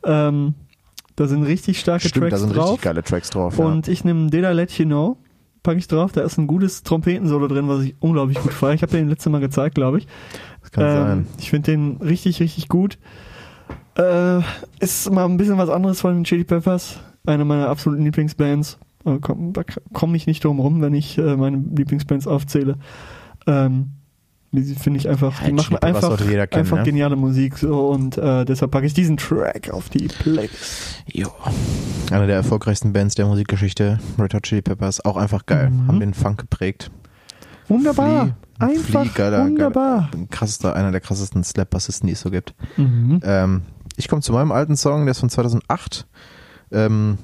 Ähm, 0.05 0.55
da 1.19 1.27
sind 1.27 1.43
richtig 1.43 1.81
starke 1.81 2.09
Stimmt, 2.09 2.25
Tracks 2.31 2.31
da 2.43 2.47
sind 2.47 2.57
drauf. 2.57 2.65
richtig 2.71 2.83
geile 2.83 3.03
Tracks 3.03 3.31
drauf. 3.31 3.59
Und 3.59 3.89
ich 3.89 4.05
nehme 4.05 4.27
I 4.33 4.39
Let 4.55 4.73
You 4.79 4.85
Know. 4.87 5.17
packe 5.63 5.79
ich 5.79 5.89
drauf. 5.89 6.13
Da 6.13 6.23
ist 6.23 6.39
ein 6.39 6.47
gutes 6.47 6.83
Trompetensolo 6.85 7.49
drin, 7.49 7.69
was 7.69 7.83
ich 7.83 7.97
unglaublich 8.01 8.39
gut 8.39 8.53
feiere. 8.53 8.75
Ich 8.75 8.83
habe 8.83 8.93
den 8.93 9.09
letzte 9.09 9.29
Mal 9.31 9.41
gezeigt, 9.41 9.75
glaube 9.75 9.99
ich. 9.99 10.07
Das 10.63 10.71
kann 10.71 10.85
Ähm, 10.85 10.91
sein. 10.95 11.27
Ich 11.39 11.51
finde 11.51 11.71
den 11.73 11.97
richtig, 11.97 12.41
richtig 12.41 12.69
gut. 12.69 12.99
Äh, 13.97 14.41
ist 14.79 15.11
mal 15.11 15.25
ein 15.25 15.37
bisschen 15.37 15.59
was 15.59 15.69
anderes 15.71 16.01
von 16.01 16.15
den 16.15 16.25
Chili 16.25 16.45
Peppers. 16.45 17.01
Eine 17.27 17.45
meiner 17.45 17.69
absoluten 17.69 18.05
Lieblingsbands. 18.05 18.79
Komm, 19.21 19.53
da 19.53 19.63
komme 19.93 20.17
ich 20.17 20.27
nicht 20.27 20.45
drum 20.45 20.61
rum, 20.61 20.81
wenn 20.83 20.95
ich 20.95 21.19
äh, 21.19 21.37
meine 21.37 21.57
Lieblingsbands 21.57 22.27
aufzähle. 22.27 22.77
Ähm, 23.47 23.91
finde 24.53 24.99
ich 24.99 25.09
einfach, 25.09 25.43
die 25.43 25.53
machen 25.53 25.77
einfach, 25.79 26.17
kennen, 26.19 26.41
einfach 26.53 26.79
ne? 26.79 26.83
geniale 26.85 27.17
Musik 27.17 27.59
so 27.59 27.89
und 27.89 28.17
äh, 28.17 28.45
deshalb 28.45 28.71
packe 28.71 28.87
ich 28.87 28.95
diesen 28.95 29.17
Track 29.19 29.71
auf 29.71 29.89
die 29.91 30.09
Playlist. 30.09 31.03
Jo. 31.07 31.29
Eine 32.11 32.27
der 32.27 32.37
erfolgreichsten 32.37 32.93
Bands 32.93 33.15
der 33.15 33.27
Musikgeschichte, 33.27 33.99
Red 34.19 34.33
Hot 34.35 34.45
Chili 34.45 34.63
Peppers, 34.63 35.05
auch 35.05 35.17
einfach 35.17 35.45
geil. 35.47 35.71
Mhm. 35.71 35.89
Haben 35.89 36.01
den 36.01 36.15
Funk 36.15 36.39
geprägt. 36.41 36.91
Wunderbar. 37.69 38.27
Flea- 38.59 38.69
einfach 38.71 39.05
Flea, 39.05 39.13
geiler, 39.15 39.45
wunderbar. 39.45 40.09
Geiler, 40.13 40.27
krassester, 40.31 40.75
einer 40.75 40.91
der 40.93 41.01
krassesten 41.01 41.45
Slap-Bassisten, 41.45 42.07
die 42.07 42.15
es 42.15 42.21
so 42.23 42.31
gibt. 42.31 42.55
Mhm. 42.77 43.21
Ähm, 43.23 43.63
ich 43.97 44.09
komme 44.09 44.23
zu 44.23 44.33
meinem 44.33 44.53
alten 44.53 44.77
Song, 44.77 45.05
der 45.05 45.11
ist 45.13 45.21
von 45.21 45.29
2008. 45.31 46.07
Ähm, 46.73 47.19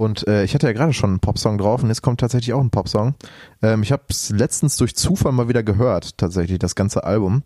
und 0.00 0.26
äh, 0.26 0.44
ich 0.44 0.54
hatte 0.54 0.66
ja 0.66 0.72
gerade 0.72 0.94
schon 0.94 1.10
einen 1.10 1.20
Popsong 1.20 1.58
drauf 1.58 1.82
und 1.82 1.90
jetzt 1.90 2.00
kommt 2.00 2.20
tatsächlich 2.20 2.54
auch 2.54 2.60
ein 2.62 2.70
Popsong. 2.70 3.16
Ähm, 3.60 3.82
ich 3.82 3.92
habe 3.92 4.04
es 4.08 4.30
letztens 4.30 4.78
durch 4.78 4.96
Zufall 4.96 5.32
mal 5.32 5.50
wieder 5.50 5.62
gehört, 5.62 6.16
tatsächlich, 6.16 6.58
das 6.58 6.74
ganze 6.74 7.04
Album. 7.04 7.42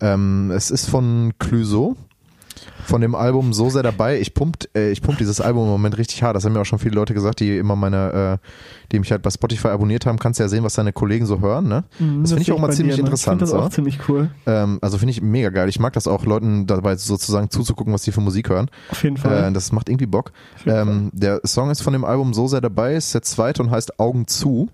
Ähm, 0.00 0.50
es 0.50 0.70
ist 0.70 0.88
von 0.88 1.34
Clouseau. 1.38 1.96
Von 2.84 3.00
dem 3.00 3.14
Album 3.14 3.52
so 3.52 3.70
sehr 3.70 3.82
dabei. 3.82 4.20
Ich 4.20 4.34
pumpt, 4.34 4.68
äh, 4.74 4.90
ich 4.90 5.02
pump 5.02 5.18
dieses 5.18 5.40
Album 5.40 5.64
im 5.64 5.70
Moment 5.70 5.98
richtig 5.98 6.22
hart. 6.22 6.36
Das 6.36 6.44
haben 6.44 6.52
mir 6.52 6.60
auch 6.60 6.66
schon 6.66 6.78
viele 6.78 6.94
Leute 6.94 7.14
gesagt, 7.14 7.40
die 7.40 7.56
immer 7.56 7.76
meine, 7.76 8.38
äh, 8.42 8.46
die 8.92 8.98
mich 8.98 9.10
halt 9.10 9.22
bei 9.22 9.30
Spotify 9.30 9.68
abonniert 9.68 10.06
haben. 10.06 10.18
Kannst 10.18 10.40
ja 10.40 10.48
sehen, 10.48 10.64
was 10.64 10.74
deine 10.74 10.92
Kollegen 10.92 11.26
so 11.26 11.40
hören. 11.40 11.68
Ne? 11.68 11.84
Mhm, 11.98 12.22
das 12.22 12.30
finde 12.32 12.42
ich 12.42 12.52
auch 12.52 12.58
mal 12.58 12.72
ziemlich 12.72 12.96
dir 12.96 13.00
immer. 13.00 13.08
interessant. 13.08 13.42
Ich 13.42 13.48
das 13.48 13.50
so. 13.50 13.58
auch 13.58 13.70
ziemlich 13.70 13.98
cool. 14.08 14.30
Ähm, 14.46 14.78
also 14.82 14.98
finde 14.98 15.12
ich 15.12 15.22
mega 15.22 15.50
geil. 15.50 15.68
Ich 15.68 15.78
mag 15.78 15.92
das 15.92 16.06
auch, 16.06 16.24
Leuten 16.24 16.66
dabei 16.66 16.96
sozusagen 16.96 17.50
zuzugucken, 17.50 17.92
was 17.92 18.02
die 18.02 18.12
für 18.12 18.20
Musik 18.20 18.48
hören. 18.48 18.70
Auf 18.90 19.02
jeden 19.02 19.16
Fall. 19.16 19.48
Äh, 19.48 19.52
das 19.52 19.72
macht 19.72 19.88
irgendwie 19.88 20.06
Bock. 20.06 20.32
Ähm, 20.66 21.10
der 21.12 21.40
Song 21.44 21.70
ist 21.70 21.82
von 21.82 21.92
dem 21.92 22.04
Album 22.04 22.34
so 22.34 22.46
sehr 22.46 22.60
dabei, 22.60 22.94
ist 22.94 23.14
der 23.14 23.22
zweite 23.22 23.62
und 23.62 23.70
heißt 23.70 23.98
Augen 23.98 24.26
zu. 24.26 24.68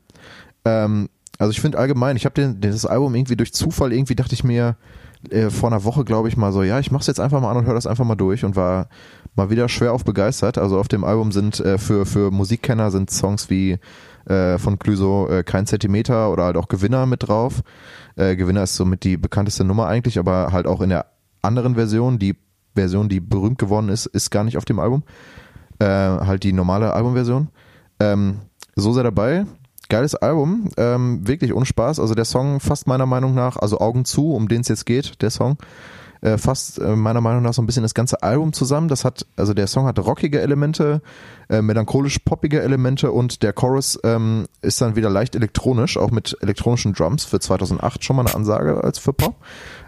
Ähm, 0.64 1.08
also 1.38 1.50
ich 1.50 1.60
finde 1.60 1.78
allgemein, 1.78 2.16
ich 2.16 2.24
habe 2.24 2.54
das 2.58 2.86
Album 2.86 3.14
irgendwie 3.14 3.36
durch 3.36 3.52
Zufall, 3.52 3.92
irgendwie 3.92 4.14
dachte 4.14 4.34
ich 4.34 4.44
mir 4.44 4.76
äh, 5.30 5.50
vor 5.50 5.70
einer 5.70 5.84
Woche, 5.84 6.04
glaube 6.04 6.28
ich 6.28 6.36
mal 6.36 6.52
so, 6.52 6.62
ja, 6.62 6.78
ich 6.78 6.90
mach's 6.90 7.06
jetzt 7.06 7.20
einfach 7.20 7.40
mal 7.40 7.50
an 7.50 7.58
und 7.58 7.66
höre 7.66 7.74
das 7.74 7.86
einfach 7.86 8.04
mal 8.04 8.14
durch 8.14 8.44
und 8.44 8.56
war 8.56 8.88
mal 9.34 9.50
wieder 9.50 9.68
schwer 9.68 9.92
auf 9.92 10.04
begeistert. 10.04 10.58
Also 10.58 10.78
auf 10.78 10.88
dem 10.88 11.04
Album 11.04 11.32
sind 11.32 11.60
äh, 11.60 11.78
für, 11.78 12.06
für 12.06 12.30
Musikkenner 12.30 12.90
sind 12.90 13.10
Songs 13.10 13.50
wie 13.50 13.78
äh, 14.26 14.58
von 14.58 14.78
Clüso 14.78 15.28
äh, 15.28 15.42
Kein 15.42 15.66
Zentimeter 15.66 16.32
oder 16.32 16.44
halt 16.44 16.56
auch 16.56 16.68
Gewinner 16.68 17.06
mit 17.06 17.28
drauf. 17.28 17.62
Äh, 18.16 18.36
Gewinner 18.36 18.62
ist 18.62 18.76
somit 18.76 19.04
die 19.04 19.16
bekannteste 19.16 19.64
Nummer 19.64 19.86
eigentlich, 19.86 20.18
aber 20.18 20.52
halt 20.52 20.66
auch 20.66 20.80
in 20.80 20.90
der 20.90 21.06
anderen 21.42 21.74
Version, 21.74 22.18
die 22.18 22.36
Version, 22.74 23.08
die 23.08 23.20
berühmt 23.20 23.58
geworden 23.58 23.88
ist, 23.88 24.06
ist 24.06 24.30
gar 24.30 24.44
nicht 24.44 24.56
auf 24.56 24.64
dem 24.64 24.78
Album. 24.78 25.02
Äh, 25.78 25.86
halt 25.86 26.42
die 26.42 26.52
normale 26.52 26.92
Albumversion. 26.92 27.48
Ähm, 28.00 28.40
so 28.74 28.92
sehr 28.92 29.02
dabei. 29.02 29.46
Geiles 29.88 30.14
Album, 30.14 30.68
ähm, 30.76 31.26
wirklich 31.26 31.54
ohne 31.54 31.66
Spaß. 31.66 32.00
Also 32.00 32.14
der 32.14 32.24
Song 32.24 32.60
fasst 32.60 32.86
meiner 32.86 33.06
Meinung 33.06 33.34
nach, 33.34 33.56
also 33.56 33.78
Augen 33.78 34.04
zu, 34.04 34.32
um 34.32 34.48
den 34.48 34.60
es 34.62 34.68
jetzt 34.68 34.86
geht, 34.86 35.22
der 35.22 35.30
Song, 35.30 35.56
äh, 36.22 36.38
fasst 36.38 36.78
äh, 36.78 36.96
meiner 36.96 37.20
Meinung 37.20 37.42
nach 37.42 37.52
so 37.52 37.62
ein 37.62 37.66
bisschen 37.66 37.82
das 37.82 37.94
ganze 37.94 38.22
Album 38.22 38.52
zusammen. 38.52 38.88
Das 38.88 39.04
hat, 39.04 39.26
also 39.36 39.54
der 39.54 39.66
Song 39.66 39.86
hat 39.86 39.98
rockige 39.98 40.40
Elemente, 40.40 41.02
äh, 41.48 41.62
melancholisch 41.62 42.18
poppige 42.20 42.62
Elemente 42.62 43.12
und 43.12 43.42
der 43.42 43.52
Chorus 43.52 43.98
ähm, 44.02 44.46
ist 44.62 44.80
dann 44.80 44.96
wieder 44.96 45.10
leicht 45.10 45.36
elektronisch, 45.36 45.96
auch 45.98 46.10
mit 46.10 46.36
elektronischen 46.40 46.94
Drums 46.94 47.24
für 47.24 47.38
2008 47.38 48.02
schon 48.02 48.16
mal 48.16 48.26
eine 48.26 48.34
Ansage 48.34 48.82
als 48.82 48.98
für 48.98 49.12
Pop. 49.12 49.36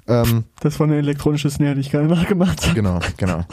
Ähm, 0.06 0.44
Das 0.60 0.78
war 0.78 0.86
eine 0.86 0.96
elektronische 0.96 1.50
Snare, 1.50 1.74
die 1.74 1.80
ich 1.80 1.90
gerade 1.90 2.06
nachgemacht 2.14 2.62
habe. 2.62 2.74
Genau, 2.74 3.00
genau. 3.16 3.44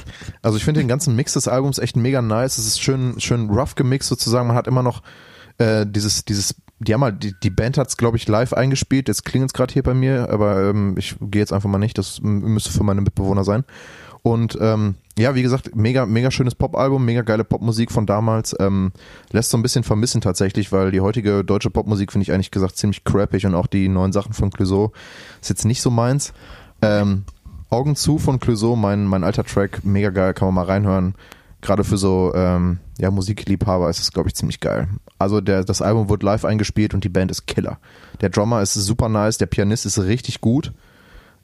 Also 0.42 0.58
ich 0.58 0.64
finde 0.64 0.82
den 0.82 0.88
ganzen 0.88 1.16
Mix 1.16 1.34
des 1.34 1.48
Albums 1.48 1.80
echt 1.80 1.96
mega 1.96 2.22
nice. 2.22 2.58
Es 2.58 2.68
ist 2.68 2.82
schön, 2.82 3.20
schön 3.20 3.50
rough 3.50 3.76
gemixt 3.76 4.10
sozusagen. 4.10 4.48
Man 4.48 4.56
hat 4.56 4.68
immer 4.68 4.84
noch 4.84 5.02
äh, 5.58 5.86
dieses, 5.88 6.26
dieses, 6.26 6.56
die 6.80 6.94
haben 6.94 7.04
halt, 7.04 7.24
die, 7.24 7.34
die 7.42 7.50
Band 7.50 7.78
hat's 7.78 7.98
glaube 7.98 8.18
ich 8.18 8.28
live 8.28 8.54
eingespielt. 8.54 9.08
Jetzt 9.08 9.26
klingelt's 9.26 9.54
gerade 9.54 9.74
hier 9.74 9.84
bei 9.84 9.94
mir, 9.94 10.30
aber 10.30 10.70
ähm, 10.70 10.96
ich 10.98 11.16
gehe 11.20 11.42
jetzt 11.42 11.54
einfach 11.54 11.70
mal 11.70 11.78
nicht. 11.78 11.98
Das 11.98 12.22
müsste 12.22 12.72
für 12.72 12.84
meine 12.84 13.02
Mitbewohner 13.02 13.44
sein. 13.44 13.64
Und 14.26 14.58
ähm, 14.60 14.96
ja, 15.20 15.36
wie 15.36 15.44
gesagt, 15.44 15.76
mega, 15.76 16.08
mega 16.08 16.32
schönes 16.32 16.56
Popalbum, 16.56 17.06
mega 17.06 17.22
geile 17.22 17.44
Popmusik 17.44 17.92
von 17.92 18.08
damals. 18.08 18.56
Ähm, 18.60 18.92
lässt 19.32 19.52
so 19.52 19.58
ein 19.58 19.62
bisschen 19.62 19.84
vermissen 19.84 20.20
tatsächlich, 20.20 20.72
weil 20.72 20.90
die 20.90 21.00
heutige 21.00 21.44
deutsche 21.44 21.70
Popmusik 21.70 22.12
finde 22.12 22.24
ich 22.24 22.32
eigentlich 22.32 22.50
gesagt 22.50 22.76
ziemlich 22.76 23.04
crappig 23.04 23.46
und 23.46 23.54
auch 23.54 23.68
die 23.68 23.88
neuen 23.88 24.12
Sachen 24.12 24.34
von 24.34 24.50
Clouseau 24.50 24.94
ist 25.42 25.50
jetzt 25.50 25.66
nicht 25.66 25.80
so 25.80 25.92
meins. 25.92 26.34
Ähm, 26.82 27.24
Augen 27.70 27.96
zu 27.96 28.18
von 28.18 28.40
Clouseau, 28.40 28.76
mein, 28.76 29.06
mein 29.06 29.24
alter 29.24 29.44
Track, 29.44 29.86
mega 29.86 30.10
geil, 30.10 30.34
kann 30.34 30.48
man 30.48 30.56
mal 30.56 30.66
reinhören. 30.66 31.14
Gerade 31.62 31.84
für 31.84 31.98
so 31.98 32.34
ähm, 32.34 32.80
ja, 33.00 33.12
Musikliebhaber 33.12 33.90
ist 33.90 34.00
es, 34.00 34.12
glaube 34.12 34.30
ich, 34.30 34.36
ziemlich 34.36 34.60
geil. 34.60 34.88
Also 35.20 35.42
der, 35.42 35.64
das 35.64 35.82
Album 35.82 36.10
wird 36.10 36.24
live 36.24 36.46
eingespielt 36.46 36.94
und 36.94 37.04
die 37.04 37.10
Band 37.10 37.32
ist 37.32 37.46
Killer. 37.48 37.78
Der 38.22 38.30
Drummer 38.30 38.62
ist 38.62 38.74
super 38.74 39.10
nice, 39.10 39.38
der 39.38 39.48
Pianist 39.48 39.86
ist 39.86 40.00
richtig 40.00 40.42
gut. 40.42 40.72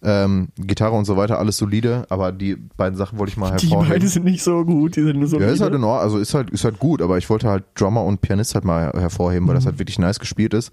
Ähm, 0.04 0.48
Gitarre 0.58 0.96
und 0.96 1.06
so 1.06 1.16
weiter, 1.16 1.38
alles 1.38 1.58
solide, 1.58 2.08
aber 2.10 2.32
die 2.32 2.56
beiden 2.56 2.98
Sachen 2.98 3.20
wollte 3.20 3.32
ich 3.32 3.38
mal 3.38 3.56
Die 3.58 3.68
hervorheben. 3.68 3.90
beiden 3.94 4.10
sind 4.10 4.26
nicht 4.26 4.42
so 4.42 4.66
gut, 4.66 4.96
die 4.96 5.04
sind 5.04 5.20
nur 5.20 5.28
so 5.28 5.40
Ja, 5.40 5.46
ist 5.48 5.62
halt 5.62 5.76
in. 5.76 5.84
Ordnung, 5.84 6.02
also 6.02 6.18
ist 6.18 6.34
halt, 6.34 6.50
ist 6.50 6.64
halt 6.64 6.80
gut, 6.80 7.04
aber 7.04 7.20
ich 7.20 7.30
wollte 7.30 7.48
halt 7.48 7.66
Drummer 7.76 8.04
und 8.04 8.20
Pianist 8.20 8.56
halt 8.56 8.66
mal 8.66 8.92
hervorheben, 8.94 9.48
weil 9.48 9.54
das 9.54 9.68
halt 9.68 9.78
wirklich 9.78 10.00
nice 10.00 10.18
gespielt 10.20 10.56
ist. 10.56 10.72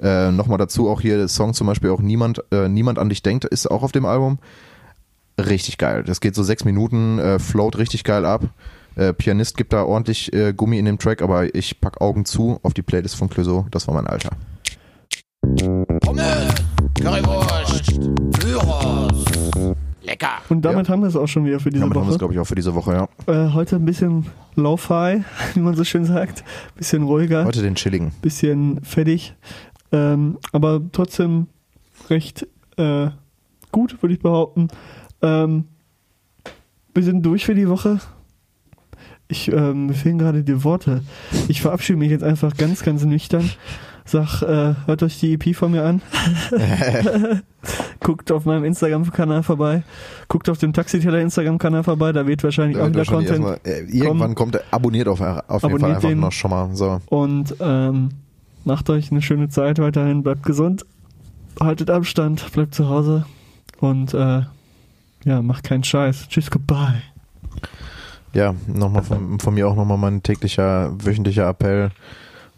Äh, 0.00 0.30
Nochmal 0.30 0.56
dazu 0.56 0.88
auch 0.88 1.02
hier 1.02 1.18
der 1.18 1.28
Song 1.28 1.52
zum 1.52 1.66
Beispiel 1.66 1.90
auch 1.90 2.00
Niemand, 2.00 2.42
äh, 2.52 2.68
Niemand 2.70 2.98
an 2.98 3.10
dich 3.10 3.22
denkt, 3.22 3.44
ist 3.44 3.70
auch 3.70 3.82
auf 3.82 3.92
dem 3.92 4.06
Album. 4.06 4.38
Richtig 5.38 5.76
geil. 5.76 6.02
Das 6.02 6.20
geht 6.20 6.34
so 6.34 6.42
sechs 6.42 6.64
Minuten, 6.64 7.18
äh, 7.18 7.38
float 7.38 7.76
richtig 7.76 8.02
geil 8.04 8.24
ab. 8.24 8.44
Äh, 8.96 9.12
Pianist 9.12 9.56
gibt 9.56 9.72
da 9.72 9.84
ordentlich 9.84 10.32
äh, 10.32 10.52
Gummi 10.52 10.78
in 10.78 10.84
dem 10.84 10.98
Track, 10.98 11.22
aber 11.22 11.54
ich 11.54 11.80
pack 11.80 12.00
Augen 12.00 12.24
zu 12.24 12.58
auf 12.62 12.74
die 12.74 12.82
Playlist 12.82 13.16
von 13.16 13.28
Clouseau. 13.28 13.66
Das 13.70 13.86
war 13.88 13.94
mein 13.94 14.06
Alter. 14.06 14.30
Pommes, 16.00 16.54
Currywurst, 17.00 18.00
Gyros. 18.40 19.24
Lecker. 20.02 20.28
Und 20.48 20.62
damit 20.62 20.88
haben 20.88 21.02
wir 21.02 21.08
es 21.08 21.16
auch 21.16 21.26
schon 21.26 21.44
wieder 21.44 21.60
für 21.60 21.70
diese 21.70 21.82
Damit 21.82 21.96
haben 21.96 22.04
wir 22.04 22.08
es, 22.08 22.14
Woche. 22.14 22.18
glaube 22.18 22.34
ich, 22.34 22.40
auch 22.40 22.46
für 22.46 22.54
diese 22.54 22.74
Woche, 22.74 22.92
ja. 23.26 23.46
Äh, 23.46 23.52
heute 23.52 23.76
ein 23.76 23.84
bisschen 23.84 24.26
Lo-Fi, 24.56 25.22
wie 25.54 25.60
man 25.60 25.74
so 25.74 25.84
schön 25.84 26.04
sagt. 26.04 26.42
Bisschen 26.76 27.02
ruhiger, 27.04 27.44
Heute 27.44 27.62
den 27.62 27.74
chilligen. 27.74 28.10
bisschen 28.22 28.82
fettig. 28.82 29.34
Ähm, 29.92 30.38
aber 30.52 30.80
trotzdem 30.92 31.48
recht 32.08 32.46
äh, 32.76 33.08
gut, 33.72 34.02
würde 34.02 34.14
ich 34.14 34.20
behaupten. 34.20 34.68
Ähm, 35.22 35.64
wir 36.94 37.02
sind 37.02 37.22
durch 37.24 37.44
für 37.44 37.54
die 37.54 37.68
Woche. 37.68 38.00
Ich, 39.30 39.50
ähm, 39.52 39.86
mir 39.86 39.94
fehlen 39.94 40.18
gerade 40.18 40.42
die 40.42 40.64
Worte. 40.64 41.02
Ich 41.48 41.62
verabschiede 41.62 41.98
mich 41.98 42.10
jetzt 42.10 42.24
einfach 42.24 42.56
ganz, 42.56 42.82
ganz 42.82 43.04
nüchtern. 43.04 43.48
Sag, 44.04 44.42
äh, 44.42 44.74
hört 44.86 45.04
euch 45.04 45.20
die 45.20 45.34
EP 45.34 45.54
von 45.54 45.70
mir 45.70 45.84
an. 45.84 46.02
Guckt 48.00 48.32
auf 48.32 48.44
meinem 48.44 48.64
Instagram-Kanal 48.64 49.44
vorbei. 49.44 49.84
Guckt 50.26 50.48
auf 50.48 50.58
dem 50.58 50.72
Taxiteller 50.72 51.20
Instagram-Kanal 51.20 51.84
vorbei. 51.84 52.10
Da 52.10 52.26
wird 52.26 52.42
wahrscheinlich 52.42 52.76
auch 52.78 52.92
Wird 52.92 52.94
wieder 52.94 53.04
Content. 53.04 53.30
erstmal, 53.30 53.60
äh, 53.64 53.82
irgendwann 53.82 54.34
kommt 54.34 54.56
er, 54.56 54.62
abonniert 54.72 55.06
auf, 55.06 55.20
auf 55.20 55.62
jeden 55.62 55.78
Fall 55.78 55.94
einfach 55.94 56.08
den. 56.08 56.18
noch 56.18 56.32
schon 56.32 56.50
mal. 56.50 56.74
So. 56.74 57.00
Und 57.06 57.54
ähm, 57.60 58.08
macht 58.64 58.90
euch 58.90 59.12
eine 59.12 59.22
schöne 59.22 59.48
Zeit 59.48 59.78
weiterhin. 59.78 60.24
Bleibt 60.24 60.42
gesund. 60.42 60.84
Haltet 61.60 61.88
Abstand. 61.88 62.50
Bleibt 62.52 62.74
zu 62.74 62.88
Hause. 62.88 63.26
Und 63.78 64.12
äh, 64.12 64.42
ja, 65.24 65.42
macht 65.42 65.62
keinen 65.62 65.84
Scheiß. 65.84 66.26
Tschüss, 66.28 66.50
goodbye. 66.50 67.02
Ja, 68.32 68.54
nochmal 68.66 69.02
von, 69.02 69.40
von 69.40 69.54
mir 69.54 69.68
auch 69.68 69.74
nochmal 69.74 69.98
mein 69.98 70.22
täglicher, 70.22 70.92
wöchentlicher 71.04 71.48
Appell. 71.48 71.90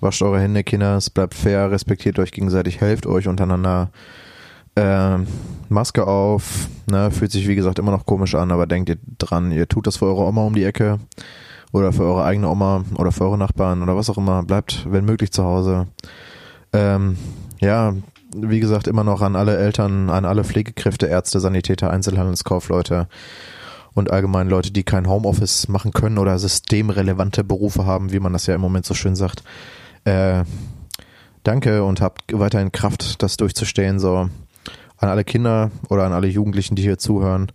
Wascht 0.01 0.23
eure 0.23 0.41
Hände, 0.41 0.65
Kinder, 0.65 0.97
es 0.97 1.11
bleibt 1.11 1.35
fair, 1.35 1.71
respektiert 1.71 2.19
euch 2.19 2.33
gegenseitig, 2.33 2.81
helft 2.81 3.07
euch 3.07 3.29
untereinander. 3.29 3.91
Ähm, 4.75 5.27
Maske 5.69 6.07
auf, 6.07 6.69
ne, 6.91 7.11
fühlt 7.11 7.31
sich 7.31 7.47
wie 7.47 7.55
gesagt 7.55 7.79
immer 7.79 7.93
noch 7.93 8.05
komisch 8.05 8.35
an, 8.35 8.51
aber 8.51 8.67
denkt 8.67 8.89
ihr 8.89 8.97
dran, 9.19 9.53
ihr 9.53 9.69
tut 9.69 9.87
das 9.87 9.99
für 9.99 10.07
eure 10.07 10.25
Oma 10.25 10.43
um 10.43 10.55
die 10.55 10.65
Ecke 10.65 10.99
oder 11.73 11.93
für 11.93 12.03
eure 12.03 12.25
eigene 12.25 12.49
Oma 12.49 12.85
oder 12.97 13.13
für 13.13 13.25
eure 13.25 13.39
Nachbarn 13.39 13.83
oder 13.83 13.97
was 13.97 14.11
auch 14.11 14.19
immer. 14.19 14.43
Bleibt, 14.43 14.87
wenn 14.91 15.05
möglich, 15.05 15.33
zu 15.33 15.45
Hause. 15.45 15.87
Ähm, 16.73 17.17
ja, 17.61 17.95
wie 18.35 18.61
gesagt, 18.61 18.89
immer 18.89 19.05
noch 19.05 19.21
an 19.23 19.37
alle 19.37 19.57
Eltern, 19.57 20.11
an 20.11 20.25
alle 20.25 20.45
Pflegekräfte, 20.45 21.07
Ärzte, 21.07 21.41
Sanitäter, 21.41 21.91
Einzelhandelskaufleute 21.91 23.09
und 23.95 24.11
allgemein 24.11 24.49
Leute, 24.49 24.71
die 24.71 24.85
kein 24.85 25.09
Homeoffice 25.09 25.69
machen 25.69 25.93
können 25.93 26.19
oder 26.19 26.39
systemrelevante 26.39 27.45
Berufe 27.45 27.87
haben, 27.87 28.13
wie 28.13 28.21
man 28.21 28.33
das 28.33 28.47
ja 28.47 28.55
im 28.55 28.61
Moment 28.61 28.87
so 28.87 28.95
schön 28.95 29.17
sagt. 29.17 29.43
Äh, 30.05 30.45
danke 31.45 31.85
und 31.85 32.01
habt 32.01 32.25
weiterhin 32.33 32.73
Kraft, 32.73 33.23
das 33.23 33.37
durchzustehen. 33.37 33.99
So 33.99 34.29
an 34.97 35.09
alle 35.09 35.25
Kinder 35.25 35.71
oder 35.89 36.05
an 36.05 36.13
alle 36.13 36.29
Jugendlichen, 36.29 36.77
die 36.77 36.83
hier 36.83 36.99
zuhören. 36.99 37.53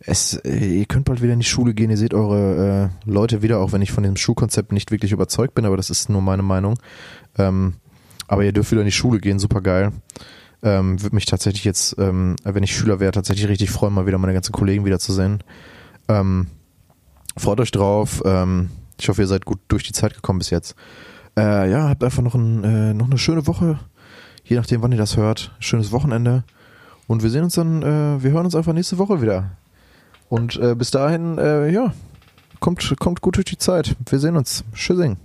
Es, 0.00 0.34
äh, 0.34 0.78
ihr 0.80 0.86
könnt 0.86 1.06
bald 1.06 1.22
wieder 1.22 1.32
in 1.32 1.40
die 1.40 1.46
Schule 1.46 1.74
gehen, 1.74 1.90
ihr 1.90 1.96
seht 1.96 2.14
eure 2.14 2.90
äh, 3.06 3.10
Leute 3.10 3.42
wieder, 3.42 3.58
auch 3.58 3.72
wenn 3.72 3.82
ich 3.82 3.92
von 3.92 4.02
dem 4.02 4.16
Schulkonzept 4.16 4.72
nicht 4.72 4.90
wirklich 4.90 5.12
überzeugt 5.12 5.54
bin, 5.54 5.64
aber 5.64 5.76
das 5.76 5.90
ist 5.90 6.08
nur 6.08 6.22
meine 6.22 6.42
Meinung. 6.42 6.78
Ähm, 7.38 7.74
aber 8.26 8.44
ihr 8.44 8.52
dürft 8.52 8.70
wieder 8.70 8.82
in 8.82 8.86
die 8.86 8.92
Schule 8.92 9.18
gehen, 9.18 9.38
super 9.38 9.60
geil. 9.60 9.92
Ähm, 10.64 11.00
Würde 11.02 11.14
mich 11.14 11.26
tatsächlich 11.26 11.64
jetzt, 11.64 11.96
ähm, 11.98 12.36
wenn 12.42 12.62
ich 12.62 12.74
Schüler 12.74 12.98
wäre, 12.98 13.12
tatsächlich 13.12 13.48
richtig 13.48 13.70
freuen, 13.70 13.92
mal 13.92 14.06
wieder 14.06 14.16
meine 14.16 14.32
ganzen 14.32 14.52
Kollegen 14.52 14.86
wiederzusehen. 14.86 15.44
Ähm, 16.08 16.46
freut 17.36 17.60
euch 17.60 17.70
drauf. 17.70 18.22
Ähm, 18.24 18.70
ich 18.98 19.08
hoffe, 19.08 19.20
ihr 19.20 19.26
seid 19.26 19.44
gut 19.44 19.60
durch 19.68 19.82
die 19.82 19.92
Zeit 19.92 20.14
gekommen 20.14 20.38
bis 20.38 20.48
jetzt. 20.48 20.74
Äh, 21.36 21.70
ja, 21.70 21.90
habt 21.90 22.02
einfach 22.02 22.22
noch, 22.22 22.34
ein, 22.34 22.64
äh, 22.64 22.94
noch 22.94 23.06
eine 23.06 23.18
schöne 23.18 23.46
Woche. 23.46 23.78
Je 24.44 24.56
nachdem, 24.56 24.80
wann 24.80 24.92
ihr 24.92 24.98
das 24.98 25.18
hört. 25.18 25.54
Schönes 25.58 25.92
Wochenende. 25.92 26.44
Und 27.06 27.22
wir 27.22 27.28
sehen 27.28 27.44
uns 27.44 27.54
dann, 27.54 27.82
äh, 27.82 28.22
wir 28.22 28.30
hören 28.30 28.46
uns 28.46 28.54
einfach 28.54 28.72
nächste 28.72 28.96
Woche 28.96 29.20
wieder. 29.20 29.50
Und 30.30 30.56
äh, 30.56 30.74
bis 30.74 30.90
dahin, 30.90 31.36
äh, 31.36 31.70
ja, 31.70 31.92
kommt, 32.60 32.94
kommt 32.98 33.20
gut 33.20 33.36
durch 33.36 33.46
die 33.46 33.58
Zeit. 33.58 33.96
Wir 34.08 34.18
sehen 34.18 34.36
uns. 34.36 34.64
Tschüssing. 34.74 35.18